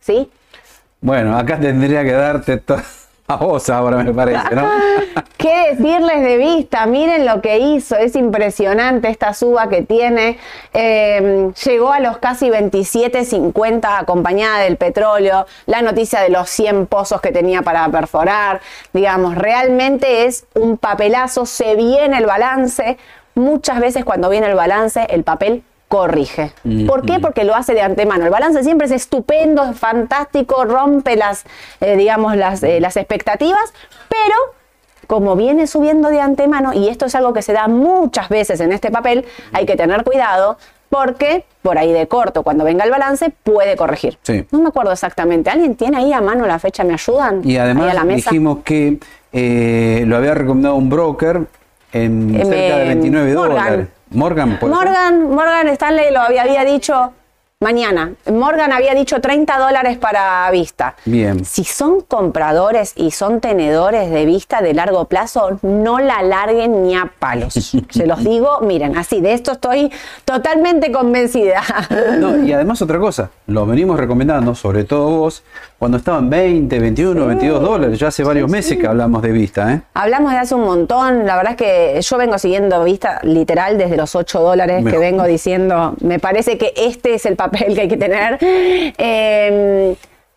¿Sí? 0.00 0.28
Bueno, 1.00 1.38
acá 1.38 1.56
tendría 1.60 2.02
que 2.02 2.10
darte 2.14 2.60
a 3.28 3.36
vos 3.36 3.70
ahora, 3.70 3.98
me 3.98 4.12
parece, 4.12 4.56
¿no? 4.56 4.68
¿Qué 5.38 5.76
decirles 5.76 6.20
de 6.22 6.36
vista? 6.36 6.84
Miren 6.86 7.24
lo 7.24 7.40
que 7.40 7.60
hizo, 7.60 7.94
es 7.94 8.16
impresionante 8.16 9.08
esta 9.08 9.32
suba 9.34 9.68
que 9.68 9.82
tiene. 9.82 10.36
Eh, 10.72 11.52
llegó 11.64 11.92
a 11.92 12.00
los 12.00 12.18
casi 12.18 12.50
27.50 12.50 14.00
acompañada 14.00 14.58
del 14.64 14.76
petróleo, 14.76 15.46
la 15.66 15.80
noticia 15.80 16.22
de 16.22 16.30
los 16.30 16.50
100 16.50 16.86
pozos 16.86 17.20
que 17.20 17.30
tenía 17.30 17.62
para 17.62 17.88
perforar. 17.88 18.60
Digamos, 18.92 19.36
realmente 19.36 20.24
es 20.24 20.44
un 20.54 20.76
papelazo, 20.76 21.46
se 21.46 21.76
viene 21.76 22.18
el 22.18 22.26
balance. 22.26 22.98
Muchas 23.36 23.78
veces 23.78 24.04
cuando 24.04 24.30
viene 24.30 24.48
el 24.48 24.56
balance, 24.56 25.06
el 25.08 25.22
papel 25.22 25.62
corrige. 25.86 26.52
¿Por 26.88 27.06
qué? 27.06 27.20
Porque 27.20 27.44
lo 27.44 27.54
hace 27.54 27.74
de 27.74 27.82
antemano. 27.82 28.24
El 28.24 28.30
balance 28.30 28.64
siempre 28.64 28.86
es 28.86 28.92
estupendo, 28.92 29.62
es 29.62 29.78
fantástico, 29.78 30.64
rompe 30.64 31.14
las, 31.14 31.44
eh, 31.80 31.96
digamos, 31.96 32.34
las, 32.36 32.60
eh, 32.64 32.80
las 32.80 32.96
expectativas, 32.96 33.72
pero 34.08 34.57
como 35.08 35.34
viene 35.34 35.66
subiendo 35.66 36.08
de 36.10 36.20
antemano, 36.20 36.72
y 36.72 36.88
esto 36.88 37.06
es 37.06 37.14
algo 37.16 37.32
que 37.32 37.42
se 37.42 37.52
da 37.52 37.66
muchas 37.66 38.28
veces 38.28 38.60
en 38.60 38.70
este 38.70 38.90
papel, 38.92 39.24
hay 39.52 39.66
que 39.66 39.74
tener 39.74 40.04
cuidado 40.04 40.58
porque 40.90 41.44
por 41.62 41.76
ahí 41.78 41.92
de 41.92 42.06
corto, 42.06 42.42
cuando 42.44 42.62
venga 42.64 42.84
el 42.84 42.90
balance, 42.90 43.30
puede 43.42 43.76
corregir. 43.76 44.18
Sí. 44.22 44.46
No 44.52 44.60
me 44.60 44.68
acuerdo 44.68 44.92
exactamente. 44.92 45.50
¿Alguien 45.50 45.74
tiene 45.74 45.96
ahí 45.98 46.12
a 46.12 46.20
mano 46.20 46.46
la 46.46 46.58
fecha? 46.58 46.84
¿Me 46.84 46.92
ayudan? 46.94 47.40
Y 47.44 47.56
además 47.58 47.94
dijimos 48.06 48.58
que 48.64 48.98
eh, 49.32 50.04
lo 50.06 50.16
había 50.16 50.34
recomendado 50.34 50.76
un 50.76 50.88
broker 50.88 51.46
en 51.92 52.34
Eh, 52.34 52.44
cerca 52.44 52.76
de 52.78 52.84
me- 52.84 52.88
29 52.94 53.34
Morgan. 53.34 53.56
dólares. 53.64 53.88
Morgan. 54.10 54.58
Morgan, 54.62 55.30
Morgan 55.30 55.68
Stanley 55.68 56.12
lo 56.12 56.20
había, 56.20 56.42
había 56.42 56.64
dicho 56.64 57.12
Mañana. 57.60 58.12
Morgan 58.30 58.70
había 58.70 58.94
dicho 58.94 59.20
30 59.20 59.58
dólares 59.58 59.98
para 59.98 60.48
vista. 60.52 60.94
Bien. 61.04 61.44
Si 61.44 61.64
son 61.64 62.02
compradores 62.02 62.92
y 62.94 63.10
son 63.10 63.40
tenedores 63.40 64.12
de 64.12 64.26
vista 64.26 64.62
de 64.62 64.74
largo 64.74 65.06
plazo, 65.06 65.58
no 65.62 65.98
la 65.98 66.22
larguen 66.22 66.84
ni 66.84 66.94
a 66.94 67.10
palos. 67.18 67.54
Se 67.90 68.06
los 68.06 68.22
digo, 68.22 68.60
miren, 68.60 68.96
así, 68.96 69.20
de 69.20 69.32
esto 69.32 69.50
estoy 69.50 69.90
totalmente 70.24 70.92
convencida. 70.92 71.60
No, 72.20 72.36
y 72.46 72.52
además 72.52 72.80
otra 72.80 73.00
cosa, 73.00 73.30
lo 73.48 73.66
venimos 73.66 73.98
recomendando, 73.98 74.54
sobre 74.54 74.84
todo 74.84 75.10
vos, 75.18 75.42
cuando 75.80 75.96
estaban 75.96 76.30
20, 76.30 76.78
21, 76.78 77.26
22 77.26 77.60
dólares, 77.60 77.98
ya 77.98 78.06
hace 78.06 78.22
varios 78.22 78.48
meses 78.48 78.78
que 78.78 78.86
hablamos 78.86 79.20
de 79.20 79.32
vista, 79.32 79.72
¿eh? 79.72 79.82
Hablamos 79.94 80.30
de 80.30 80.38
hace 80.38 80.54
un 80.54 80.62
montón, 80.62 81.26
la 81.26 81.36
verdad 81.36 81.54
es 81.54 81.56
que 81.56 82.00
yo 82.02 82.18
vengo 82.18 82.38
siguiendo 82.38 82.84
vista 82.84 83.18
literal 83.24 83.78
desde 83.78 83.96
los 83.96 84.14
8 84.14 84.40
dólares 84.40 84.84
que 84.84 84.98
vengo 84.98 85.24
diciendo, 85.24 85.96
me 86.00 86.20
parece 86.20 86.56
que 86.56 86.72
este 86.76 87.14
es 87.14 87.26
el 87.26 87.34
papel 87.34 87.47
que 87.50 87.80
hay 87.80 87.88
que 87.88 87.96
tener. 87.96 88.38
Eh, 88.40 89.94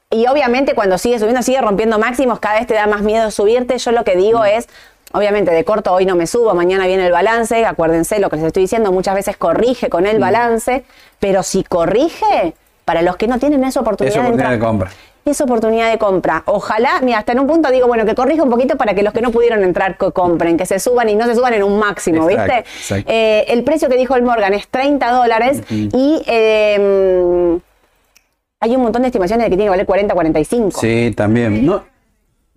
y 0.10 0.28
obviamente 0.28 0.74
cuando 0.76 0.98
sigue 0.98 1.20
subiendo, 1.20 1.42
sigue 1.42 1.62
rompiendo 1.62 1.98
máximos, 2.00 2.40
cada 2.40 2.60
vez 2.60 2.68
te 2.68 2.74
da 2.74 2.88
más 2.88 3.02
miedo 3.02 3.32
subirte. 3.32 3.78
Yo 3.78 3.92
lo 3.92 4.04
que 4.04 4.16
digo 4.18 4.44
es, 4.44 4.68
obviamente 5.14 5.52
de 5.52 5.64
corto 5.64 5.94
hoy 5.94 6.06
no 6.06 6.16
me 6.16 6.28
subo, 6.28 6.54
mañana 6.54 6.86
viene 6.88 7.06
el 7.06 7.12
balance, 7.12 7.66
acuérdense 7.66 8.20
lo 8.20 8.30
que 8.30 8.36
les 8.38 8.46
estoy 8.46 8.64
diciendo, 8.64 8.92
muchas 8.92 9.16
veces 9.16 9.38
corrige 9.38 9.90
con 9.90 10.06
el 10.06 10.20
balance, 10.20 10.84
pero 11.20 11.44
si 11.44 11.64
corrige, 11.64 12.54
para 12.84 13.02
los 13.04 13.16
que 13.16 13.28
no 13.28 13.40
tienen 13.40 13.64
esa 13.64 13.80
oportunidad, 13.80 14.18
oportunidad 14.18 14.54
entrar- 14.54 14.60
de 14.60 14.66
compra. 14.66 14.92
Es 15.26 15.40
oportunidad 15.42 15.92
de 15.92 15.98
compra. 15.98 16.44
Ojalá, 16.46 17.00
mira, 17.04 17.20
hasta 17.20 17.32
en 17.34 17.40
un 17.40 17.48
punto 17.48 17.70
digo, 17.72 17.88
bueno, 17.88 18.06
que 18.06 18.16
corrija 18.16 18.44
un 18.44 18.50
poquito 18.50 18.76
para 18.78 18.94
que 18.96 19.04
los 19.04 19.14
que 19.14 19.22
no 19.22 19.32
pudieron 19.32 19.64
entrar 19.64 19.98
co- 19.98 20.12
compren, 20.12 20.58
que 20.58 20.66
se 20.66 20.80
suban 20.80 21.10
y 21.10 21.16
no 21.16 21.26
se 21.26 21.36
suban 21.36 21.54
en 21.54 21.64
un 21.64 21.78
máximo, 21.78 22.30
Exacto, 22.30 22.54
¿viste? 22.56 22.70
exacto. 22.70 23.12
Eh, 23.14 23.46
el 23.50 23.64
precio 23.64 23.88
que 23.90 23.98
dijo 23.98 24.16
el 24.16 24.24
Morgan 24.24 24.54
es 24.54 24.68
30 24.68 25.12
dólares 25.12 25.62
y 25.70 26.22
eh, 26.28 27.60
hay 28.60 28.76
un 28.76 28.82
montón 28.82 29.02
de 29.04 29.08
estimaciones 29.10 29.46
de 29.46 29.50
que 29.50 29.56
tiene 29.58 29.66
que 29.66 29.70
valer 29.72 29.86
40, 29.86 30.14
45. 30.14 30.80
Sí, 30.80 31.14
también. 31.16 31.66
No, 31.66 31.84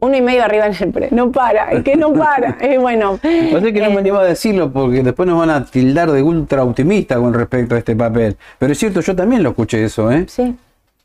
Uno 0.01 0.17
y 0.17 0.21
medio 0.21 0.45
arriba 0.45 0.67
en 0.67 0.75
el 0.79 0.91
precio. 0.93 1.17
No 1.17 1.33
para, 1.33 1.71
es 1.73 1.83
que 1.83 1.97
no 1.97 2.13
para. 2.13 2.57
Es 2.61 2.79
bueno. 2.79 3.19
Pasa 3.53 3.73
que 3.73 3.81
no 3.81 3.91
me 3.91 3.99
animo 4.01 4.19
a 4.19 4.25
decirlo 4.25 4.71
porque 4.73 5.03
después 5.03 5.27
nos 5.29 5.39
van 5.39 5.51
a 5.51 5.65
tildar 5.65 6.11
de 6.13 6.23
ultra 6.23 6.63
optimista 6.65 7.17
con 7.17 7.33
respecto 7.33 7.75
a 7.75 7.79
este 7.79 7.97
papel. 7.97 8.37
Pero 8.59 8.73
es 8.73 8.79
cierto, 8.79 9.01
yo 9.01 9.17
también 9.17 9.43
lo 9.43 9.51
escuché 9.51 9.83
eso, 9.85 10.11
¿eh? 10.13 10.27
Sí. 10.29 10.55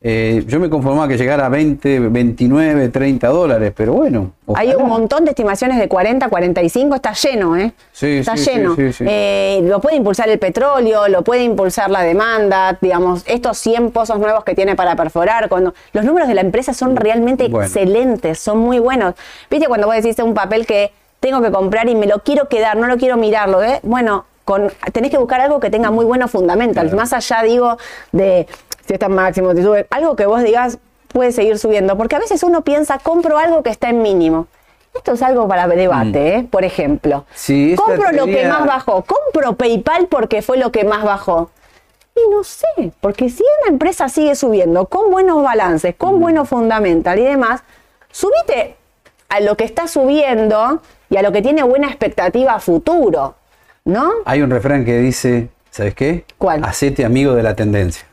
Eh, 0.02 0.46
yo 0.48 0.62
me 0.62 0.70
conformaba 0.70 1.10
que 1.10 1.18
llegara 1.18 1.48
a 1.48 1.50
20, 1.50 2.00
29, 2.08 2.88
30 2.88 3.28
dólares, 3.28 3.74
pero 3.76 3.92
bueno. 3.92 4.32
Hay 4.56 4.74
un 4.74 4.88
montón 4.88 5.26
de 5.26 5.32
estimaciones 5.32 5.78
de 5.78 5.90
40, 5.90 6.30
45, 6.30 6.96
está 6.96 7.12
lleno, 7.12 7.58
¿eh? 7.58 7.74
Sí, 7.92 8.20
está 8.20 8.38
sí, 8.38 8.50
lleno. 8.50 8.76
sí, 8.78 8.94
sí. 8.94 9.04
Eh, 9.06 9.60
lo 9.64 9.82
puede 9.82 9.98
impulsar 9.98 10.30
el 10.30 10.40
petróleo, 10.40 11.10
lo 11.10 11.22
puede 11.24 11.44
impulsar 11.44 11.90
la 11.92 12.04
demanda, 12.04 12.78
digamos, 12.80 13.24
estos 13.28 13.58
100 13.58 13.92
pozos 13.92 14.20
nuevos 14.20 14.46
que 14.46 14.56
tiene 14.56 14.78
para 14.78 14.96
perforar. 14.96 15.50
Cuando 15.50 15.74
los 15.92 16.06
números 16.06 16.30
de 16.30 16.34
la 16.36 16.42
empresa 16.42 16.74
son 16.74 16.96
realmente 16.96 17.50
Bueno. 17.50 17.66
excelentes, 17.66 18.40
son 18.40 18.60
muy 18.60 18.80
buenos. 18.80 19.16
¿Viste 19.50 19.68
cuando 19.68 19.88
vos 19.88 19.98
decís 19.98 20.18
un 20.20 20.34
papel 20.34 20.66
que 20.66 20.94
tengo 21.20 21.42
que 21.42 21.52
comprar 21.52 21.90
y 21.90 21.96
me 21.96 22.08
lo 22.08 22.20
quiero 22.20 22.48
quedar, 22.48 22.78
no 22.78 22.88
lo 22.88 22.96
quiero 22.98 23.18
mirarlo, 23.18 23.62
¿eh? 23.62 23.82
Bueno, 23.84 24.24
con, 24.46 24.72
tenés 24.94 25.12
que 25.12 25.18
buscar 25.18 25.42
algo 25.42 25.60
que 25.60 25.70
tenga 25.70 25.92
muy 25.92 26.06
buenos 26.06 26.32
fundamentals. 26.32 26.94
Más 26.94 27.12
allá, 27.12 27.44
digo, 27.44 27.78
de 28.14 28.48
si 28.90 28.94
está 28.94 29.06
en 29.06 29.14
máximo, 29.14 29.54
te 29.54 29.62
sube, 29.62 29.86
algo 29.92 30.16
que 30.16 30.26
vos 30.26 30.42
digas 30.42 30.80
puede 31.10 31.32
seguir 31.32 31.60
subiendo. 31.60 31.96
Porque 31.96 32.16
a 32.16 32.20
veces 32.20 32.42
uno 32.42 32.64
piensa, 32.64 32.98
compro 32.98 33.38
algo 33.38 33.62
que 33.62 33.70
está 33.70 33.90
en 33.90 34.02
mínimo. 34.02 34.48
Esto 34.96 35.14
es 35.14 35.22
algo 35.22 35.48
para 35.48 35.68
debate, 35.68 36.36
¿eh? 36.36 36.48
Por 36.50 36.66
ejemplo. 36.66 37.24
Sí, 37.36 37.76
compro 37.78 38.12
lo 38.12 38.26
que 38.26 38.48
más 38.48 38.66
bajó. 38.66 39.06
Compro 39.06 39.54
PayPal 39.54 40.08
porque 40.08 40.42
fue 40.42 40.58
lo 40.58 40.72
que 40.72 40.86
más 40.86 41.04
bajó. 41.04 41.52
Y 42.16 42.32
no 42.32 42.44
sé, 42.44 42.92
porque 43.00 43.30
si 43.30 43.44
una 43.62 43.74
empresa 43.74 44.10
sigue 44.10 44.34
subiendo 44.34 44.88
con 44.88 45.12
buenos 45.12 45.44
balances, 45.44 45.94
con 45.96 46.20
buenos 46.20 46.50
fundamental 46.50 47.20
y 47.20 47.24
demás, 47.26 47.62
subite 48.10 48.76
a 49.30 49.40
lo 49.40 49.56
que 49.56 49.66
está 49.66 49.88
subiendo 49.88 50.82
y 51.12 51.18
a 51.18 51.22
lo 51.22 51.32
que 51.32 51.44
tiene 51.44 51.62
buena 51.62 51.88
expectativa 51.90 52.56
a 52.56 52.60
futuro, 52.60 53.36
¿no? 53.86 54.14
Hay 54.26 54.42
un 54.42 54.50
refrán 54.50 54.84
que 54.84 54.98
dice, 54.98 55.50
¿sabes 55.70 55.94
qué? 55.94 56.26
¿Cuál? 56.40 56.64
Hacete 56.64 57.06
amigo 57.06 57.36
de 57.36 57.44
la 57.44 57.56
tendencia. 57.56 58.09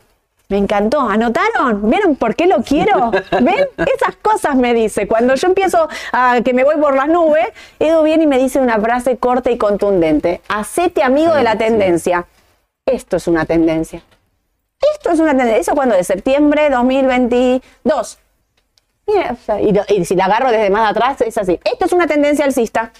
Me 0.49 0.57
encantó. 0.57 1.01
¿Anotaron? 1.01 1.89
¿Vieron 1.89 2.15
por 2.15 2.35
qué 2.35 2.47
lo 2.47 2.63
quiero? 2.63 3.11
¿Ven? 3.31 3.67
Esas 3.77 4.15
cosas 4.21 4.55
me 4.55 4.73
dice. 4.73 5.07
Cuando 5.07 5.35
yo 5.35 5.47
empiezo 5.47 5.89
a 6.13 6.39
que 6.43 6.53
me 6.53 6.63
voy 6.63 6.77
por 6.77 6.95
las 6.95 7.09
nubes, 7.09 7.47
Edu 7.79 8.03
viene 8.03 8.23
y 8.23 8.27
me 8.27 8.37
dice 8.37 8.59
una 8.59 8.79
frase 8.79 9.17
corta 9.17 9.51
y 9.51 9.57
contundente. 9.57 10.41
Hacete 10.47 11.03
amigo 11.03 11.33
de 11.33 11.43
la 11.43 11.57
tendencia. 11.57 12.25
Esto 12.85 13.17
es 13.17 13.27
una 13.27 13.45
tendencia. 13.45 14.01
Esto 14.93 15.11
es 15.11 15.19
una 15.19 15.31
tendencia. 15.31 15.57
¿Eso 15.57 15.73
cuando? 15.75 15.95
De 15.95 16.03
septiembre 16.03 16.69
2022. 16.69 18.19
Mira, 19.07 19.31
o 19.31 19.45
sea, 19.45 19.61
y, 19.61 19.73
y 19.89 20.05
si 20.05 20.15
la 20.15 20.25
agarro 20.25 20.51
desde 20.51 20.69
más 20.69 20.91
atrás, 20.91 21.21
es 21.21 21.37
así. 21.37 21.59
Esto 21.63 21.85
es 21.85 21.91
una 21.93 22.07
tendencia 22.07 22.45
alcista. 22.45 22.91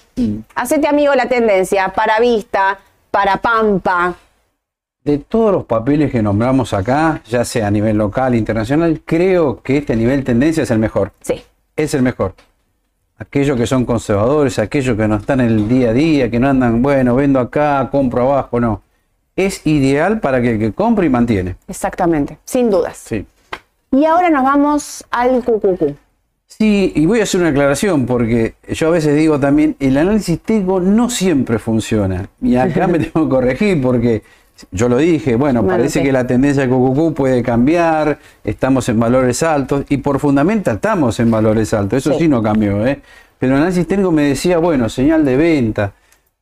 Hacete 0.54 0.86
amigo 0.86 1.12
de 1.12 1.16
la 1.16 1.28
tendencia. 1.28 1.88
Para 1.90 2.20
Vista, 2.20 2.78
para 3.10 3.38
Pampa. 3.38 4.16
De 5.08 5.16
todos 5.16 5.52
los 5.52 5.64
papeles 5.64 6.12
que 6.12 6.22
nombramos 6.22 6.74
acá, 6.74 7.22
ya 7.26 7.42
sea 7.42 7.68
a 7.68 7.70
nivel 7.70 7.96
local, 7.96 8.34
internacional, 8.34 9.00
creo 9.06 9.62
que 9.62 9.78
este 9.78 9.96
nivel 9.96 10.22
tendencia 10.22 10.64
es 10.64 10.70
el 10.70 10.78
mejor. 10.78 11.12
Sí. 11.22 11.42
Es 11.76 11.94
el 11.94 12.02
mejor. 12.02 12.34
Aquellos 13.16 13.56
que 13.56 13.66
son 13.66 13.86
conservadores, 13.86 14.58
aquellos 14.58 14.98
que 14.98 15.08
no 15.08 15.16
están 15.16 15.40
en 15.40 15.46
el 15.46 15.66
día 15.66 15.88
a 15.88 15.92
día, 15.94 16.30
que 16.30 16.38
no 16.38 16.50
andan, 16.50 16.82
bueno, 16.82 17.14
vendo 17.14 17.40
acá, 17.40 17.88
compro 17.90 18.30
abajo, 18.30 18.60
no. 18.60 18.82
Es 19.34 19.66
ideal 19.66 20.20
para 20.20 20.42
que 20.42 20.50
el 20.50 20.58
que 20.58 20.72
compre 20.74 21.06
y 21.06 21.08
mantiene. 21.08 21.56
Exactamente. 21.68 22.36
Sin 22.44 22.68
dudas. 22.68 22.98
Sí. 22.98 23.24
Y 23.90 24.04
ahora 24.04 24.28
nos 24.28 24.44
vamos 24.44 25.06
al 25.10 25.42
QQQ. 25.42 25.96
Sí, 26.44 26.92
y 26.94 27.06
voy 27.06 27.20
a 27.20 27.22
hacer 27.22 27.40
una 27.40 27.48
aclaración 27.48 28.04
porque 28.04 28.56
yo 28.68 28.88
a 28.88 28.90
veces 28.90 29.16
digo 29.16 29.40
también, 29.40 29.74
el 29.80 29.96
análisis 29.96 30.38
técnico 30.38 30.80
no 30.80 31.08
siempre 31.08 31.58
funciona. 31.58 32.28
Y 32.42 32.56
acá 32.56 32.86
me 32.86 32.98
tengo 32.98 33.26
que 33.26 33.34
corregir 33.34 33.80
porque 33.80 34.22
yo 34.70 34.88
lo 34.88 34.96
dije, 34.98 35.36
bueno, 35.36 35.62
Bueno, 35.62 35.76
parece 35.76 36.02
que 36.02 36.12
la 36.12 36.26
tendencia 36.26 36.66
de 36.66 36.68
QQQ 36.68 37.14
puede 37.14 37.42
cambiar, 37.42 38.18
estamos 38.44 38.88
en 38.88 38.98
valores 39.00 39.42
altos 39.42 39.84
y 39.88 39.98
por 39.98 40.18
fundamental 40.18 40.76
estamos 40.76 41.18
en 41.20 41.30
valores 41.30 41.72
altos, 41.74 41.98
eso 41.98 42.12
Sí. 42.12 42.20
sí, 42.24 42.28
no 42.28 42.42
cambió, 42.42 42.86
¿eh? 42.86 43.00
Pero 43.38 43.54
el 43.54 43.60
análisis 43.60 43.86
técnico 43.86 44.10
me 44.10 44.22
decía, 44.22 44.58
bueno, 44.58 44.88
señal 44.88 45.24
de 45.24 45.36
venta, 45.36 45.92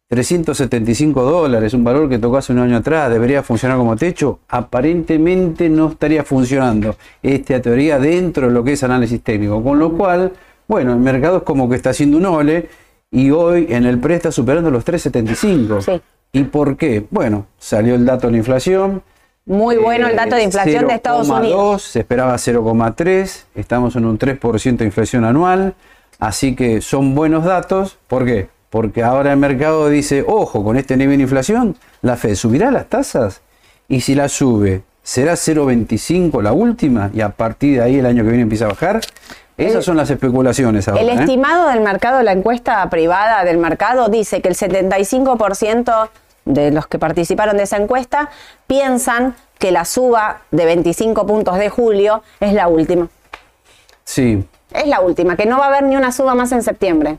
375 0.08 1.22
dólares, 1.22 1.74
un 1.74 1.82
valor 1.84 2.08
que 2.08 2.18
tocó 2.18 2.36
hace 2.36 2.52
un 2.52 2.60
año 2.60 2.76
atrás, 2.76 3.10
debería 3.10 3.42
funcionar 3.42 3.76
como 3.76 3.96
techo, 3.96 4.38
aparentemente 4.48 5.68
no 5.68 5.90
estaría 5.90 6.22
funcionando 6.24 6.96
esta 7.22 7.60
teoría 7.60 7.98
dentro 7.98 8.46
de 8.46 8.52
lo 8.52 8.62
que 8.62 8.72
es 8.72 8.82
análisis 8.84 9.20
técnico, 9.22 9.62
con 9.62 9.78
lo 9.78 9.92
cual, 9.92 10.32
bueno, 10.68 10.92
el 10.92 11.00
mercado 11.00 11.38
es 11.38 11.42
como 11.42 11.68
que 11.68 11.76
está 11.76 11.90
haciendo 11.90 12.18
un 12.18 12.26
ole 12.26 12.68
y 13.10 13.30
hoy 13.30 13.66
en 13.68 13.84
el 13.84 13.98
pre 13.98 14.14
está 14.14 14.30
superando 14.30 14.70
los 14.70 14.84
375. 14.84 15.82
Sí. 15.82 16.00
¿Y 16.36 16.44
por 16.44 16.76
qué? 16.76 17.06
Bueno, 17.10 17.46
salió 17.58 17.94
el 17.94 18.04
dato 18.04 18.26
de 18.26 18.32
la 18.32 18.36
inflación. 18.36 19.02
Muy 19.46 19.78
bueno 19.78 20.06
el 20.06 20.12
eh, 20.12 20.16
dato 20.16 20.36
de 20.36 20.42
inflación 20.42 20.86
de 20.86 20.94
Estados 20.94 21.30
0,2, 21.30 21.38
Unidos. 21.38 21.82
Se 21.82 22.00
esperaba 22.00 22.34
0,3, 22.34 23.44
estamos 23.54 23.96
en 23.96 24.04
un 24.04 24.18
3% 24.18 24.76
de 24.76 24.84
inflación 24.84 25.24
anual, 25.24 25.74
así 26.18 26.54
que 26.54 26.82
son 26.82 27.14
buenos 27.14 27.44
datos. 27.44 27.96
¿Por 28.06 28.26
qué? 28.26 28.50
Porque 28.68 29.02
ahora 29.02 29.32
el 29.32 29.38
mercado 29.38 29.88
dice, 29.88 30.26
ojo, 30.28 30.62
con 30.62 30.76
este 30.76 30.98
nivel 30.98 31.16
de 31.16 31.22
inflación, 31.22 31.74
la 32.02 32.16
Fed 32.16 32.34
subirá 32.34 32.70
las 32.70 32.86
tasas 32.90 33.40
y 33.88 34.02
si 34.02 34.14
la 34.14 34.28
sube, 34.28 34.82
será 35.02 35.34
0,25 35.34 36.42
la 36.42 36.52
última 36.52 37.10
y 37.14 37.22
a 37.22 37.30
partir 37.30 37.78
de 37.78 37.82
ahí 37.82 37.96
el 37.96 38.04
año 38.04 38.24
que 38.24 38.28
viene 38.28 38.42
empieza 38.42 38.66
a 38.66 38.68
bajar. 38.68 39.00
Esas 39.56 39.86
son 39.86 39.96
las 39.96 40.10
especulaciones 40.10 40.86
ahora. 40.86 41.00
El 41.00 41.08
¿eh? 41.08 41.14
estimado 41.14 41.70
del 41.70 41.80
mercado, 41.80 42.22
la 42.22 42.32
encuesta 42.32 42.90
privada 42.90 43.42
del 43.42 43.56
mercado, 43.56 44.10
dice 44.10 44.42
que 44.42 44.48
el 44.48 44.54
75% 44.54 46.10
de 46.46 46.70
los 46.70 46.86
que 46.86 46.98
participaron 46.98 47.58
de 47.58 47.64
esa 47.64 47.76
encuesta 47.76 48.30
piensan 48.66 49.34
que 49.58 49.70
la 49.72 49.84
suba 49.84 50.40
de 50.50 50.64
25 50.64 51.26
puntos 51.26 51.58
de 51.58 51.68
julio 51.68 52.22
es 52.40 52.54
la 52.54 52.68
última. 52.68 53.08
Sí, 54.04 54.44
Es 54.72 54.86
la 54.86 55.00
última, 55.00 55.36
que 55.36 55.46
no 55.46 55.58
va 55.58 55.66
a 55.66 55.68
haber 55.68 55.82
ni 55.84 55.96
una 55.96 56.12
suba 56.12 56.34
más 56.34 56.52
en 56.52 56.62
septiembre. 56.62 57.18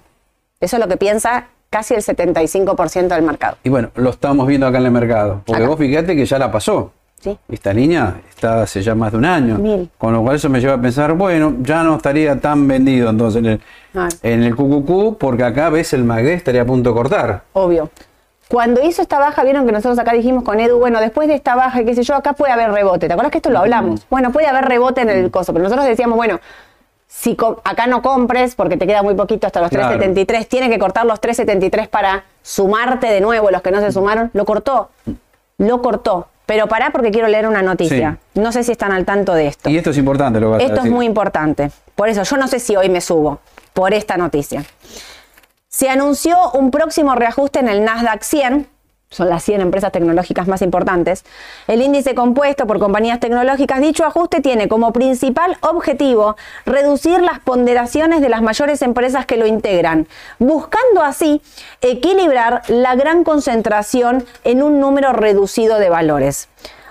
Eso 0.59 0.77
es 0.77 0.81
lo 0.81 0.87
que 0.87 0.97
piensa 0.97 1.47
casi 1.69 1.93
el 1.93 2.01
75% 2.03 3.07
del 3.09 3.23
mercado. 3.23 3.57
y 3.63 3.69
bueno, 3.69 3.89
lo 3.95 4.09
estamos 4.09 4.47
viendo 4.47 4.65
acá 4.67 4.77
en 4.79 4.85
el 4.85 4.91
mercado. 4.91 5.41
Porque 5.45 5.61
Acá. 5.61 5.69
vos 5.69 5.77
fíjate 5.79 6.15
que 6.15 6.25
ya 6.25 6.39
la 6.39 6.51
pasó. 6.51 6.91
¿sí? 7.19 7.37
Esta 7.49 7.73
línea 7.73 8.21
está 8.29 8.61
hace 8.61 8.81
ya 8.81 8.95
más 8.95 9.11
de 9.11 9.17
un 9.17 9.25
año. 9.25 9.57
Mil. 9.57 9.89
Con 9.97 10.13
lo 10.13 10.21
cual 10.21 10.37
eso 10.37 10.49
me 10.49 10.61
lleva 10.61 10.75
a 10.75 10.81
pensar, 10.81 11.13
bueno, 11.13 11.55
ya 11.61 11.83
no 11.83 11.97
estaría 11.97 12.39
tan 12.39 12.67
vendido 12.67 13.09
entonces 13.09 13.39
en 13.39 13.45
el, 13.47 13.61
en 14.23 14.43
el 14.43 14.55
QQQ, 14.55 15.17
porque 15.17 15.43
acá 15.43 15.69
ves 15.69 15.91
el 15.93 16.03
MACD 16.05 16.27
estaría 16.27 16.61
a 16.61 16.65
punto 16.65 16.91
de 16.91 16.95
cortar. 16.95 17.43
Obvio. 17.53 17.89
Cuando 18.49 18.81
hizo 18.81 19.01
esta 19.01 19.19
baja, 19.19 19.43
vieron 19.43 19.65
que 19.65 19.71
nosotros 19.73 19.99
acá 19.99 20.13
dijimos 20.13 20.43
con 20.43 20.59
Edu, 20.59 20.79
bueno, 20.79 21.01
después 21.01 21.27
de 21.27 21.35
esta 21.35 21.55
baja, 21.55 21.83
qué 21.83 21.93
sé 21.95 22.03
yo, 22.03 22.15
acá 22.15 22.33
puede 22.33 22.53
haber 22.53 22.71
rebote. 22.71 23.07
¿Te 23.07 23.13
acuerdas 23.13 23.31
que 23.31 23.39
esto 23.39 23.49
lo 23.49 23.59
hablamos? 23.59 24.05
Bueno, 24.09 24.31
puede 24.31 24.47
haber 24.47 24.65
rebote 24.65 25.01
en 25.01 25.09
el 25.09 25.29
coso, 25.31 25.51
pero 25.53 25.63
nosotros 25.63 25.85
decíamos, 25.85 26.15
bueno, 26.15 26.39
si 27.07 27.35
acá 27.63 27.87
no 27.87 28.01
compres, 28.01 28.55
porque 28.55 28.77
te 28.77 28.87
queda 28.87 29.03
muy 29.03 29.15
poquito 29.15 29.47
hasta 29.47 29.59
los 29.59 29.69
Claro. 29.69 29.87
373, 29.97 30.47
tiene 30.47 30.69
que 30.69 30.79
cortar 30.79 31.05
los 31.05 31.19
373 31.19 31.87
para 31.89 32.23
sumarte 32.41 33.07
de 33.07 33.19
nuevo 33.21 33.51
los 33.51 33.61
que 33.61 33.71
no 33.71 33.81
se 33.81 33.91
sumaron, 33.91 34.29
lo 34.33 34.45
cortó. 34.45 34.89
Lo 35.57 35.81
cortó. 35.81 36.27
Pero 36.45 36.67
pará 36.67 36.91
porque 36.91 37.11
quiero 37.11 37.27
leer 37.27 37.45
una 37.47 37.61
noticia. 37.61 38.19
No 38.33 38.53
sé 38.53 38.63
si 38.63 38.71
están 38.71 38.93
al 38.93 39.03
tanto 39.03 39.33
de 39.33 39.47
esto. 39.47 39.69
Y 39.69 39.77
esto 39.77 39.89
es 39.89 39.97
importante 39.97 40.39
lo 40.39 40.47
que 40.47 40.51
vas 40.51 40.59
a 40.61 40.63
Esto 40.63 40.75
es 40.75 40.83
decir. 40.83 40.91
muy 40.93 41.05
importante. 41.05 41.71
Por 41.95 42.07
eso 42.07 42.23
yo 42.23 42.37
no 42.37 42.47
sé 42.47 42.59
si 42.59 42.77
hoy 42.77 42.87
me 42.89 43.01
subo 43.01 43.39
por 43.73 43.93
esta 43.93 44.15
noticia. 44.15 44.63
Se 45.77 45.91
anunció 45.91 46.39
un 46.53 46.71
próximo 46.71 47.13
reajuste 47.13 47.59
en 47.59 47.67
el 47.67 47.83
Nasdaq 47.83 48.23
100, 48.23 48.67
son 49.11 49.29
las 49.29 49.43
100 49.43 49.61
empresas 49.61 49.91
tecnológicas 49.91 50.47
más 50.47 50.63
importantes. 50.63 51.23
El 51.67 51.83
índice 51.83 52.15
compuesto 52.15 52.65
por 52.65 52.79
compañías 52.79 53.19
tecnológicas, 53.19 53.79
dicho 53.79 54.03
ajuste 54.03 54.41
tiene 54.41 54.67
como 54.69 54.91
principal 54.91 55.55
objetivo 55.61 56.35
reducir 56.65 57.21
las 57.21 57.39
ponderaciones 57.41 58.21
de 58.21 58.29
las 58.29 58.41
mayores 58.41 58.81
empresas 58.81 59.27
que 59.27 59.37
lo 59.37 59.45
integran, 59.45 60.07
buscando 60.39 61.03
así 61.03 61.43
equilibrar 61.81 62.63
la 62.69 62.95
gran 62.95 63.23
concentración 63.23 64.25
en 64.45 64.63
un 64.63 64.79
número 64.79 65.13
reducido 65.13 65.77
de 65.77 65.91
valores. 65.91 66.49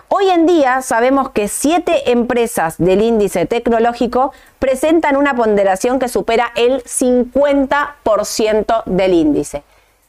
Hoy 0.08 0.30
en 0.30 0.46
día 0.46 0.82
sabemos 0.82 1.30
que 1.30 1.48
siete 1.48 2.12
empresas 2.12 2.76
del 2.78 3.02
índice 3.02 3.44
tecnológico 3.44 4.32
presentan 4.60 5.16
una 5.16 5.34
ponderación 5.34 5.98
que 5.98 6.08
supera 6.08 6.52
el 6.54 6.84
50% 6.84 8.84
del 8.84 9.14
índice. 9.14 9.64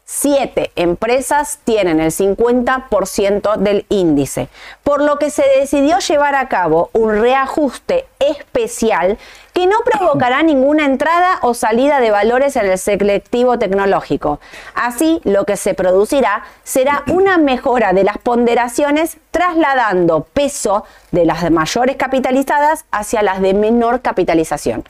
Siete 0.09 0.71
empresas 0.77 1.59
tienen 1.65 1.99
el 1.99 2.11
50% 2.11 3.57
del 3.57 3.85
índice, 3.89 4.47
por 4.81 5.01
lo 5.01 5.19
que 5.19 5.29
se 5.29 5.43
decidió 5.59 5.99
llevar 5.99 6.33
a 6.33 6.47
cabo 6.47 6.89
un 6.93 7.19
reajuste 7.19 8.07
especial 8.19 9.17
que 9.51 9.67
no 9.67 9.75
provocará 9.83 10.43
ninguna 10.43 10.85
entrada 10.85 11.39
o 11.41 11.53
salida 11.53 11.99
de 11.99 12.11
valores 12.11 12.55
en 12.55 12.67
el 12.67 12.77
selectivo 12.77 13.59
tecnológico. 13.59 14.39
Así, 14.75 15.19
lo 15.25 15.43
que 15.43 15.57
se 15.57 15.73
producirá 15.73 16.45
será 16.63 17.03
una 17.07 17.37
mejora 17.37 17.91
de 17.91 18.05
las 18.05 18.17
ponderaciones 18.17 19.17
trasladando 19.31 20.23
peso 20.23 20.85
de 21.11 21.25
las 21.25 21.51
mayores 21.51 21.97
capitalizadas 21.97 22.85
hacia 22.91 23.21
las 23.23 23.41
de 23.41 23.53
menor 23.53 24.01
capitalización. 24.01 24.85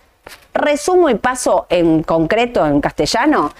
Resumo 0.53 1.09
y 1.09 1.15
paso 1.15 1.65
en 1.69 2.03
concreto 2.03 2.63
en 2.67 2.81
castellano. 2.81 3.51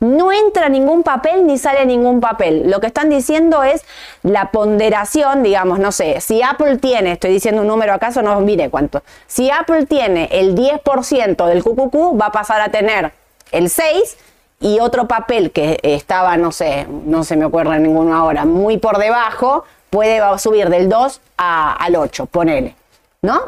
No 0.00 0.30
entra 0.30 0.68
ningún 0.68 1.02
papel 1.02 1.46
ni 1.46 1.56
sale 1.56 1.86
ningún 1.86 2.20
papel. 2.20 2.70
Lo 2.70 2.80
que 2.80 2.86
están 2.86 3.08
diciendo 3.08 3.62
es 3.64 3.82
la 4.22 4.50
ponderación, 4.50 5.42
digamos, 5.42 5.78
no 5.78 5.90
sé, 5.90 6.20
si 6.20 6.42
Apple 6.42 6.76
tiene, 6.76 7.12
estoy 7.12 7.30
diciendo 7.32 7.62
un 7.62 7.68
número 7.68 7.94
acaso, 7.94 8.20
no 8.20 8.38
mire 8.40 8.68
cuánto. 8.68 9.02
Si 9.26 9.50
Apple 9.50 9.86
tiene 9.86 10.28
el 10.32 10.54
10% 10.54 11.46
del 11.46 11.62
QQQ, 11.64 12.20
va 12.20 12.26
a 12.26 12.32
pasar 12.32 12.60
a 12.60 12.68
tener 12.70 13.12
el 13.52 13.70
6 13.70 14.18
y 14.60 14.80
otro 14.80 15.08
papel 15.08 15.50
que 15.50 15.78
estaba, 15.82 16.36
no 16.36 16.52
sé, 16.52 16.86
no 17.06 17.24
se 17.24 17.36
me 17.36 17.46
ocurre 17.46 17.78
ninguno 17.78 18.14
ahora, 18.14 18.44
muy 18.44 18.76
por 18.78 18.98
debajo, 18.98 19.64
puede 19.88 20.20
subir 20.38 20.68
del 20.68 20.88
2 20.90 21.20
a- 21.38 21.72
al 21.72 21.96
8, 21.96 22.26
ponele, 22.26 22.74
¿no? 23.22 23.40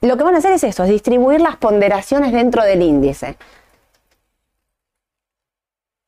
Lo 0.00 0.16
que 0.16 0.24
van 0.24 0.34
a 0.34 0.38
hacer 0.38 0.52
es 0.52 0.64
esto, 0.64 0.82
es 0.82 0.90
distribuir 0.90 1.40
las 1.40 1.56
ponderaciones 1.56 2.32
dentro 2.32 2.62
del 2.64 2.82
índice. 2.82 3.36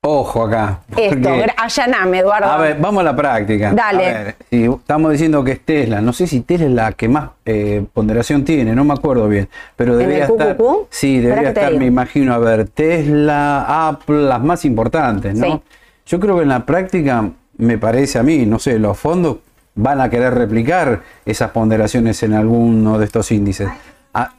Ojo 0.08 0.44
acá. 0.44 0.80
Esto, 0.96 1.30
allaname, 1.56 2.20
Eduardo. 2.20 2.46
A 2.48 2.58
ver, 2.58 2.76
vamos 2.80 3.00
a 3.00 3.04
la 3.04 3.16
práctica. 3.16 3.72
Dale. 3.72 4.06
A 4.08 4.12
ver, 4.22 4.36
si 4.48 4.64
estamos 4.64 5.10
diciendo 5.10 5.42
que 5.42 5.52
es 5.52 5.60
Tesla. 5.64 6.00
No 6.00 6.12
sé 6.12 6.28
si 6.28 6.42
Tesla 6.42 6.66
es 6.66 6.72
la 6.72 6.92
que 6.92 7.08
más 7.08 7.30
eh, 7.44 7.84
ponderación 7.92 8.44
tiene, 8.44 8.72
no 8.74 8.84
me 8.84 8.94
acuerdo 8.94 9.28
bien. 9.28 9.48
Pero 9.74 9.94
¿En 9.94 9.98
debería 9.98 10.26
el 10.26 10.30
estar. 10.30 10.56
QQQ? 10.56 10.62
Sí, 10.90 11.18
debería 11.18 11.48
estar, 11.48 11.74
me 11.74 11.86
imagino, 11.86 12.34
a 12.34 12.38
ver, 12.38 12.68
Tesla, 12.68 13.88
Apple, 13.88 14.22
las 14.22 14.40
más 14.40 14.64
importantes, 14.64 15.34
¿no? 15.34 15.46
Sí. 15.46 15.62
Yo 16.06 16.20
creo 16.20 16.36
que 16.36 16.42
en 16.42 16.50
la 16.50 16.64
práctica, 16.64 17.28
me 17.58 17.76
parece 17.78 18.20
a 18.20 18.22
mí, 18.22 18.46
no 18.46 18.60
sé, 18.60 18.78
los 18.78 18.96
fondos 18.96 19.38
van 19.74 20.00
a 20.00 20.08
querer 20.08 20.34
replicar 20.34 21.02
esas 21.24 21.50
ponderaciones 21.50 22.22
en 22.22 22.34
alguno 22.34 22.96
de 22.98 23.06
estos 23.06 23.32
índices. 23.32 23.68
Ah, 24.14 24.30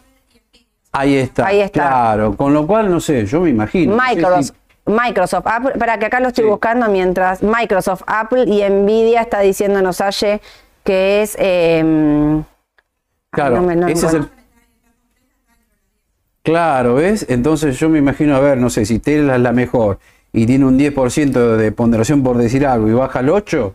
ahí 0.94 1.16
está. 1.18 1.46
Ahí 1.46 1.60
está. 1.60 1.82
Claro, 1.90 2.38
con 2.38 2.54
lo 2.54 2.66
cual, 2.66 2.90
no 2.90 3.02
sé, 3.02 3.26
yo 3.26 3.42
me 3.42 3.50
imagino. 3.50 3.98
no 3.98 4.02
sé 4.02 4.16
Microsoft, 4.16 4.44
si- 4.46 4.52
Microsoft, 4.88 5.46
Apple, 5.46 5.74
para 5.78 5.98
que 6.00 6.06
acá 6.08 6.20
lo 6.20 6.30
estoy 6.30 6.46
Sí. 6.46 6.50
buscando 6.50 6.88
mientras 6.90 7.44
Microsoft, 7.44 8.04
Apple 8.08 8.46
y 8.48 8.64
Nvidia 8.68 9.22
está 9.22 9.42
diciéndonos 9.42 10.02
Aye 10.02 10.42
que 10.84 11.22
es 11.22 11.36
em, 11.40 12.44
Claro, 13.30 13.58
no 13.58 13.62
me- 13.64 13.76
no 13.76 13.88
ese 13.88 14.08
es 14.08 14.14
el... 14.14 14.30
Claro, 16.44 16.96
¿ves? 16.96 17.26
Entonces 17.30 17.78
yo 17.78 17.90
me 17.90 18.00
imagino, 18.00 18.36
a 18.36 18.40
ver, 18.40 18.58
no 18.58 18.70
sé, 18.70 18.86
si 18.86 19.00
Tesla 19.00 19.36
es 19.36 19.42
la 19.42 19.52
mejor 19.52 20.00
y 20.32 20.46
tiene 20.46 20.66
un 20.66 20.78
10% 20.78 21.58
de 21.58 21.72
ponderación 21.72 22.24
por 22.24 22.38
decir 22.38 22.66
algo 22.66 22.88
y 22.88 22.94
baja 22.94 23.20
al 23.20 23.30
8%, 23.30 23.74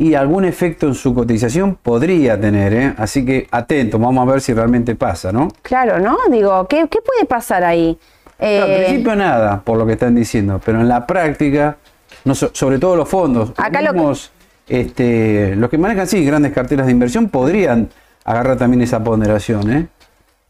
y 0.00 0.14
algún 0.14 0.44
efecto 0.44 0.86
en 0.86 0.94
su 0.94 1.12
cotización 1.12 1.74
podría 1.74 2.40
tener, 2.40 2.72
¿eh? 2.72 2.94
Así 2.98 3.24
que 3.26 3.48
atento, 3.50 3.98
vamos 3.98 4.26
a 4.26 4.30
ver 4.30 4.40
si 4.40 4.54
realmente 4.54 4.94
pasa, 4.94 5.32
¿no? 5.32 5.48
Claro, 5.62 5.98
¿no? 5.98 6.16
Digo, 6.30 6.68
¿qué, 6.68 6.86
qué 6.88 7.00
puede 7.00 7.24
pasar 7.24 7.64
ahí? 7.64 7.98
Claro, 8.38 8.64
al 8.64 8.70
Eh, 8.70 8.84
principio 8.86 9.16
nada, 9.16 9.60
por 9.62 9.76
lo 9.78 9.86
que 9.86 9.92
están 9.92 10.14
diciendo, 10.14 10.60
pero 10.64 10.80
en 10.80 10.88
la 10.88 11.06
práctica, 11.06 11.76
no 12.24 12.34
sobre 12.34 12.78
todo 12.78 12.94
los 12.96 13.08
fondos, 13.08 13.50
Acá 13.56 13.80
lo 13.82 13.88
que- 13.92 13.98
mismos, 13.98 14.30
este, 14.68 15.56
los 15.56 15.68
que 15.70 15.78
manejan 15.78 16.06
sí 16.06 16.24
grandes 16.24 16.52
carteras 16.52 16.86
de 16.86 16.92
inversión 16.92 17.28
podrían 17.28 17.88
agarrar 18.24 18.56
también 18.56 18.82
esa 18.82 19.02
ponderación, 19.02 19.72
¿eh? 19.72 19.86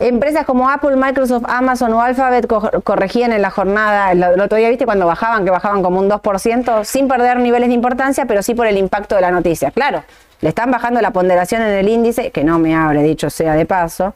Empresas 0.00 0.44
como 0.44 0.68
Apple, 0.70 0.94
Microsoft, 0.96 1.44
Amazon 1.48 1.92
o 1.92 2.00
Alphabet 2.00 2.46
co- 2.46 2.70
corregían 2.84 3.32
en 3.32 3.42
la 3.42 3.50
jornada, 3.50 4.12
el, 4.12 4.22
otro 4.40 4.56
día 4.56 4.68
viste 4.68 4.84
cuando 4.84 5.06
bajaban, 5.06 5.44
que 5.44 5.50
bajaban 5.50 5.82
como 5.82 5.98
un 5.98 6.08
2%, 6.08 6.84
sin 6.84 7.08
perder 7.08 7.40
niveles 7.40 7.68
de 7.68 7.74
importancia, 7.74 8.24
pero 8.26 8.42
sí 8.42 8.54
por 8.54 8.66
el 8.68 8.76
impacto 8.76 9.16
de 9.16 9.22
la 9.22 9.32
noticia. 9.32 9.72
Claro, 9.72 10.04
le 10.40 10.50
están 10.50 10.70
bajando 10.70 11.00
la 11.00 11.10
ponderación 11.10 11.62
en 11.62 11.68
el 11.70 11.88
índice, 11.88 12.30
que 12.30 12.44
no 12.44 12.60
me 12.60 12.76
abre, 12.76 13.02
dicho 13.02 13.28
sea 13.28 13.54
de 13.54 13.66
paso. 13.66 14.14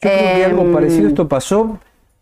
Yo 0.00 0.10
creo 0.10 0.34
que 0.36 0.44
algo 0.44 0.62
Em, 0.62 0.72
parecido 0.72 1.08
esto 1.08 1.26
pasó, 1.28 1.78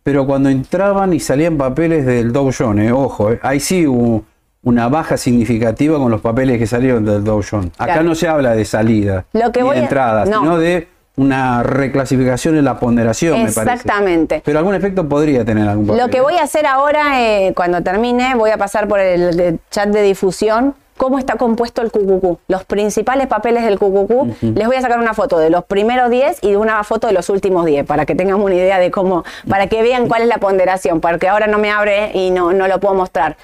pero 0.09 0.25
cuando 0.27 0.49
entraban 0.49 1.13
y 1.13 1.21
salían 1.21 1.59
papeles 1.59 2.07
del 2.07 2.33
Dow 2.33 2.51
Jones, 2.59 2.89
eh, 2.89 2.93
ojo, 2.93 3.31
eh, 3.33 3.39
ahí 3.43 3.61
sí 3.61 3.87
hubo 3.87 4.25
una 4.63 4.89
baja 4.89 5.19
significativa 5.19 5.99
con 5.99 6.11
los 6.11 6.23
papeles 6.23 6.57
que 6.59 6.67
salieron 6.67 7.05
del 7.05 7.23
Dow 7.23 7.43
Jones. 7.49 7.73
Acá 7.77 7.93
Claro. 7.93 8.05
no 8.05 8.15
se 8.15 8.27
habla 8.27 8.55
de 8.55 8.65
salida 8.65 9.27
Lo 9.35 9.53
que 9.53 9.61
ni 9.61 9.67
voy 9.67 9.75
de 9.77 9.81
a- 9.83 9.85
entrada, 9.85 10.25
no. 10.25 10.39
sino 10.41 10.59
de 10.59 10.89
una 11.17 11.63
reclasificación 11.63 12.57
en 12.57 12.65
la 12.65 12.81
ponderación, 12.81 13.35
me 13.45 13.53
parece. 13.53 13.75
Exactamente. 13.75 14.41
Pero 14.43 14.59
algún 14.61 14.75
efecto 14.77 15.07
podría 15.07 15.45
tener 15.45 15.69
algún 15.69 15.89
papel. 15.89 16.01
Lo 16.03 16.09
que 16.11 16.23
voy 16.23 16.37
a 16.37 16.45
hacer 16.45 16.65
ahora, 16.67 17.21
eh, 17.21 17.53
cuando 17.55 17.83
termine, 17.83 18.35
voy 18.35 18.49
a 18.51 18.57
pasar 18.57 18.89
por 18.89 19.01
el 19.01 19.61
chat 19.71 19.91
de 19.91 20.01
difusión. 20.01 20.75
¿Cómo 20.99 21.19
está 21.19 21.37
compuesto 21.37 21.81
el 21.81 21.91
QQQ? 21.91 22.41
Los 22.49 22.65
principales 22.65 23.27
papeles 23.29 23.65
del 23.65 23.79
QQQ. 23.79 24.43
Les 24.57 24.67
voy 24.67 24.77
a 24.77 24.83
sacar 24.83 24.99
una 24.99 25.15
foto 25.15 25.39
de 25.39 25.49
los 25.49 25.65
primeros 25.65 26.11
10 26.11 26.41
y 26.43 26.57
una 26.57 26.83
foto 26.85 27.07
de 27.07 27.15
los 27.15 27.31
últimos 27.31 27.65
10 27.65 27.87
para 27.87 28.05
que 28.05 28.15
tengan 28.15 28.41
una 28.41 28.55
idea 28.55 28.79
de 28.79 28.91
cómo, 28.91 29.25
para 29.49 29.69
que 29.69 29.81
vean 29.83 30.09
cuál 30.09 30.23
es 30.23 30.29
la 30.29 30.39
ponderación, 30.39 31.01
porque 31.01 31.29
ahora 31.29 31.47
no 31.47 31.59
me 31.59 31.71
abre 31.71 32.11
y 32.15 32.31
no, 32.31 32.53
no 32.53 32.69
lo 32.69 32.81
puedo 32.81 32.95
mostrar. 32.95 33.37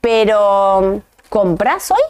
Pero, 0.00 1.00
¿comprás 1.28 1.90
hoy? 1.90 2.02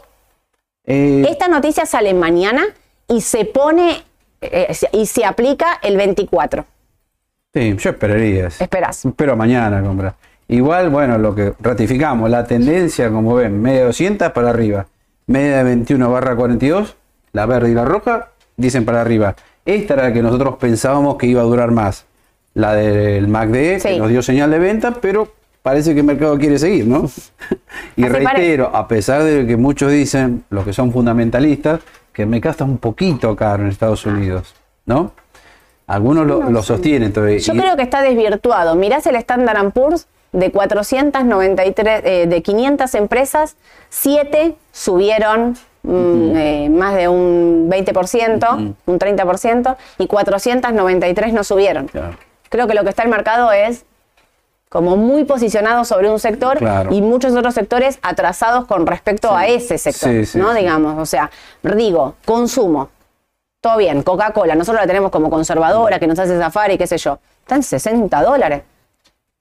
Eh, 0.85 1.25
Esta 1.29 1.49
noticia 1.49 1.87
sale 1.87 2.13
mañana 2.13 2.65
y 3.09 3.21
se 3.21 3.45
pone 3.45 4.03
eh, 4.41 4.75
y 4.93 5.07
se 5.07 5.25
aplica 5.25 5.79
el 5.83 5.97
24. 5.97 6.65
sí, 7.55 7.77
yo 7.77 7.91
esperaría. 7.91 8.47
Esperás. 8.49 9.05
Espero 9.05 9.37
mañana 9.37 9.83
comprar. 9.83 10.15
Igual, 10.53 10.91
bueno, 10.91 11.17
lo 11.17 11.35
que 11.35 11.55
ratificamos, 11.61 12.29
la 12.29 12.45
tendencia, 12.45 13.11
como 13.11 13.35
ven, 13.37 13.61
media 13.63 13.81
de 13.81 13.85
200 13.87 14.33
para 14.33 14.51
arriba, 14.51 14.87
media 15.27 15.59
de 15.59 15.65
21 15.65 16.11
barra 16.11 16.37
42, 16.37 16.95
la 17.33 17.47
verde 17.47 17.71
y 17.71 17.75
la 17.75 17.87
roja, 17.87 18.29
dicen 18.59 18.85
para 18.85 19.01
arriba. 19.01 19.35
Esta 19.65 19.95
era 19.95 20.03
la 20.05 20.13
que 20.13 20.21
nosotros 20.23 20.57
pensábamos 20.57 21.17
que 21.17 21.27
iba 21.27 21.41
a 21.41 21.45
durar 21.45 21.71
más, 21.71 22.05
la 22.53 22.75
del 22.75 23.29
MACD, 23.29 23.79
Sí. 23.81 23.89
que 23.89 23.99
nos 23.99 24.11
dio 24.11 24.21
señal 24.21 24.51
de 24.51 24.59
venta, 24.59 24.93
pero 25.01 25.33
parece 25.63 25.95
que 25.95 26.01
el 26.01 26.07
mercado 26.07 26.37
quiere 26.39 26.59
seguir, 26.59 26.87
¿no? 26.87 27.09
y 27.97 28.05
Así 28.05 28.13
reitero, 28.13 28.71
a 28.77 28.87
pesar 28.87 29.23
de 29.23 29.47
que 29.47 29.57
muchos 29.57 29.91
dicen, 29.91 30.45
los 30.51 30.67
que 30.67 30.75
son 30.75 30.93
fundamentalistas, 30.93 31.81
que 32.13 32.23
el 32.25 32.29
mercado 32.29 32.51
está 32.51 32.65
un 32.65 32.77
poquito 32.77 33.35
caro 33.37 33.63
en 33.63 33.71
Estados 33.71 34.05
Unidos, 34.05 34.55
¿no? 34.85 35.13
Algunos 35.87 36.27
lo, 36.27 36.51
lo 36.51 36.63
sostienen 36.63 37.11
todavía. 37.11 37.39
Yo 37.39 37.55
y- 37.55 37.59
creo 37.59 37.75
que 37.77 37.83
está 37.83 38.03
desvirtuado. 38.03 38.75
Mirás 38.77 39.07
el 39.07 39.17
Standard 39.17 39.71
Poor's 39.73 40.07
de 40.33 40.51
493, 40.51 42.03
eh, 42.05 42.27
de 42.27 42.43
500 42.43 42.95
empresas, 42.95 43.57
7 43.91 44.57
subieron 44.73 45.57
mm, 45.83 46.37
eh, 46.37 46.69
más 46.71 46.95
de 46.95 47.09
un 47.09 47.71
20%, 47.71 48.75
un 48.87 48.99
30%, 48.99 49.77
y 49.99 50.07
493 50.07 51.33
no 51.33 51.45
subieron. 51.45 51.87
Claro. 51.89 52.17
Creo 52.49 52.67
que 52.67 52.75
lo 52.75 52.83
que 52.83 52.91
está 52.91 53.03
el 53.03 53.09
mercado 53.11 53.53
es 53.53 53.85
como 54.69 54.97
muy 54.97 55.25
posicionado 55.25 55.85
sobre 55.85 56.11
un 56.11 56.19
sector 56.19 56.57
Claro. 56.57 56.93
y 56.95 57.03
muchos 57.03 57.35
otros 57.37 57.53
sectores 57.53 57.99
atrasados 58.01 58.65
con 58.65 58.87
respecto 58.87 59.37
a 59.37 59.47
ese 59.47 59.77
sector, 59.77 60.11
Sí, 60.11 60.25
sí, 60.25 60.39
¿no? 60.39 60.55
Digamos, 60.55 60.99
o 60.99 61.05
sea, 61.05 61.31
digo, 61.63 62.15
consumo, 62.25 62.89
todo 63.61 63.77
bien, 63.77 64.03
Coca-Cola, 64.03 64.55
nosotros 64.55 64.81
la 64.83 64.87
tenemos 64.87 65.11
como 65.11 65.29
conservadora, 65.29 65.99
que 65.99 66.07
nos 66.07 66.19
hace 66.19 66.39
zafar 66.39 66.71
y 66.73 66.79
qué 66.79 66.87
sé 66.87 66.97
yo, 66.97 67.19
está 67.43 67.57
en 67.57 67.63
60 67.63 68.23
dólares. 68.23 68.63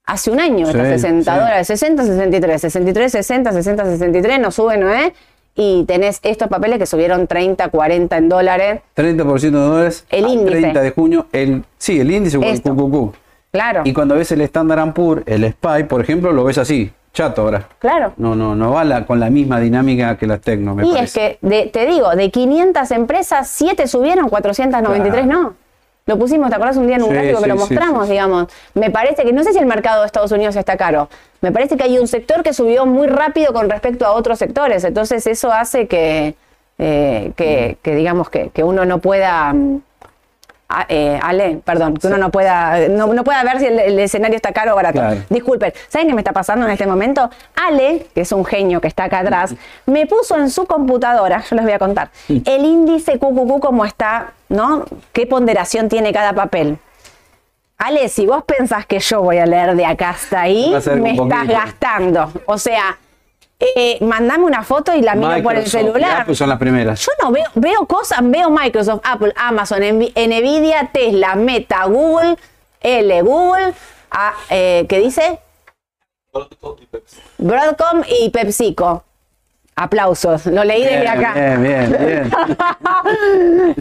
Hace 0.05 0.31
un 0.31 0.39
año 0.39 0.65
Sí, 0.67 0.73
60 0.73 1.31
sí. 1.33 1.39
dólares, 1.39 1.67
60, 1.67 2.03
63, 2.05 2.61
63, 2.61 3.11
60, 3.11 3.51
60, 3.51 3.85
63, 3.85 4.39
no 4.39 4.51
sube, 4.51 4.77
¿no 4.77 4.89
es? 4.91 5.11
y 5.53 5.83
tenés 5.83 6.19
estos 6.23 6.47
papeles 6.47 6.79
que 6.79 6.85
subieron 6.85 7.27
30, 7.27 7.67
40 7.67 8.17
en 8.17 8.29
dólares. 8.29 8.81
30% 8.95 9.39
de 9.41 9.51
dólares. 9.51 10.05
El 10.09 10.25
índice. 10.27 10.59
30 10.61 10.81
de 10.81 10.91
junio. 10.91 11.25
El, 11.33 11.65
sí, 11.77 11.99
el 11.99 12.09
índice 12.09 12.37
o 12.37 12.41
el. 12.41 12.61
QQQ. 12.61 13.13
Claro, 13.51 13.81
Y 13.83 13.91
cuando 13.91 14.15
ves 14.15 14.31
el 14.31 14.39
Standard 14.41 14.93
Poor's, 14.93 15.23
el 15.25 15.43
SPY, 15.43 15.83
por 15.89 15.99
ejemplo, 16.01 16.31
lo 16.31 16.45
ves 16.45 16.57
así, 16.57 16.89
chato 17.13 17.41
ahora. 17.41 17.67
claro. 17.79 18.13
No, 18.15 18.33
no, 18.33 18.55
no 18.55 18.71
va 18.71 18.85
la- 18.85 19.05
con 19.05 19.19
la 19.19 19.29
misma 19.29 19.59
dinámica 19.59 20.17
que 20.17 20.25
las 20.25 20.39
Tecno, 20.39 20.73
me 20.73 20.85
Y 20.85 20.89
es 20.91 20.95
parece. 20.95 21.37
que, 21.41 21.47
de- 21.47 21.65
te 21.67 21.85
digo, 21.85 22.11
de 22.15 22.31
500 22.31 22.89
empresas, 22.91 23.49
7 23.49 23.87
subieron, 23.87 24.29
493 24.29 25.25
no. 25.27 25.55
Lo 26.11 26.19
pusimos, 26.19 26.49
¿te 26.49 26.55
acordás 26.57 26.75
un 26.75 26.87
día 26.87 26.97
en 26.97 27.03
un 27.03 27.07
Sí, 27.07 27.13
gráfico 27.15 27.41
que 27.41 27.47
lo 27.47 27.55
mostramos, 27.55 28.05
sí. 28.07 28.11
digamos? 28.11 28.47
Me 28.73 28.91
parece 28.91 29.23
que, 29.23 29.31
no 29.31 29.45
sé 29.45 29.53
si 29.53 29.59
el 29.59 29.65
mercado 29.65 30.01
de 30.01 30.07
Estados 30.07 30.29
Unidos 30.33 30.57
está 30.57 30.75
caro, 30.75 31.07
me 31.39 31.53
parece 31.53 31.77
que 31.77 31.83
hay 31.83 31.97
un 31.97 32.07
sector 32.09 32.43
que 32.43 32.51
subió 32.53 32.85
muy 32.85 33.07
rápido 33.07 33.53
con 33.53 33.69
respecto 33.69 34.05
a 34.05 34.11
otros 34.11 34.37
sectores, 34.37 34.83
entonces 34.83 35.25
eso 35.25 35.53
hace 35.53 35.87
que, 35.87 36.35
eh, 36.79 37.31
que, 37.37 37.77
que 37.81 37.95
digamos, 37.95 38.29
que, 38.29 38.49
que 38.49 38.61
uno 38.61 38.83
no 38.83 38.97
pueda... 38.99 39.53
mm, 39.53 39.81
eh, 40.89 41.19
Ale, 41.21 41.59
perdón, 41.63 41.95
que 41.97 42.07
uno 42.07 42.17
no 42.17 42.31
pueda, 42.31 42.87
no, 42.89 43.07
no 43.07 43.23
pueda 43.23 43.43
ver 43.43 43.59
si 43.59 43.65
el, 43.65 43.79
el 43.79 43.99
escenario 43.99 44.35
está 44.35 44.51
caro 44.51 44.73
o 44.73 44.75
barato. 44.75 44.99
Claro. 44.99 45.21
Disculpen, 45.29 45.73
¿saben 45.87 46.07
qué 46.07 46.13
me 46.13 46.21
está 46.21 46.33
pasando 46.33 46.65
en 46.65 46.71
este 46.71 46.87
momento? 46.87 47.29
Ale, 47.55 48.07
que 48.13 48.21
es 48.21 48.31
un 48.31 48.45
genio 48.45 48.81
que 48.81 48.87
está 48.87 49.05
acá 49.05 49.19
atrás, 49.19 49.55
me 49.85 50.05
puso 50.05 50.37
en 50.37 50.49
su 50.49 50.65
computadora, 50.65 51.43
yo 51.49 51.55
les 51.55 51.65
voy 51.65 51.73
a 51.73 51.79
contar, 51.79 52.09
el 52.27 52.65
índice 52.65 53.19
QQQ 53.19 53.59
como 53.59 53.85
está, 53.85 54.33
¿no? 54.49 54.85
¿Qué 55.13 55.25
ponderación 55.25 55.89
tiene 55.89 56.11
cada 56.13 56.33
papel? 56.33 56.77
Ale, 57.77 58.09
si 58.09 58.27
vos 58.27 58.43
pensás 58.43 58.85
que 58.85 58.99
yo 58.99 59.21
voy 59.21 59.39
a 59.39 59.45
leer 59.47 59.75
de 59.75 59.85
acá 59.85 60.11
hasta 60.11 60.41
ahí, 60.41 60.71
me 60.97 61.13
estás 61.13 61.47
gastando. 61.47 62.31
O 62.45 62.59
sea, 62.59 62.97
eh, 63.75 63.97
mandame 64.01 64.43
una 64.43 64.63
foto 64.63 64.93
y 64.95 65.01
la 65.01 65.15
miro 65.15 65.41
por 65.43 65.55
el 65.55 65.65
y 65.65 65.69
celular. 65.69 66.21
Apple 66.21 66.35
son 66.35 66.49
las 66.49 66.57
primeras. 66.59 66.99
Yo 67.05 67.11
no 67.23 67.31
veo, 67.31 67.45
veo 67.55 67.85
cosas, 67.85 68.19
veo 68.23 68.49
Microsoft, 68.49 69.01
Apple, 69.03 69.33
Amazon, 69.35 69.79
Nvi- 69.81 70.11
Nvidia, 70.15 70.89
Tesla, 70.93 71.35
Meta, 71.35 71.85
Google, 71.85 72.37
L, 72.81 73.21
Google, 73.21 73.73
ah, 74.11 74.33
eh, 74.49 74.85
¿qué 74.89 74.99
dice? 74.99 75.39
Broadcom 77.37 78.03
y 78.07 78.29
PepsiCo. 78.29 79.03
Aplausos, 79.75 80.45
lo 80.47 80.63
leí 80.63 80.83
desde 80.83 81.07
acá. 81.07 81.33
Bien, 81.33 81.63
bien, 81.63 81.97
bien. 81.97 82.31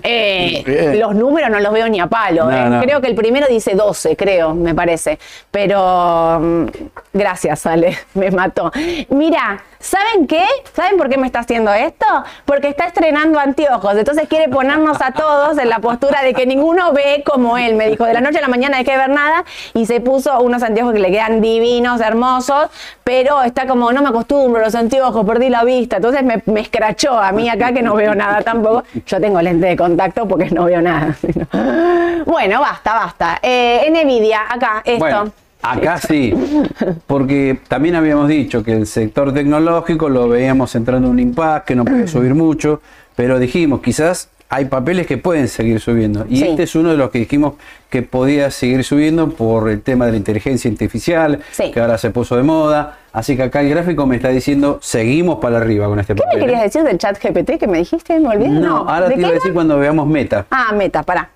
Eh, 0.03 0.63
Bien. 0.65 0.99
los 0.99 1.15
números 1.15 1.51
no 1.51 1.61
los 1.61 1.73
veo 1.73 1.89
ni 1.89 2.01
a 2.01 2.07
palo. 2.07 2.45
No, 2.47 2.51
eh. 2.51 2.71
no. 2.71 2.81
Creo 2.81 3.01
que 3.01 3.09
el 3.09 3.15
primero 3.15 3.47
dice 3.49 3.75
12, 3.75 4.17
creo, 4.17 4.55
me 4.55 4.75
parece. 4.75 5.19
Pero 5.51 6.39
mm, 6.41 6.67
gracias, 7.13 7.67
Ale, 7.67 7.99
me 8.15 8.31
mató. 8.31 8.73
Mira, 9.11 9.63
¿saben 9.79 10.27
qué? 10.27 10.45
¿Saben 10.75 10.97
por 10.97 11.09
qué 11.09 11.19
me 11.19 11.27
está 11.27 11.41
haciendo 11.41 11.73
esto? 11.73 12.07
Porque 12.45 12.69
está 12.69 12.87
estrenando 12.87 13.39
anteojos. 13.39 13.97
Entonces 13.97 14.27
quiere 14.29 14.49
ponernos 14.49 15.01
a 15.03 15.13
todos 15.13 15.59
en 15.59 15.69
la 15.69 15.81
postura 15.81 16.23
de 16.23 16.35
que 16.35 16.47
ninguno 16.47 16.93
ve 16.93 17.23
como 17.27 17.59
él. 17.59 17.75
Me 17.75 17.89
dijo, 17.89 18.05
de 18.05 18.15
la 18.15 18.21
noche 18.21 18.39
a 18.39 18.43
la 18.43 18.49
mañana 18.49 18.79
hay 18.79 18.85
que 18.85 18.97
ver 18.97 19.11
nada. 19.11 19.45
Y 19.75 19.87
se 19.87 20.01
puso 20.01 20.41
unos 20.41 20.63
anteojos 20.63 20.95
que 20.95 21.01
le 21.01 21.11
quedan 21.11 21.41
divinos, 21.41 22.01
hermosos. 22.01 22.71
Pero 23.05 23.43
está 23.43 23.67
como, 23.67 23.93
no 23.93 24.03
me 24.03 24.09
acostumbro 24.09 24.63
a 24.63 24.65
los 24.65 24.75
anteojos, 24.75 25.27
perdí 25.27 25.49
la 25.51 25.65
vista. 25.65 25.90
Entonces 25.97 26.23
me, 26.23 26.43
me 26.47 26.61
escrachó 26.61 27.19
a 27.21 27.33
mí 27.33 27.49
acá 27.49 27.73
que 27.73 27.83
no 27.83 27.95
veo 27.95 28.15
nada 28.15 28.43
tampoco. 28.43 28.85
Yo 29.07 29.21
tengo 29.21 29.41
lente 29.43 29.67
de 29.67 29.77
contacto 29.77 30.27
porque 30.29 30.51
no 30.51 30.65
veo 30.65 30.81
nada. 30.83 31.17
Bueno, 32.27 32.61
basta, 32.61 32.95
basta. 32.95 33.39
Eh, 33.43 33.91
Nvidia, 34.05 34.41
acá, 34.49 34.83
esto. 34.85 34.99
Bueno, 34.99 35.33
acá 35.63 35.99
sí, 35.99 36.35
porque 37.07 37.59
también 37.69 37.95
habíamos 37.97 38.29
dicho 38.29 38.63
que 38.63 38.73
el 38.73 38.87
sector 38.87 39.33
tecnológico 39.33 40.09
lo 40.09 40.29
veíamos 40.29 40.75
entrando 40.75 41.09
en 41.09 41.13
un 41.15 41.19
impasse, 41.21 41.65
que 41.67 41.75
no 41.75 41.85
puede 41.85 42.07
subir 42.09 42.35
mucho, 42.35 42.81
pero 43.17 43.39
dijimos, 43.39 43.81
quizás 43.81 44.29
hay 44.49 44.65
papeles 44.67 45.07
que 45.07 45.17
pueden 45.17 45.49
seguir 45.49 45.81
subiendo. 45.81 46.27
Y 46.29 46.39
Sí. 46.39 46.49
este 46.49 46.65
es 46.65 46.75
uno 46.75 46.91
de 46.91 46.97
los 46.97 47.11
que 47.11 47.21
dijimos 47.21 47.55
que 47.89 48.03
podía 48.03 48.51
seguir 48.51 48.85
subiendo 48.85 49.31
por 49.31 49.69
el 49.71 49.81
tema 49.81 50.07
de 50.07 50.13
la 50.13 50.17
inteligencia 50.19 50.71
artificial, 50.71 51.41
Sí. 51.53 51.71
que 51.73 51.81
ahora 51.81 51.99
se 51.99 52.11
puso 52.11 52.37
de 52.37 52.43
moda. 52.43 52.99
Así 53.13 53.37
que 53.37 53.43
acá 53.45 53.61
el 53.61 53.71
gráfico 53.71 54.07
me 54.07 54.17
está 54.17 54.29
diciendo, 54.29 54.79
seguimos 54.83 55.39
para 55.41 55.57
arriba 55.59 55.87
con 55.87 55.99
este 55.99 56.15
¿Qué 56.15 56.23
papel. 56.23 56.39
me 56.39 56.47
querías 56.47 56.63
decir 56.63 56.83
del 56.83 56.97
chat 56.99 57.19
GPT 57.21 57.59
que 57.59 57.67
me 57.67 57.79
dijiste? 57.79 58.19
¿Me 58.21 58.29
olvidé? 58.29 58.49
No, 58.51 58.89
ahora 58.89 59.09
¿De 59.09 59.15
te 59.15 59.21
iba 59.21 59.29
qué 59.29 59.33
a 59.33 59.35
decir 59.37 59.53
cuando 59.53 59.79
veamos 59.79 60.07
Meta. 60.07 60.47
Ah, 60.51 60.73
Meta, 60.75 61.03
pará. 61.03 61.31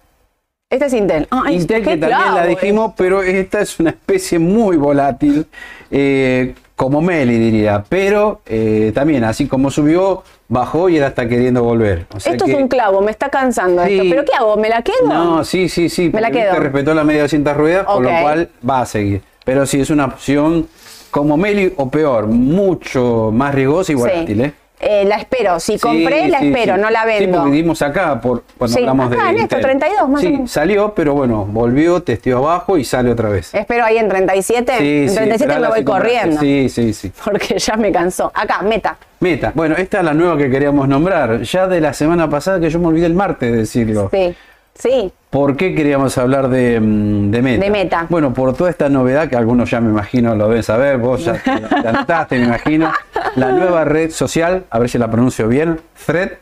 Este 0.70 0.86
es 0.86 0.92
Intel. 0.94 1.26
Ay, 1.30 1.56
Intel 1.56 1.82
qué 1.82 1.90
que 1.90 1.96
también 1.98 2.18
clavo, 2.20 2.36
la 2.36 2.44
eh. 2.46 2.48
dijimos, 2.48 2.92
pero 2.96 3.22
esta 3.22 3.60
es 3.60 3.78
una 3.80 3.90
especie 3.90 4.38
muy 4.38 4.76
volátil, 4.76 5.46
eh, 5.90 6.54
como 6.76 7.00
Meli 7.00 7.38
diría, 7.38 7.84
pero 7.88 8.40
eh, 8.46 8.90
también 8.94 9.22
así 9.24 9.46
como 9.46 9.70
subió, 9.70 10.24
bajó 10.48 10.88
y 10.88 10.96
ahora 10.96 11.08
está 11.08 11.28
queriendo 11.28 11.62
volver. 11.62 12.06
O 12.14 12.18
sea 12.18 12.32
Esto 12.32 12.46
que- 12.46 12.52
es 12.52 12.58
un 12.58 12.66
clavo, 12.68 13.00
me 13.02 13.10
está 13.12 13.28
cansando 13.30 13.84
Sí. 13.84 13.94
esto. 13.94 14.04
¿Pero 14.10 14.24
qué 14.24 14.32
hago? 14.36 14.56
¿Me 14.56 14.68
la 14.68 14.82
quedo? 14.82 15.06
No, 15.06 15.44
sí, 15.44 15.68
sí, 15.68 15.88
sí, 15.88 16.10
Me 16.12 16.20
la 16.20 16.30
quedo. 16.30 16.50
viste, 16.50 16.60
respetó 16.60 16.94
la 16.94 17.04
media 17.04 17.18
de 17.18 17.22
200 17.24 17.56
ruedas, 17.56 17.84
con 17.84 18.04
Ok. 18.04 18.12
lo 18.12 18.20
cual 18.22 18.48
va 18.68 18.80
a 18.80 18.86
seguir. 18.86 19.22
Pero 19.44 19.66
sí, 19.66 19.80
es 19.80 19.90
una 19.90 20.06
opción 20.06 20.66
como 21.14 21.36
Meli 21.36 21.72
o 21.76 21.88
peor, 21.88 22.26
mucho 22.26 23.30
más 23.32 23.54
riesgosa 23.54 23.92
y 23.92 23.94
volátil, 23.94 24.36
Sí. 24.36 24.42
¿eh? 24.42 24.52
Eh, 24.80 25.04
la 25.06 25.16
espero. 25.16 25.60
Si 25.60 25.78
compré, 25.78 26.24
Sí, 26.24 26.28
la 26.30 26.40
sí, 26.40 26.48
espero, 26.48 26.74
sí. 26.74 26.80
no 26.80 26.90
la 26.90 27.02
Sí, 27.02 27.06
vendo. 27.06 27.38
porque 27.38 27.52
dimos 27.52 27.80
acá 27.82 28.20
por, 28.20 28.42
cuando 28.58 28.74
Sí, 28.76 28.80
hablamos 28.82 29.12
acá 29.12 29.22
de. 29.26 29.30
en 29.30 29.36
esto, 29.36 29.42
Intel. 29.56 29.60
32 29.62 30.08
más 30.08 30.18
o 30.20 30.26
Sí, 30.26 30.32
menos. 30.32 30.50
salió, 30.50 30.92
pero 30.92 31.14
bueno, 31.14 31.44
volvió, 31.46 32.02
testeó 32.02 32.38
abajo 32.38 32.76
y 32.76 32.84
sale 32.84 33.12
otra 33.12 33.28
vez. 33.28 33.54
Espero 33.54 33.84
ahí 33.84 33.96
en 33.98 34.08
37. 34.08 34.72
Sí, 34.76 34.84
en 35.04 35.08
sí, 35.08 35.14
37 35.14 35.60
me 35.60 35.68
voy 35.68 35.84
corriendo. 35.84 36.40
Sí, 36.40 36.68
sí, 36.68 36.92
sí. 36.92 37.12
Porque 37.24 37.56
ya 37.60 37.76
me 37.76 37.92
cansó. 37.92 38.32
Acá, 38.34 38.60
Meta. 38.62 38.96
Meta. 39.20 39.52
Bueno, 39.54 39.76
esta 39.78 39.98
es 40.00 40.04
la 40.04 40.14
nueva 40.14 40.36
que 40.36 40.50
queríamos 40.50 40.88
nombrar. 40.88 41.40
Ya 41.42 41.68
de 41.68 41.80
la 41.80 41.92
semana 41.94 42.28
pasada, 42.28 42.58
que 42.58 42.68
yo 42.68 42.80
me 42.80 42.88
olvidé 42.88 43.06
el 43.06 43.14
martes 43.14 43.52
de 43.52 43.56
decirlo. 43.58 44.10
Sí. 44.12 44.34
Sí. 44.74 45.12
¿Por 45.30 45.56
qué 45.56 45.74
queríamos 45.74 46.16
hablar 46.18 46.48
de, 46.48 46.80
mm, 46.80 47.30
de 47.30 47.42
Meta? 47.42 47.64
De 47.64 47.70
Meta. 47.70 48.06
Bueno, 48.08 48.32
por 48.34 48.54
toda 48.54 48.70
esta 48.70 48.88
novedad 48.88 49.28
que 49.28 49.36
algunos 49.36 49.70
ya 49.70 49.80
me 49.80 49.90
imagino 49.90 50.34
lo 50.34 50.48
deben 50.48 50.62
saber, 50.62 50.98
vos 50.98 51.24
ya 51.24 51.34
te 51.34 51.40
te 51.82 51.88
anotaste, 51.88 52.38
me 52.38 52.46
imagino. 52.46 52.92
La 53.36 53.52
nueva 53.52 53.84
red 53.84 54.10
social, 54.10 54.64
a 54.70 54.78
ver 54.78 54.88
si 54.88 54.98
la 54.98 55.10
pronuncio 55.10 55.48
bien, 55.48 55.80
Thread. 56.06 56.32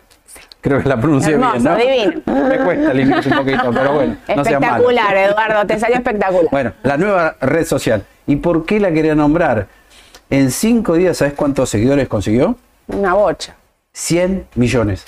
Creo 0.61 0.81
que 0.81 0.89
la 0.89 1.01
pronuncio 1.01 1.33
Hermoso, 1.33 1.55
bien, 1.55 1.65
¿no? 1.65 1.77
divino. 1.77 2.49
Me 2.49 2.59
cuesta 2.59 2.93
el 2.93 3.13
un 3.13 3.37
poquito, 3.37 3.71
pero 3.73 3.95
bueno, 3.95 4.17
no. 4.29 4.43
Espectacular, 4.43 5.17
Eduardo. 5.17 5.67
Te 5.67 5.79
salió 5.81 5.97
espectacular. 5.97 6.47
Bueno, 6.53 6.73
la 6.85 6.97
nueva 6.97 7.35
red 7.41 7.67
social. 7.67 8.05
¿Y 8.29 8.37
por 8.37 8.65
qué 8.65 8.79
la 8.79 8.93
quería 8.93 9.17
nombrar? 9.17 9.67
En 10.31 10.53
cinco 10.53 10.95
días, 10.95 11.17
¿sabes 11.17 11.35
cuántos 11.35 11.69
seguidores 11.69 12.07
consiguió? 12.09 12.57
Una 12.87 13.15
bocha. 13.15 13.57
100 13.93 14.47
millones. 14.55 15.05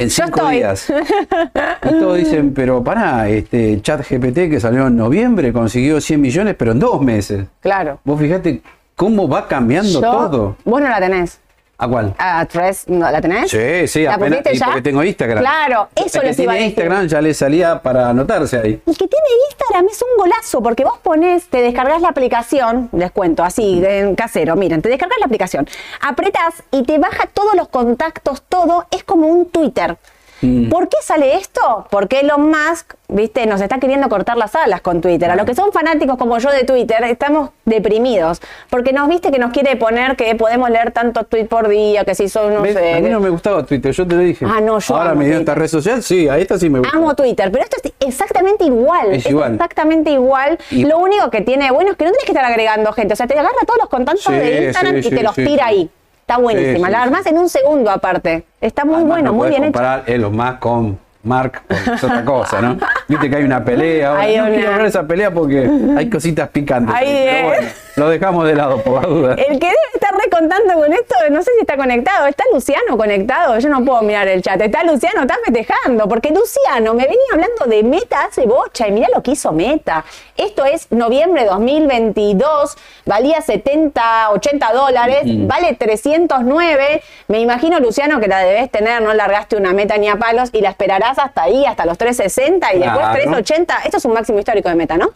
En 0.00 0.10
cinco 0.10 0.48
días. 0.48 0.92
Y 1.82 1.88
todos 1.98 2.16
dicen, 2.18 2.52
pero 2.54 2.82
pará, 2.84 3.28
este 3.28 3.80
chat 3.82 4.00
GPT 4.08 4.48
que 4.50 4.60
salió 4.60 4.86
en 4.86 4.96
noviembre 4.96 5.52
consiguió 5.52 6.00
100 6.00 6.20
millones, 6.20 6.54
pero 6.58 6.72
en 6.72 6.78
dos 6.78 7.00
meses. 7.00 7.46
Claro. 7.60 7.98
Vos 8.04 8.20
fíjate 8.20 8.62
cómo 8.94 9.28
va 9.28 9.48
cambiando 9.48 10.00
Yo- 10.00 10.00
todo. 10.00 10.56
Vos 10.64 10.80
no 10.80 10.88
la 10.88 11.00
tenés. 11.00 11.40
¿A 11.80 11.86
cuál? 11.86 12.12
A 12.18 12.44
Tres, 12.46 12.88
¿no 12.88 13.08
la 13.08 13.20
tenés? 13.20 13.52
Sí, 13.52 13.86
sí, 13.86 14.02
¿La 14.02 14.14
apenas 14.14 14.40
y 14.52 14.58
ya? 14.58 14.66
porque 14.66 14.82
tengo 14.82 15.04
Instagram. 15.04 15.38
Claro, 15.38 15.88
eso 15.94 16.20
les 16.22 16.36
iba 16.40 16.52
a 16.52 16.56
tiene 16.56 16.70
decir. 16.70 16.82
Instagram 16.82 17.06
ya 17.06 17.20
le 17.20 17.34
salía 17.34 17.80
para 17.80 18.08
anotarse 18.08 18.58
ahí. 18.58 18.82
El 18.84 18.98
que 18.98 19.06
tiene 19.06 19.26
Instagram 19.50 19.86
es 19.88 20.02
un 20.02 20.08
golazo, 20.18 20.60
porque 20.60 20.82
vos 20.82 20.98
ponés, 21.00 21.46
te 21.46 21.62
descargas 21.62 22.02
la 22.02 22.08
aplicación, 22.08 22.88
les 22.92 23.12
cuento, 23.12 23.44
así, 23.44 23.80
en 23.84 24.16
casero, 24.16 24.56
miren, 24.56 24.82
te 24.82 24.88
descargas 24.88 25.20
la 25.20 25.26
aplicación, 25.26 25.68
apretás 26.00 26.64
y 26.72 26.82
te 26.82 26.98
baja 26.98 27.26
todos 27.32 27.54
los 27.54 27.68
contactos, 27.68 28.42
todo, 28.48 28.86
es 28.90 29.04
como 29.04 29.28
un 29.28 29.46
Twitter. 29.46 29.96
Mm. 30.40 30.68
¿Por 30.68 30.88
qué 30.88 30.96
sale 31.02 31.36
esto? 31.36 31.86
Porque 31.90 32.20
Elon 32.20 32.48
Musk, 32.50 32.94
viste, 33.08 33.44
nos 33.46 33.60
está 33.60 33.78
queriendo 33.78 34.08
cortar 34.08 34.36
las 34.36 34.54
alas 34.54 34.80
con 34.80 35.00
Twitter. 35.00 35.30
A 35.30 35.36
los 35.36 35.46
que 35.46 35.54
son 35.54 35.72
fanáticos 35.72 36.16
como 36.16 36.38
yo 36.38 36.50
de 36.50 36.64
Twitter, 36.64 37.02
estamos 37.04 37.50
deprimidos. 37.64 38.40
Porque 38.70 38.92
nos 38.92 39.08
viste 39.08 39.30
que 39.30 39.38
nos 39.38 39.52
quiere 39.52 39.76
poner 39.76 40.16
que 40.16 40.34
podemos 40.34 40.70
leer 40.70 40.92
tantos 40.92 41.28
tweets 41.28 41.48
por 41.48 41.68
día, 41.68 42.04
que 42.04 42.14
si 42.14 42.28
son, 42.28 42.54
no 42.54 42.62
¿Ves? 42.62 42.74
sé. 42.74 42.92
a 42.92 42.96
mí 42.96 43.02
que- 43.02 43.08
no 43.10 43.20
me 43.20 43.30
gustaba 43.30 43.64
Twitter, 43.64 43.92
yo 43.92 44.06
te 44.06 44.14
lo 44.14 44.20
dije. 44.20 44.44
Ah, 44.48 44.60
no, 44.60 44.78
yo 44.78 44.96
Ahora 44.96 45.14
me 45.14 45.26
dio 45.26 45.38
esta 45.38 45.54
red 45.54 45.68
social, 45.68 46.02
sí, 46.02 46.28
a 46.28 46.38
esta 46.38 46.58
sí 46.58 46.68
me 46.70 46.78
gusta. 46.80 46.96
Amo 46.96 47.14
Twitter, 47.14 47.50
pero 47.50 47.64
esto 47.64 47.76
es 47.82 47.92
exactamente 48.00 48.64
igual. 48.64 49.14
Es 49.14 49.26
igual. 49.26 49.54
exactamente 49.54 50.10
igual. 50.10 50.58
Y- 50.70 50.84
Lo 50.84 50.98
único 50.98 51.30
que 51.30 51.40
tiene 51.40 51.70
bueno 51.70 51.90
es 51.92 51.96
que 51.96 52.04
no 52.04 52.10
tienes 52.10 52.24
que 52.26 52.32
estar 52.32 52.44
agregando 52.44 52.92
gente. 52.92 53.14
O 53.14 53.16
sea, 53.16 53.26
te 53.26 53.34
agarra 53.34 53.50
todos 53.66 53.78
los 53.80 53.88
contactos 53.88 54.24
Sí, 54.24 54.32
de 54.32 54.64
Instagram 54.66 55.02
sí, 55.02 55.08
y 55.08 55.10
te 55.10 55.22
los 55.22 55.34
tira 55.34 55.66
ahí. 55.66 55.90
Está 56.28 56.36
buenísima. 56.42 56.88
sí, 56.88 56.92
la 56.92 56.98
sí. 56.98 57.04
armás 57.04 57.26
en 57.26 57.38
un 57.38 57.48
segundo 57.48 57.90
aparte. 57.90 58.44
Está 58.60 58.84
muy 58.84 58.96
Además, 58.96 59.12
bueno, 59.16 59.30
no 59.30 59.36
muy 59.38 59.48
bien 59.48 59.62
hecho. 59.64 59.72
comparar 59.72 60.02
Elon 60.06 60.36
Musk 60.36 60.58
con 60.58 60.98
Mark, 61.22 61.62
es 61.70 62.04
otra 62.04 62.22
cosa, 62.24 62.60
¿no? 62.60 62.76
Viste 63.08 63.30
que 63.30 63.36
hay 63.36 63.44
una 63.44 63.64
pelea. 63.64 64.10
ahora. 64.10 64.20
Hay 64.22 64.36
no 64.36 64.42
una- 64.44 64.54
quiero 64.54 64.70
ver 64.76 64.84
esa 64.86 65.06
pelea 65.06 65.30
porque 65.30 65.68
hay 65.96 66.10
cositas 66.10 66.48
picantes. 66.50 66.94
Ahí, 66.94 67.24
pero 67.26 67.46
bueno, 67.48 67.68
lo 67.96 68.08
dejamos 68.10 68.46
de 68.46 68.54
lado 68.54 68.80
por 68.82 69.02
la 69.02 69.08
duda. 69.08 69.32
El 69.34 69.58
que 69.58 69.66
debe 69.66 69.76
estar 69.94 70.10
recontando 70.22 70.74
con 70.74 70.92
esto, 70.92 71.14
no 71.30 71.42
sé 71.42 71.50
si 71.54 71.60
está 71.62 71.76
conectado. 71.76 72.26
¿Está 72.26 72.44
Luciano 72.52 72.96
conectado? 72.96 73.58
Yo 73.58 73.68
no 73.70 73.82
puedo 73.84 74.02
mirar 74.02 74.28
el 74.28 74.42
chat. 74.42 74.60
Está 74.60 74.84
Luciano, 74.84 75.22
está 75.22 75.36
festejando. 75.44 76.06
Porque 76.08 76.30
Luciano 76.30 76.92
me 76.94 77.04
venía 77.04 77.18
hablando 77.32 77.64
de 77.66 77.82
Meta 77.82 78.24
hace 78.26 78.46
bocha. 78.46 78.86
Y 78.86 78.92
mira 78.92 79.08
lo 79.14 79.22
que 79.22 79.30
hizo 79.32 79.50
Meta. 79.52 80.04
Esto 80.38 80.64
es 80.64 80.90
noviembre 80.90 81.44
2022. 81.44 82.76
Valía 83.04 83.40
70, 83.40 84.30
80 84.30 84.72
dólares. 84.72 85.22
Vale 85.24 85.74
309. 85.74 87.02
Me 87.26 87.40
imagino, 87.40 87.80
Luciano, 87.80 88.20
que 88.20 88.28
la 88.28 88.38
debes 88.38 88.70
tener. 88.70 89.02
No 89.02 89.12
largaste 89.12 89.56
una 89.56 89.72
Meta 89.72 89.96
ni 89.98 90.08
a 90.08 90.16
palos. 90.16 90.50
Y 90.52 90.60
la 90.60 90.70
esperarás 90.70 91.18
hasta 91.18 91.42
ahí, 91.42 91.66
hasta 91.66 91.84
los 91.84 91.98
360. 91.98 92.72
Y 92.74 92.78
después 92.78 92.98
Claro. 92.98 93.14
380. 93.14 93.78
Esto 93.84 93.96
es 93.98 94.04
un 94.04 94.12
máximo 94.14 94.38
histórico 94.38 94.68
de 94.68 94.74
Meta, 94.76 94.96
¿no? 94.96 95.10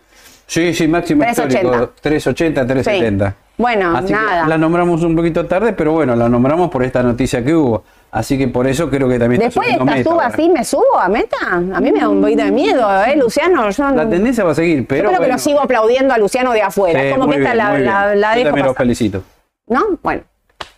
Sí, 0.52 0.74
sí, 0.74 0.86
máximo 0.86 1.22
380. 1.22 1.56
histórico. 1.66 1.92
380, 2.02 2.66
370. 2.66 3.30
Sí. 3.30 3.36
Bueno, 3.56 3.96
Así 3.96 4.12
nada. 4.12 4.46
la 4.46 4.58
nombramos 4.58 5.02
un 5.02 5.16
poquito 5.16 5.46
tarde, 5.46 5.72
pero 5.72 5.92
bueno, 5.92 6.14
la 6.14 6.28
nombramos 6.28 6.70
por 6.70 6.82
esta 6.84 7.02
noticia 7.02 7.42
que 7.42 7.54
hubo. 7.54 7.84
Así 8.10 8.36
que 8.36 8.48
por 8.48 8.66
eso 8.66 8.90
creo 8.90 9.08
que 9.08 9.18
también 9.18 9.40
está 9.40 9.46
Después 9.60 9.68
de 9.68 9.72
subiendo 9.78 9.94
esta 9.94 10.10
suba 10.10 10.26
así, 10.26 10.50
¿me 10.50 10.62
subo 10.64 10.98
a 11.00 11.08
meta? 11.08 11.36
A 11.52 11.58
mí 11.80 11.90
me 11.90 12.00
da 12.00 12.08
un 12.10 12.20
poquito 12.20 12.44
de 12.44 12.50
miedo, 12.50 12.86
¿eh, 13.04 13.16
Luciano? 13.16 13.70
Yo, 13.70 13.90
La 13.92 14.04
yo 14.04 14.10
tendencia 14.10 14.44
va 14.44 14.52
a 14.52 14.54
seguir, 14.54 14.86
pero. 14.86 15.08
creo 15.08 15.20
que 15.22 15.28
lo 15.28 15.38
sigo 15.38 15.60
aplaudiendo 15.62 16.12
a 16.12 16.18
Luciano 16.18 16.52
de 16.52 16.60
afuera. 16.60 17.00
Sí, 17.00 17.10
como 17.18 17.28
que 17.30 17.38
esta 17.38 17.54
la, 17.54 17.78
la, 17.78 18.14
la 18.14 18.32
Yo 18.32 18.38
dejo 18.40 18.46
también 18.48 18.66
lo 18.66 18.72
pasar. 18.72 18.84
felicito. 18.84 19.22
¿No? 19.68 19.80
Bueno, 20.02 20.22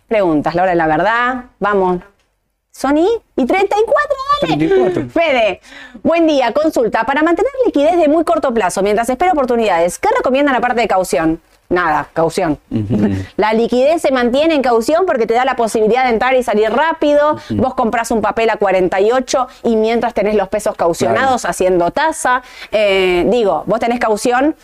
preguntas, 0.07 0.55
la 0.55 0.63
hora 0.63 0.71
de 0.71 0.77
la 0.77 0.87
verdad. 0.87 1.45
Vamos. 1.59 1.99
Sony 2.71 3.07
y 3.37 3.45
34, 3.47 3.53
dale. 3.57 4.14
34. 4.47 5.09
Fede, 5.11 5.61
buen 6.03 6.27
día. 6.27 6.53
Consulta. 6.53 7.05
Para 7.05 7.23
mantener 7.23 7.53
liquidez 7.67 7.97
de 7.97 8.09
muy 8.09 8.25
corto 8.25 8.53
plazo 8.53 8.83
mientras 8.83 9.09
espero 9.09 9.33
oportunidades, 9.33 9.99
¿qué 9.99 10.09
recomiendan 10.17 10.55
la 10.55 10.61
parte 10.61 10.81
de 10.81 10.89
caución? 10.89 11.41
Nada, 11.69 12.09
caución. 12.13 12.59
La 13.37 13.53
liquidez 13.53 14.03
se 14.03 14.13
mantiene 14.13 14.55
en 14.55 14.63
caución 14.63 15.07
porque 15.07 15.27
te 15.27 15.35
da 15.35 15.45
la 15.45 15.57
posibilidad 15.57 16.05
de 16.05 16.11
entrar 16.11 16.35
y 16.35 16.43
salir 16.43 16.71
rápido. 16.71 17.39
Vos 17.51 17.75
compras 17.75 18.11
un 18.11 18.21
papel 18.21 18.51
a 18.51 18.57
48 18.57 19.49
y 19.65 19.77
mientras 19.77 20.15
tenés 20.15 20.37
los 20.37 20.49
pesos 20.49 20.77
caucionados 20.77 21.45
haciendo 21.45 21.91
tasa. 21.91 22.43
Eh, 22.71 23.25
digo, 23.29 23.65
vos 23.67 23.81
tenés 23.81 23.99
caución 23.99 24.55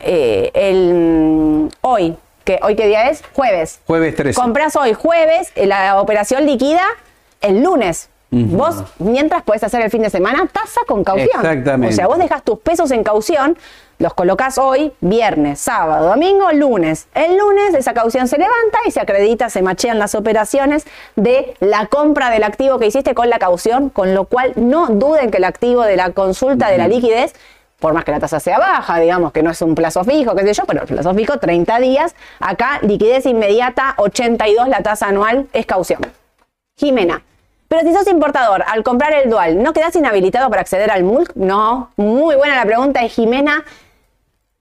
eh, 0.00 0.50
el, 0.54 1.68
hoy. 1.82 2.16
Que, 2.44 2.58
¿Hoy 2.62 2.74
qué 2.74 2.86
día 2.86 3.10
es? 3.10 3.22
Jueves. 3.34 3.80
Jueves 3.86 4.16
13. 4.16 4.40
Compras 4.40 4.74
hoy 4.76 4.94
jueves, 4.94 5.52
eh, 5.54 5.66
la 5.66 6.00
operación 6.00 6.46
liquida 6.46 6.82
el 7.40 7.62
lunes. 7.62 8.09
Vos, 8.32 8.84
mientras 9.00 9.42
puedes 9.42 9.64
hacer 9.64 9.82
el 9.82 9.90
fin 9.90 10.02
de 10.02 10.10
semana, 10.10 10.48
tasa 10.52 10.82
con 10.86 11.02
caución. 11.02 11.28
Exactamente. 11.34 11.92
O 11.92 11.96
sea, 11.96 12.06
vos 12.06 12.18
dejas 12.18 12.44
tus 12.44 12.60
pesos 12.60 12.92
en 12.92 13.02
caución, 13.02 13.58
los 13.98 14.14
colocas 14.14 14.56
hoy, 14.56 14.92
viernes, 15.00 15.58
sábado, 15.58 16.08
domingo, 16.08 16.52
lunes. 16.52 17.08
El 17.12 17.36
lunes 17.36 17.74
esa 17.74 17.92
caución 17.92 18.28
se 18.28 18.38
levanta 18.38 18.78
y 18.86 18.92
se 18.92 19.00
acredita, 19.00 19.50
se 19.50 19.62
machean 19.62 19.98
las 19.98 20.14
operaciones 20.14 20.86
de 21.16 21.54
la 21.58 21.86
compra 21.86 22.30
del 22.30 22.44
activo 22.44 22.78
que 22.78 22.86
hiciste 22.86 23.14
con 23.14 23.28
la 23.30 23.40
caución, 23.40 23.90
con 23.90 24.14
lo 24.14 24.24
cual 24.26 24.52
no 24.54 24.86
duden 24.86 25.32
que 25.32 25.38
el 25.38 25.44
activo 25.44 25.82
de 25.82 25.96
la 25.96 26.12
consulta 26.12 26.70
de 26.70 26.78
la 26.78 26.86
liquidez 26.86 27.34
por 27.80 27.94
más 27.94 28.04
que 28.04 28.12
la 28.12 28.20
tasa 28.20 28.38
sea 28.40 28.58
baja, 28.58 29.00
digamos 29.00 29.32
que 29.32 29.42
no 29.42 29.50
es 29.50 29.62
un 29.62 29.74
plazo 29.74 30.04
fijo, 30.04 30.36
qué 30.36 30.42
sé 30.42 30.52
yo, 30.52 30.64
pero 30.66 30.82
el 30.82 30.86
plazo 30.86 31.14
fijo 31.14 31.38
30 31.38 31.78
días, 31.80 32.14
acá 32.38 32.78
liquidez 32.82 33.24
inmediata 33.24 33.94
82 33.96 34.68
la 34.68 34.82
tasa 34.82 35.06
anual 35.06 35.48
es 35.54 35.64
caución. 35.64 36.02
Jimena, 36.76 37.22
pero 37.70 37.88
si 37.88 37.94
sos 37.94 38.08
importador, 38.08 38.64
al 38.66 38.82
comprar 38.82 39.12
el 39.12 39.30
dual, 39.30 39.62
¿no 39.62 39.72
quedás 39.72 39.94
inhabilitado 39.94 40.50
para 40.50 40.60
acceder 40.60 40.90
al 40.90 41.04
MULC? 41.04 41.36
No, 41.36 41.92
muy 41.94 42.34
buena 42.34 42.56
la 42.56 42.64
pregunta 42.64 43.00
de 43.00 43.08
Jimena. 43.08 43.64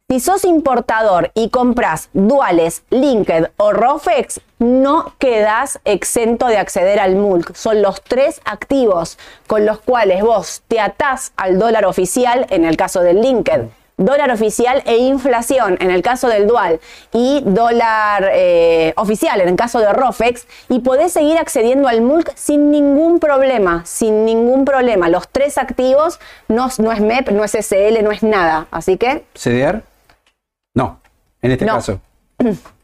Si 0.08 0.20
sos 0.20 0.46
importador 0.46 1.32
y 1.34 1.50
compras 1.50 2.10
duales, 2.14 2.84
Linked 2.92 3.50
o 3.58 3.74
Rofex, 3.74 4.42
no 4.60 5.16
quedás 5.18 5.80
exento 5.86 6.46
de 6.46 6.58
acceder 6.58 7.00
al 7.00 7.16
MULC. 7.16 7.56
Son 7.56 7.82
los 7.82 8.00
tres 8.04 8.42
activos 8.46 9.18
con 9.48 9.66
los 9.66 9.80
cuales 9.80 10.22
vos 10.22 10.62
te 10.68 10.80
atás 10.80 11.34
al 11.36 11.58
dólar 11.58 11.86
oficial 11.86 12.46
en 12.52 12.64
el 12.64 12.78
caso 12.78 13.02
del 13.02 13.22
Linked. 13.22 13.70
Dólar 14.00 14.32
oficial 14.32 14.82
e 14.86 14.96
inflación 14.98 15.78
en 15.82 15.92
el 15.92 16.02
caso 16.02 16.30
del 16.30 16.48
dual 16.48 16.80
y 17.14 17.42
dólar 17.46 18.30
eh, 18.34 18.94
oficial 18.96 19.42
en 19.42 19.50
el 19.50 19.56
caso 19.58 19.80
de 19.80 19.92
Rofex 19.92 20.48
y 20.70 20.80
podés 20.80 21.12
seguir 21.12 21.38
accediendo 21.38 21.88
al 21.90 22.00
MULC 22.02 22.32
sin 22.36 22.72
ningún 22.72 23.20
problema, 23.20 23.84
sin 23.86 24.24
ningún 24.24 24.64
problema. 24.64 25.10
Los 25.10 25.28
tres 25.28 25.58
activos 25.58 26.20
no, 26.48 26.70
no 26.80 26.92
es 26.94 27.02
MEP, 27.02 27.30
no 27.32 27.44
es 27.44 27.52
SL, 27.52 28.02
no 28.02 28.12
es 28.12 28.24
nada. 28.24 28.68
Así 28.72 28.98
que 28.98 29.26
¿CDR? 29.36 29.84
No, 30.74 31.02
en 31.42 31.52
este 31.52 31.66
No. 31.66 31.74
caso. 31.76 32.00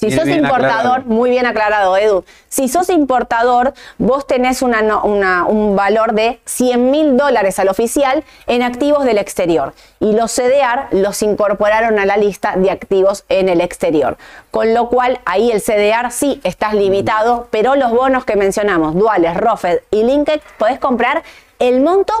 Si 0.00 0.06
Bien, 0.06 0.18
sos 0.18 0.24
bien 0.26 0.38
importador, 0.44 0.70
aclarado. 1.00 1.02
muy 1.04 1.28
bien 1.28 1.44
aclarado, 1.44 1.94
Edu. 1.98 2.24
Si 2.48 2.68
sos 2.70 2.88
importador, 2.88 3.74
vos 3.98 4.26
tenés 4.26 4.62
una, 4.62 4.80
no- 4.80 5.02
una- 5.02 5.44
un 5.44 5.76
valor 5.76 6.14
de 6.14 6.40
100 6.46 6.90
mil 6.90 7.18
dólares 7.18 7.58
al 7.58 7.68
oficial 7.68 8.24
en 8.46 8.62
activos 8.62 9.04
del 9.04 9.18
exterior. 9.18 9.74
Y 9.98 10.12
los 10.14 10.32
CDR 10.32 10.88
los 10.92 11.22
incorporaron 11.22 11.98
a 11.98 12.06
la 12.06 12.16
lista 12.16 12.54
de 12.56 12.70
activos 12.70 13.24
en 13.28 13.50
el 13.50 13.60
exterior. 13.60 14.16
Con 14.50 14.72
lo 14.72 14.88
cual, 14.88 15.20
ahí 15.26 15.52
el 15.52 15.60
CDR 15.60 16.10
sí 16.10 16.40
estás 16.44 16.72
limitado, 16.72 17.48
pero 17.50 17.76
los 17.76 17.90
bonos 17.92 18.24
que 18.24 18.36
mencionamos, 18.36 18.94
duales, 18.94 19.36
Rofed 19.36 19.80
y 19.90 20.02
Linked, 20.04 20.40
podés 20.58 20.78
comprar 20.78 21.22
el 21.58 21.82
monto 21.82 22.14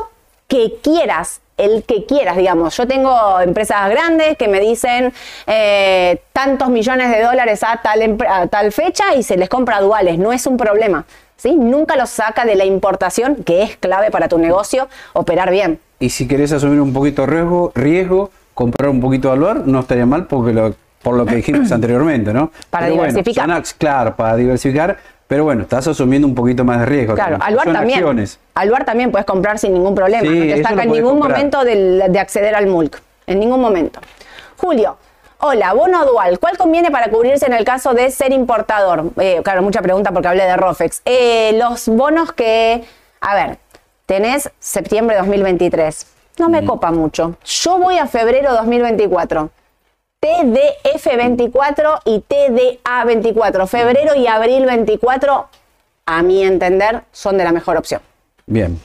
que 0.48 0.76
quieras, 0.82 1.40
el 1.60 1.84
que 1.84 2.06
quieras, 2.06 2.36
digamos. 2.36 2.76
Yo 2.76 2.86
tengo 2.86 3.40
empresas 3.40 3.88
grandes 3.90 4.36
que 4.36 4.48
me 4.48 4.60
dicen 4.60 5.12
eh, 5.46 6.20
tantos 6.32 6.68
millones 6.68 7.10
de 7.10 7.22
dólares 7.22 7.62
a 7.62 7.80
tal, 7.82 8.18
a 8.28 8.46
tal 8.46 8.72
fecha 8.72 9.14
y 9.14 9.22
se 9.22 9.36
les 9.36 9.48
compra 9.48 9.80
duales, 9.80 10.18
no 10.18 10.32
es 10.32 10.46
un 10.46 10.56
problema. 10.56 11.04
¿sí? 11.36 11.54
Nunca 11.54 11.96
los 11.96 12.10
saca 12.10 12.44
de 12.44 12.54
la 12.54 12.64
importación, 12.64 13.36
que 13.44 13.62
es 13.62 13.76
clave 13.76 14.10
para 14.10 14.28
tu 14.28 14.38
negocio, 14.38 14.88
operar 15.12 15.50
bien. 15.50 15.80
Y 15.98 16.10
si 16.10 16.26
querés 16.26 16.52
asumir 16.52 16.80
un 16.80 16.92
poquito 16.92 17.22
de 17.22 17.28
riesgo, 17.28 17.72
riesgo 17.74 18.30
comprar 18.54 18.90
un 18.90 19.00
poquito 19.00 19.30
de 19.30 19.38
valor, 19.38 19.66
no 19.66 19.80
estaría 19.80 20.06
mal 20.06 20.26
porque 20.26 20.52
lo, 20.52 20.74
por 21.02 21.16
lo 21.16 21.24
que 21.24 21.36
dijimos 21.36 21.70
anteriormente, 21.72 22.32
¿no? 22.32 22.50
Para 22.68 22.86
Pero 22.86 22.96
diversificar. 22.96 23.62
claro, 23.78 24.16
para 24.16 24.36
diversificar, 24.36 24.98
pero 25.30 25.44
bueno, 25.44 25.62
estás 25.62 25.86
asumiendo 25.86 26.26
un 26.26 26.34
poquito 26.34 26.64
más 26.64 26.80
de 26.80 26.86
riesgo. 26.86 27.14
Claro. 27.14 27.38
Aluar 27.40 27.72
también. 27.72 28.00
acciones. 28.00 28.40
Aluar 28.52 28.84
también 28.84 29.12
puedes 29.12 29.24
comprar 29.24 29.60
sin 29.60 29.72
ningún 29.72 29.94
problema. 29.94 30.22
Sí, 30.22 30.28
no 30.28 30.54
te 30.56 30.62
saca 30.64 30.82
en 30.82 30.90
ningún 30.90 31.20
comprar. 31.20 31.38
momento 31.38 31.62
de 31.62 32.18
acceder 32.18 32.56
al 32.56 32.66
MULC. 32.66 33.00
En 33.28 33.38
ningún 33.38 33.60
momento. 33.60 34.00
Julio. 34.56 34.96
Hola, 35.38 35.72
bono 35.72 36.04
dual. 36.04 36.40
¿Cuál 36.40 36.58
conviene 36.58 36.90
para 36.90 37.10
cubrirse 37.10 37.46
en 37.46 37.52
el 37.52 37.64
caso 37.64 37.94
de 37.94 38.10
ser 38.10 38.32
importador? 38.32 39.12
Eh, 39.20 39.40
claro, 39.44 39.62
mucha 39.62 39.80
pregunta 39.82 40.10
porque 40.10 40.26
hablé 40.26 40.42
de 40.46 40.56
Rofex. 40.56 41.02
Eh, 41.04 41.52
los 41.54 41.86
bonos 41.86 42.32
que. 42.32 42.82
A 43.20 43.36
ver, 43.36 43.58
tenés 44.06 44.50
septiembre 44.58 45.16
2023. 45.16 46.06
No 46.40 46.48
me 46.48 46.64
copa 46.64 46.90
mucho. 46.90 47.36
Yo 47.44 47.78
voy 47.78 47.98
a 47.98 48.08
febrero 48.08 48.52
2024. 48.54 49.48
TDF24 50.20 52.00
y 52.04 52.22
TDA24. 52.28 53.66
Febrero 53.66 54.14
y 54.14 54.26
abril 54.26 54.66
24, 54.66 55.48
a 56.06 56.22
mi 56.22 56.42
entender, 56.42 57.02
son 57.10 57.38
de 57.38 57.44
la 57.44 57.52
mejor 57.52 57.78
opción. 57.78 58.02
Bien. 58.46 58.78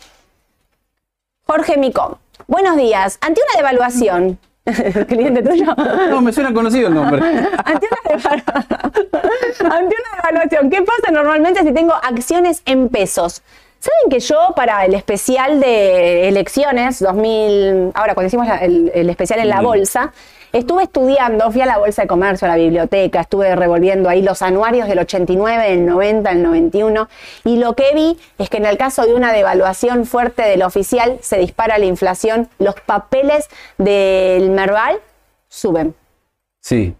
Jorge 1.46 1.78
Micó. 1.78 2.20
Buenos 2.48 2.78
días. 2.78 3.18
Ante 3.22 3.42
una 3.50 3.58
devaluación. 3.58 4.40
¿Cliente 5.08 5.44
tuyo? 5.44 5.76
No, 6.10 6.22
me 6.22 6.32
suena 6.32 6.54
conocido 6.54 6.88
el 6.88 6.94
nombre. 6.94 7.22
Ante 7.66 7.88
una, 8.14 9.76
ante 9.76 9.96
una 9.96 10.22
devaluación, 10.24 10.70
¿qué 10.70 10.82
pasa 10.82 11.12
normalmente 11.12 11.62
si 11.64 11.72
tengo 11.72 11.94
acciones 11.94 12.62
en 12.66 12.90
pesos? 12.90 13.44
¿Saben 13.80 14.10
que 14.10 14.20
yo 14.20 14.54
para 14.56 14.86
el 14.86 14.96
especial 14.96 15.60
de 15.60 16.28
elecciones 16.28 17.00
2000, 17.00 17.92
ahora 17.94 18.16
cuando 18.16 18.28
hicimos 18.28 18.48
el 18.62 19.10
especial 19.10 19.40
en 19.40 19.50
la 19.50 19.62
bolsa, 19.62 20.14
estuve 20.60 20.84
estudiando, 20.84 21.51
fui 21.51 21.62
a 21.62 21.66
la 21.66 21.78
bolsa 21.78 22.03
de 22.03 22.08
comercio, 22.08 22.45
a 22.47 22.51
la 22.51 22.56
biblioteca, 22.58 23.22
estuve 23.22 23.56
revolviendo 23.56 24.10
ahí 24.10 24.22
los 24.22 24.41
anuarios 24.41 24.88
del 24.88 24.99
89, 24.99 25.70
del 25.70 25.86
90, 25.86 26.30
del 26.30 26.43
91, 26.43 27.10
y 27.43 27.58
lo 27.58 27.76
que 27.76 27.91
vi 27.93 28.18
es 28.38 28.49
que 28.49 28.58
en 28.58 28.66
el 28.66 28.78
caso 28.78 29.06
de 29.06 29.14
una 29.14 29.32
devaluación 29.34 30.06
fuerte 30.06 30.43
del 30.43 30.64
oficial 30.64 31.18
se 31.22 31.38
dispara 31.38 31.78
la 31.78 31.86
inflación, 31.86 32.49
los 32.60 32.76
papeles 32.82 33.49
del 33.78 34.49
Merval 34.51 34.97
suben 35.47 35.93
Sí. 36.62 36.95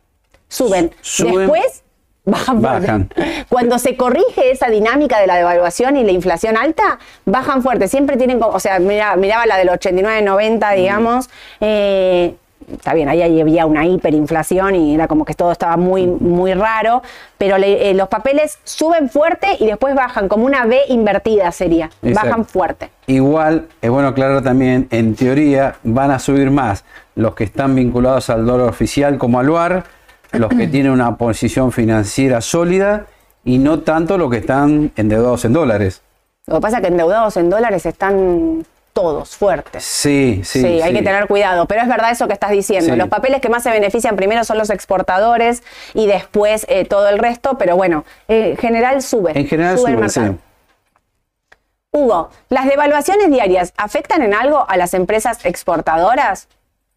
suben. 0.48 0.92
Suben, 1.02 1.38
Después 1.40 1.84
bajan. 2.26 2.62
fuerte. 2.62 2.88
bajan. 2.88 3.10
Cuando 3.50 3.80
se 3.80 3.96
corrige 3.98 4.52
esa 4.52 4.68
dinámica 4.70 5.20
de 5.20 5.28
la 5.28 5.36
devaluación 5.36 5.96
y 5.98 6.04
la 6.04 6.12
inflación 6.12 6.58
alta, 6.58 7.00
bajan 7.26 7.62
fuerte. 7.64 7.88
Siempre 7.88 8.18
tienen, 8.18 8.40
como- 8.40 8.56
o 8.56 8.60
sea, 8.60 8.80
mira, 8.80 9.16
miraba 9.16 9.46
la 9.46 9.58
del 9.58 9.70
89-90, 9.70 10.72
Mm. 10.72 10.76
digamos. 10.76 11.30
eh, 11.62 12.36
está 12.72 12.94
bien, 12.94 13.10
ahí 13.10 13.40
había 13.42 13.66
una 13.66 13.86
hiperinflación 13.86 14.76
y 14.76 14.96
era 14.96 15.08
como 15.08 15.26
que 15.26 15.34
todo 15.34 15.52
estaba 15.52 15.78
muy, 15.78 16.08
muy 16.08 16.54
raro, 16.54 17.02
pero 17.38 17.58
le- 17.58 17.90
eh, 17.90 17.94
los 17.94 18.08
papeles 18.08 18.58
suben 18.64 19.10
fuerte 19.10 19.48
y 19.60 19.66
después 19.68 19.94
bajan, 19.96 20.28
como 20.28 20.46
una 20.46 20.66
B 20.66 20.80
invertida 20.90 21.52
sería, 21.52 21.90
Exacto. 22.02 22.30
bajan 22.30 22.46
fuerte. 22.46 22.90
Igual, 23.08 23.68
es 23.82 23.90
bueno 23.90 24.08
aclarar 24.10 24.42
también, 24.42 24.88
en 24.92 25.16
teoría 25.16 25.76
van 25.84 26.12
a 26.12 26.20
subir 26.20 26.50
más 26.52 26.84
los 27.16 27.36
que 27.36 27.44
están 27.46 27.76
vinculados 27.76 28.30
al 28.30 28.46
dólar 28.46 28.68
oficial 28.70 29.18
como 29.18 29.40
al 29.40 29.50
VAR, 29.50 29.84
los 30.34 30.50
que 30.50 30.68
tienen 30.68 30.92
una 30.92 31.16
posición 31.18 31.72
financiera 31.72 32.42
sólida 32.42 33.06
y 33.44 33.60
no 33.60 33.80
tanto 33.82 34.18
los 34.18 34.32
que 34.32 34.38
están 34.38 34.92
endeudados 34.96 35.46
en 35.46 35.54
dólares. 35.54 36.02
Lo 36.48 36.56
que 36.56 36.62
pasa 36.62 36.78
es 36.78 36.82
que 36.82 36.88
endeudados 36.90 37.38
en 37.38 37.50
dólares 37.50 37.86
están 37.86 38.66
todos 38.96 39.36
fuertes. 39.36 39.84
Sí, 39.84 40.40
sí. 40.46 40.62
Sí, 40.62 40.82
hay 40.82 40.92
sí. 40.92 40.98
que 40.98 41.04
tener 41.04 41.28
cuidado, 41.28 41.66
pero 41.66 41.82
es 41.82 41.88
verdad 41.90 42.12
eso 42.12 42.28
que 42.28 42.34
estás 42.34 42.52
diciendo. 42.52 42.94
Sí. 42.94 42.98
Los 42.98 43.10
papeles 43.10 43.42
que 43.42 43.50
más 43.50 43.62
se 43.62 43.70
benefician 43.70 44.16
primero 44.16 44.46
son 44.46 44.58
los 44.58 44.70
exportadores 44.70 45.64
y 45.94 46.08
después 46.08 46.66
eh, 46.70 46.86
todo 46.86 47.10
el 47.10 47.20
resto, 47.20 47.58
pero 47.58 47.76
bueno, 47.76 48.06
en 48.30 48.56
general 48.56 49.02
sube. 49.02 49.38
En 49.38 49.48
general 49.48 49.78
sube 49.78 49.92
el 49.92 50.10
sí. 50.10 50.22
Hugo, 51.92 52.30
¿las 52.48 52.68
devaluaciones 52.68 53.30
diarias 53.30 53.74
afectan 53.76 54.22
en 54.22 54.34
algo 54.34 54.66
a 54.70 54.78
las 54.78 54.94
empresas 54.94 55.44
exportadoras? 55.46 56.48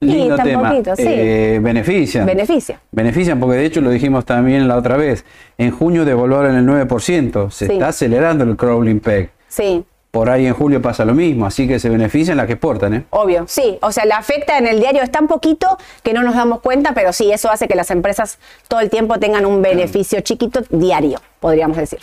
Lindo 0.01 0.36
tema. 0.36 0.70
poquito, 0.70 0.94
sí. 0.94 1.03
Eh, 1.05 1.59
benefician. 1.61 2.24
Beneficia. 2.26 2.80
Benefician 2.92 3.40
porque 3.40 3.57
de 3.57 3.64
hecho 3.64 3.80
lo 3.80 3.90
dijimos 3.90 4.24
también 4.24 4.68
la 4.68 4.76
otra 4.76 4.96
vez. 4.96 5.24
En 5.57 5.72
junio 5.72 6.05
devaluaron 6.05 6.55
el 6.57 6.64
9%. 6.64 7.51
Se 7.51 7.66
Sí. 7.66 7.72
está 7.72 7.88
acelerando 7.88 8.44
el 8.44 8.57
crawling 8.57 9.01
peg. 9.01 9.30
Sí, 9.49 9.84
Por 10.11 10.30
ahí 10.30 10.46
en 10.46 10.54
julio 10.54 10.80
pasa 10.80 11.04
lo 11.04 11.14
mismo, 11.14 11.44
así 11.44 11.68
que 11.68 11.78
se 11.78 11.90
benefician 11.90 12.38
las 12.38 12.46
que 12.46 12.54
exportan, 12.54 12.94
¿eh? 12.94 13.04
obvio. 13.11 13.44
Sí, 13.46 13.78
o 13.82 13.92
sea, 13.92 14.06
la 14.06 14.16
afecta 14.16 14.56
en 14.56 14.66
el 14.66 14.80
diario 14.80 15.02
es 15.02 15.11
tan 15.11 15.28
poquito 15.28 15.76
que 16.02 16.14
no 16.14 16.22
nos 16.22 16.34
damos 16.34 16.61
cuenta, 16.61 16.92
pero 16.94 17.12
sí, 17.12 17.30
eso 17.30 17.50
hace 17.50 17.68
que 17.68 17.74
las 17.74 17.90
empresas 17.90 18.38
todo 18.68 18.80
el 18.80 18.88
tiempo 18.88 19.18
tengan 19.18 19.44
un 19.44 19.61
beneficio 19.61 20.20
chiquito 20.22 20.62
diario, 20.70 21.20
podríamos 21.40 21.76
decir. 21.76 22.00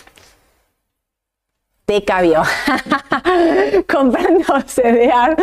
Te 1.84 2.04
cabió. 2.04 2.42
Comprando 3.88 4.44
CDR, 4.66 5.36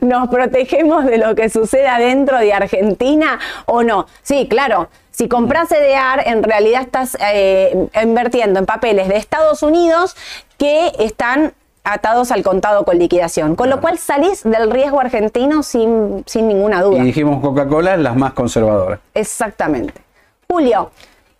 ¿nos 0.00 0.28
protegemos 0.28 1.04
de 1.04 1.18
lo 1.18 1.34
que 1.34 1.48
suceda 1.48 1.98
dentro 1.98 2.38
de 2.38 2.52
Argentina 2.52 3.38
o 3.66 3.82
no? 3.82 4.06
Sí, 4.22 4.46
claro. 4.48 4.88
Si 5.10 5.28
compras 5.28 5.68
CDR, 5.68 6.26
en 6.26 6.42
realidad 6.42 6.82
estás 6.82 7.16
eh, 7.20 7.88
invirtiendo 8.02 8.58
en 8.58 8.66
papeles 8.66 9.08
de 9.08 9.16
Estados 9.16 9.62
Unidos 9.62 10.16
que 10.58 10.92
están 10.98 11.54
atados 11.84 12.30
al 12.30 12.42
contado 12.42 12.84
con 12.84 12.98
liquidación. 12.98 13.56
Con 13.56 13.70
lo 13.70 13.80
cual 13.80 13.98
salís 13.98 14.42
del 14.44 14.70
riesgo 14.70 15.00
argentino 15.00 15.62
sin, 15.62 16.24
sin 16.26 16.48
ninguna 16.48 16.82
duda. 16.82 16.98
Y 16.98 17.02
dijimos 17.02 17.40
Coca-Cola, 17.40 17.96
las 17.96 18.16
más 18.16 18.32
conservadoras. 18.32 19.00
Exactamente. 19.14 19.94
Julio, 20.48 20.90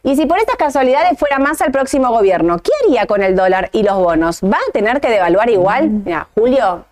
y 0.03 0.17
si 0.17 0.25
por 0.25 0.39
estas 0.39 0.57
casualidades 0.57 1.19
fuera 1.19 1.39
más 1.39 1.61
al 1.61 1.73
próximo 1.73 2.11
gobierno, 2.11 2.59
¿qué 2.59 2.71
haría 2.85 3.07
con 3.07 3.23
el 3.23 3.37
dólar 3.37 3.69
y 3.73 3.83
los 3.83 3.97
bonos? 3.99 4.41
¿Va 4.43 4.57
a 4.57 4.73
tener 4.73 5.01
que 5.01 5.11
devaluar 5.11 5.51
igual? 5.51 5.91
Mira, 5.91 6.29
Julio, 6.35 6.85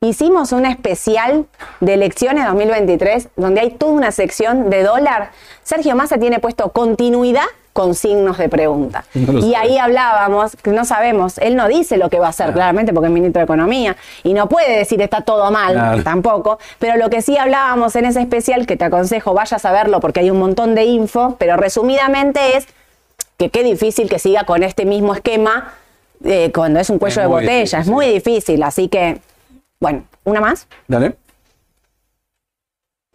hicimos 0.00 0.50
un 0.50 0.66
especial 0.66 1.46
de 1.80 1.94
elecciones 1.94 2.46
2023 2.46 3.28
donde 3.36 3.60
hay 3.60 3.70
toda 3.70 3.92
una 3.92 4.10
sección 4.10 4.70
de 4.70 4.82
dólar. 4.82 5.30
Sergio 5.62 5.94
Massa 5.94 6.18
tiene 6.18 6.40
puesto 6.40 6.70
continuidad 6.72 7.46
con 7.78 7.94
signos 7.94 8.36
de 8.38 8.48
pregunta. 8.48 9.04
No 9.14 9.38
y 9.38 9.54
ahí 9.54 9.78
hablábamos, 9.78 10.56
que 10.56 10.70
no 10.72 10.84
sabemos, 10.84 11.38
él 11.38 11.54
no 11.54 11.68
dice 11.68 11.96
lo 11.96 12.10
que 12.10 12.18
va 12.18 12.26
a 12.26 12.30
hacer 12.30 12.52
claramente 12.52 12.92
porque 12.92 13.06
es 13.06 13.12
ministro 13.12 13.38
de 13.38 13.44
Economía 13.44 13.96
y 14.24 14.32
no 14.34 14.48
puede 14.48 14.76
decir 14.76 15.00
está 15.00 15.20
todo 15.20 15.50
mal, 15.52 15.74
Claro. 15.74 16.02
tampoco, 16.02 16.58
pero 16.80 16.96
lo 16.96 17.08
que 17.08 17.22
sí 17.22 17.38
hablábamos 17.38 17.94
en 17.94 18.04
ese 18.06 18.20
especial, 18.20 18.66
que 18.66 18.76
te 18.76 18.84
aconsejo 18.84 19.32
vayas 19.32 19.64
a 19.64 19.70
verlo 19.70 20.00
porque 20.00 20.18
hay 20.20 20.30
un 20.30 20.40
montón 20.40 20.74
de 20.74 20.84
info, 20.86 21.36
pero 21.38 21.56
resumidamente 21.56 22.56
es 22.56 22.66
que 23.36 23.50
qué 23.50 23.62
difícil 23.62 24.08
que 24.08 24.18
siga 24.18 24.42
con 24.44 24.64
este 24.64 24.84
mismo 24.84 25.14
esquema 25.14 25.72
eh, 26.24 26.50
cuando 26.52 26.80
es 26.80 26.90
un 26.90 26.98
cuello 26.98 27.20
Es 27.20 27.22
de 27.22 27.26
botella, 27.28 27.52
difícil, 27.60 27.78
es 27.78 27.86
sí. 27.86 27.90
muy 27.92 28.06
difícil, 28.08 28.62
así 28.64 28.88
que, 28.88 29.20
bueno, 29.78 30.02
una 30.24 30.40
más. 30.40 30.66
Dale. 30.88 31.14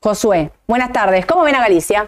Josué, 0.02 0.52
buenas 0.68 0.92
tardes, 0.94 1.26
¿cómo 1.26 1.44
ven 1.44 1.56
a 1.56 1.60
Galicia? 1.60 2.08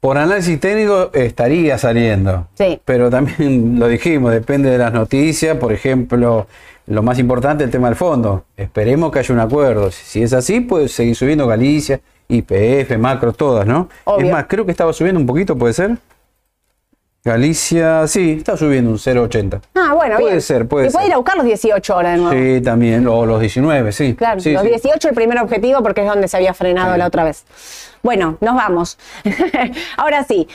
Por 0.00 0.16
análisis 0.16 0.60
técnico 0.60 1.10
estaría 1.12 1.76
saliendo. 1.76 2.46
Sí. 2.54 2.80
Pero 2.84 3.10
también 3.10 3.78
lo 3.80 3.88
dijimos, 3.88 4.32
depende 4.32 4.70
de 4.70 4.78
las 4.78 4.92
noticias. 4.92 5.56
Por 5.56 5.72
ejemplo, 5.72 6.46
lo 6.86 7.02
más 7.02 7.18
importante, 7.18 7.64
el 7.64 7.70
tema 7.70 7.88
del 7.88 7.96
fondo. 7.96 8.44
Esperemos 8.56 9.10
que 9.10 9.18
haya 9.18 9.34
un 9.34 9.40
acuerdo. 9.40 9.90
Si 9.90 10.22
es 10.22 10.32
así, 10.32 10.60
puede 10.60 10.88
seguir 10.88 11.16
subiendo 11.16 11.48
Galicia, 11.48 12.00
IPF, 12.28 12.96
Macro, 12.96 13.32
todas, 13.32 13.66
¿no? 13.66 13.88
Obvio. 14.04 14.26
Es 14.26 14.32
más, 14.32 14.46
creo 14.48 14.64
que 14.64 14.70
estaba 14.70 14.92
subiendo 14.92 15.20
un 15.20 15.26
poquito, 15.26 15.58
¿puede 15.58 15.74
ser? 15.74 15.96
Galicia, 17.24 18.06
sí, 18.06 18.36
está 18.38 18.56
subiendo 18.56 18.90
un 18.90 18.96
0,80. 18.98 19.60
Ah, 19.74 19.92
bueno, 19.94 20.16
Puede 20.16 20.30
bien. 20.30 20.42
ser, 20.42 20.66
puede 20.68 20.86
y 20.86 20.90
puede 20.90 21.08
ir 21.08 21.12
a 21.12 21.16
buscar 21.16 21.36
los 21.36 21.44
18 21.44 21.92
ahora 21.94 22.12
de 22.12 22.16
nuevo. 22.18 22.32
Sí, 22.32 22.60
también, 22.62 23.06
o 23.08 23.26
los 23.26 23.40
19, 23.40 23.92
sí. 23.92 24.14
Claro, 24.14 24.40
Sí, 24.40 24.52
los 24.52 24.62
sí. 24.62 24.68
18 24.68 25.08
el 25.08 25.14
primer 25.14 25.38
objetivo 25.40 25.82
porque 25.82 26.02
es 26.02 26.08
donde 26.08 26.28
se 26.28 26.36
había 26.36 26.54
frenado 26.54 26.92
Sí. 26.92 26.98
la 26.98 27.06
otra 27.06 27.24
vez. 27.24 27.44
Bueno, 28.02 28.38
nos 28.40 28.54
vamos. 28.54 28.98
Ahora 29.96 30.24
sí. 30.24 30.48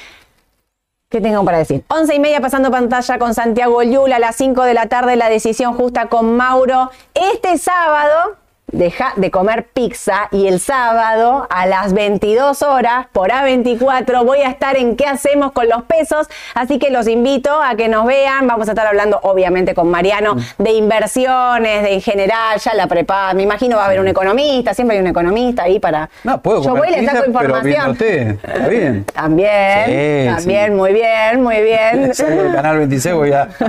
¿Qué 1.09 1.21
tengo 1.21 1.45
para 1.45 1.59
decir? 1.59 1.83
11 1.89 2.15
y 2.15 2.19
media 2.19 2.41
pasando 2.41 2.71
pantalla 2.71 3.19
con 3.19 3.35
Santiago 3.35 3.83
Yula, 3.83 4.15
a 4.15 4.19
las 4.19 4.35
5 4.35 4.63
de 4.63 4.73
la 4.73 4.87
tarde 4.87 5.15
la 5.15 5.29
decisión 5.29 5.73
justa 5.75 6.07
con 6.07 6.35
Mauro. 6.37 6.89
Este 7.13 7.57
sábado 7.59 8.37
deja 8.67 9.13
de 9.17 9.29
comer 9.29 9.65
pizza 9.73 10.27
y 10.31 10.47
el 10.47 10.59
sábado 10.59 11.47
a 11.49 11.65
las 11.67 11.93
22 11.93 12.61
horas 12.63 13.07
por 13.11 13.29
A24 13.29 14.25
voy 14.25 14.39
a 14.39 14.49
estar 14.49 14.75
en 14.77 14.95
qué 14.95 15.05
hacemos 15.05 15.51
con 15.51 15.69
los 15.69 15.83
pesos, 15.83 16.27
así 16.55 16.79
que 16.79 16.89
los 16.89 17.07
invito 17.07 17.61
a 17.61 17.75
que 17.75 17.87
nos 17.87 18.05
vean, 18.05 18.47
vamos 18.47 18.67
a 18.67 18.71
estar 18.71 18.87
hablando 18.87 19.19
obviamente 19.23 19.73
con 19.73 19.89
Mariano 19.89 20.35
de 20.57 20.71
inversiones, 20.71 21.83
de 21.83 21.93
en 21.93 22.01
general, 22.01 22.59
ya 22.59 22.73
la 22.73 22.87
prepa, 22.87 23.33
me 23.33 23.43
imagino 23.43 23.77
va 23.77 23.83
a 23.83 23.85
haber 23.85 23.99
un 23.99 24.07
economista, 24.07 24.73
siempre 24.73 24.97
hay 24.97 25.03
un 25.03 25.09
economista 25.09 25.63
ahí 25.63 25.79
para... 25.79 26.09
No, 26.23 26.41
puedo 26.41 26.63
Yo 26.63 26.75
voy 26.75 26.89
y 26.89 27.01
le 27.01 27.05
saco 27.05 27.25
información. 27.25 27.97
Está 27.99 28.67
bien. 28.67 29.05
También, 29.13 29.85
Sí, 29.85 30.35
también, 30.35 30.65
sí. 30.67 30.71
muy 30.71 30.93
bien, 30.93 31.41
muy 31.41 31.61
bien. 31.61 32.11
Del 32.17 32.53
canal 32.53 32.77
26 32.79 33.15
voy 33.15 33.31
a... 33.31 33.49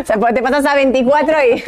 O 0.00 0.04
sea, 0.04 0.16
pues 0.16 0.34
te 0.34 0.42
pasas 0.42 0.64
a 0.66 0.74
24 0.74 1.36
y 1.44 1.64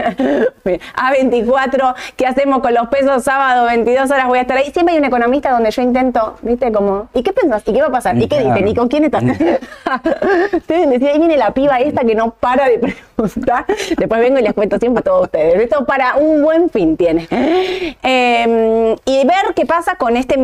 a 0.94 1.10
24, 1.10 1.94
¿qué 2.16 2.26
hacemos 2.26 2.61
con 2.62 2.72
los 2.74 2.88
pesos? 2.88 3.22
Sábado, 3.24 3.66
22 3.66 4.10
horas 4.10 4.26
voy 4.26 4.38
a 4.38 4.42
estar 4.42 4.56
ahí. 4.56 4.70
Siempre 4.72 4.94
hay 4.94 4.98
un 4.98 5.04
economista 5.04 5.50
donde 5.50 5.70
yo 5.70 5.82
intento, 5.82 6.36
¿viste? 6.42 6.72
Como, 6.72 7.08
¿y 7.14 7.22
qué 7.22 7.32
pensás? 7.32 7.62
¿Y 7.66 7.72
qué 7.72 7.80
va 7.80 7.88
a 7.88 7.92
pasar? 7.92 8.16
¿Y 8.16 8.28
qué 8.28 8.36
Claro. 8.36 8.54
dicen? 8.54 8.68
¿Y 8.68 8.74
con 8.74 8.88
quién 8.88 9.04
estás? 9.04 9.22
Ustedes 9.22 10.90
decían, 10.90 11.12
ahí 11.12 11.18
viene 11.18 11.36
la 11.36 11.52
piba 11.52 11.78
esta 11.80 12.04
que 12.04 12.14
no 12.14 12.30
para 12.30 12.68
de 12.68 12.78
preguntar. 13.16 13.66
Después 13.96 14.20
vengo 14.20 14.38
y 14.38 14.42
les 14.42 14.54
cuento 14.54 14.78
siempre 14.78 15.00
a 15.00 15.02
todos 15.04 15.22
ustedes. 15.24 15.60
Esto 15.60 15.84
para 15.84 16.16
un 16.16 16.42
buen 16.42 16.70
fin 16.70 16.96
tiene. 16.96 17.28
Eh, 17.30 18.96
y 19.04 19.26
ver 19.26 19.54
qué 19.54 19.66
pasa 19.66 19.96
con 19.96 20.16
este 20.16 20.38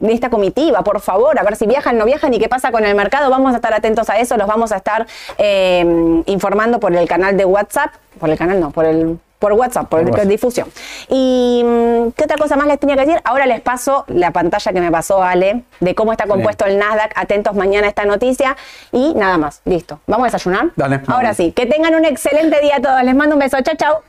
esta 0.00 0.30
comitiva, 0.30 0.82
por 0.82 1.00
favor, 1.00 1.38
a 1.38 1.42
ver 1.42 1.56
si 1.56 1.66
viajan, 1.66 1.98
no 1.98 2.04
viajan 2.04 2.32
y 2.32 2.38
qué 2.38 2.48
pasa 2.48 2.70
con 2.70 2.84
el 2.84 2.94
mercado. 2.94 3.30
Vamos 3.30 3.52
a 3.52 3.56
estar 3.56 3.74
atentos 3.74 4.08
a 4.10 4.18
eso, 4.18 4.36
los 4.36 4.46
vamos 4.46 4.70
a 4.72 4.76
estar 4.76 5.06
eh, 5.38 6.22
informando 6.26 6.78
por 6.80 6.94
el 6.94 7.08
canal 7.08 7.36
de 7.36 7.44
WhatsApp, 7.44 7.90
por 8.20 8.30
el 8.30 8.38
canal 8.38 8.60
no, 8.60 8.70
por 8.70 8.84
el 8.84 9.18
por 9.38 9.52
WhatsApp, 9.52 9.88
por, 9.88 10.00
Por 10.00 10.08
el- 10.08 10.12
WhatsApp. 10.12 10.28
difusión. 10.28 10.68
Y 11.08 11.62
mm, 11.64 12.10
qué 12.12 12.24
otra 12.24 12.36
cosa 12.36 12.56
más 12.56 12.66
les 12.66 12.78
tenía 12.80 12.96
que 12.96 13.06
decir. 13.06 13.20
Ahora 13.24 13.46
les 13.46 13.60
paso 13.60 14.04
la 14.08 14.30
pantalla 14.32 14.72
que 14.72 14.80
me 14.80 14.90
pasó 14.90 15.22
Ale 15.22 15.62
de 15.80 15.94
cómo 15.94 16.12
está 16.12 16.26
compuesto 16.26 16.64
el 16.66 16.78
Nasdaq. 16.78 17.12
Atentos 17.16 17.54
mañana 17.54 17.86
a 17.86 17.90
esta 17.90 18.04
noticia 18.04 18.56
y 18.92 19.14
nada 19.14 19.38
más. 19.38 19.60
Listo. 19.64 20.00
Vamos 20.06 20.24
a 20.24 20.26
desayunar. 20.32 20.70
Dale, 20.76 20.96
Ahora 21.06 21.22
vamos. 21.22 21.36
sí. 21.36 21.52
Que 21.52 21.66
tengan 21.66 21.94
un 21.94 22.04
excelente 22.04 22.60
día 22.60 22.76
a 22.76 22.80
todos. 22.82 23.02
Les 23.02 23.14
mando 23.14 23.34
un 23.36 23.40
beso. 23.40 23.56
Chao, 23.62 23.74
chao. 23.76 24.07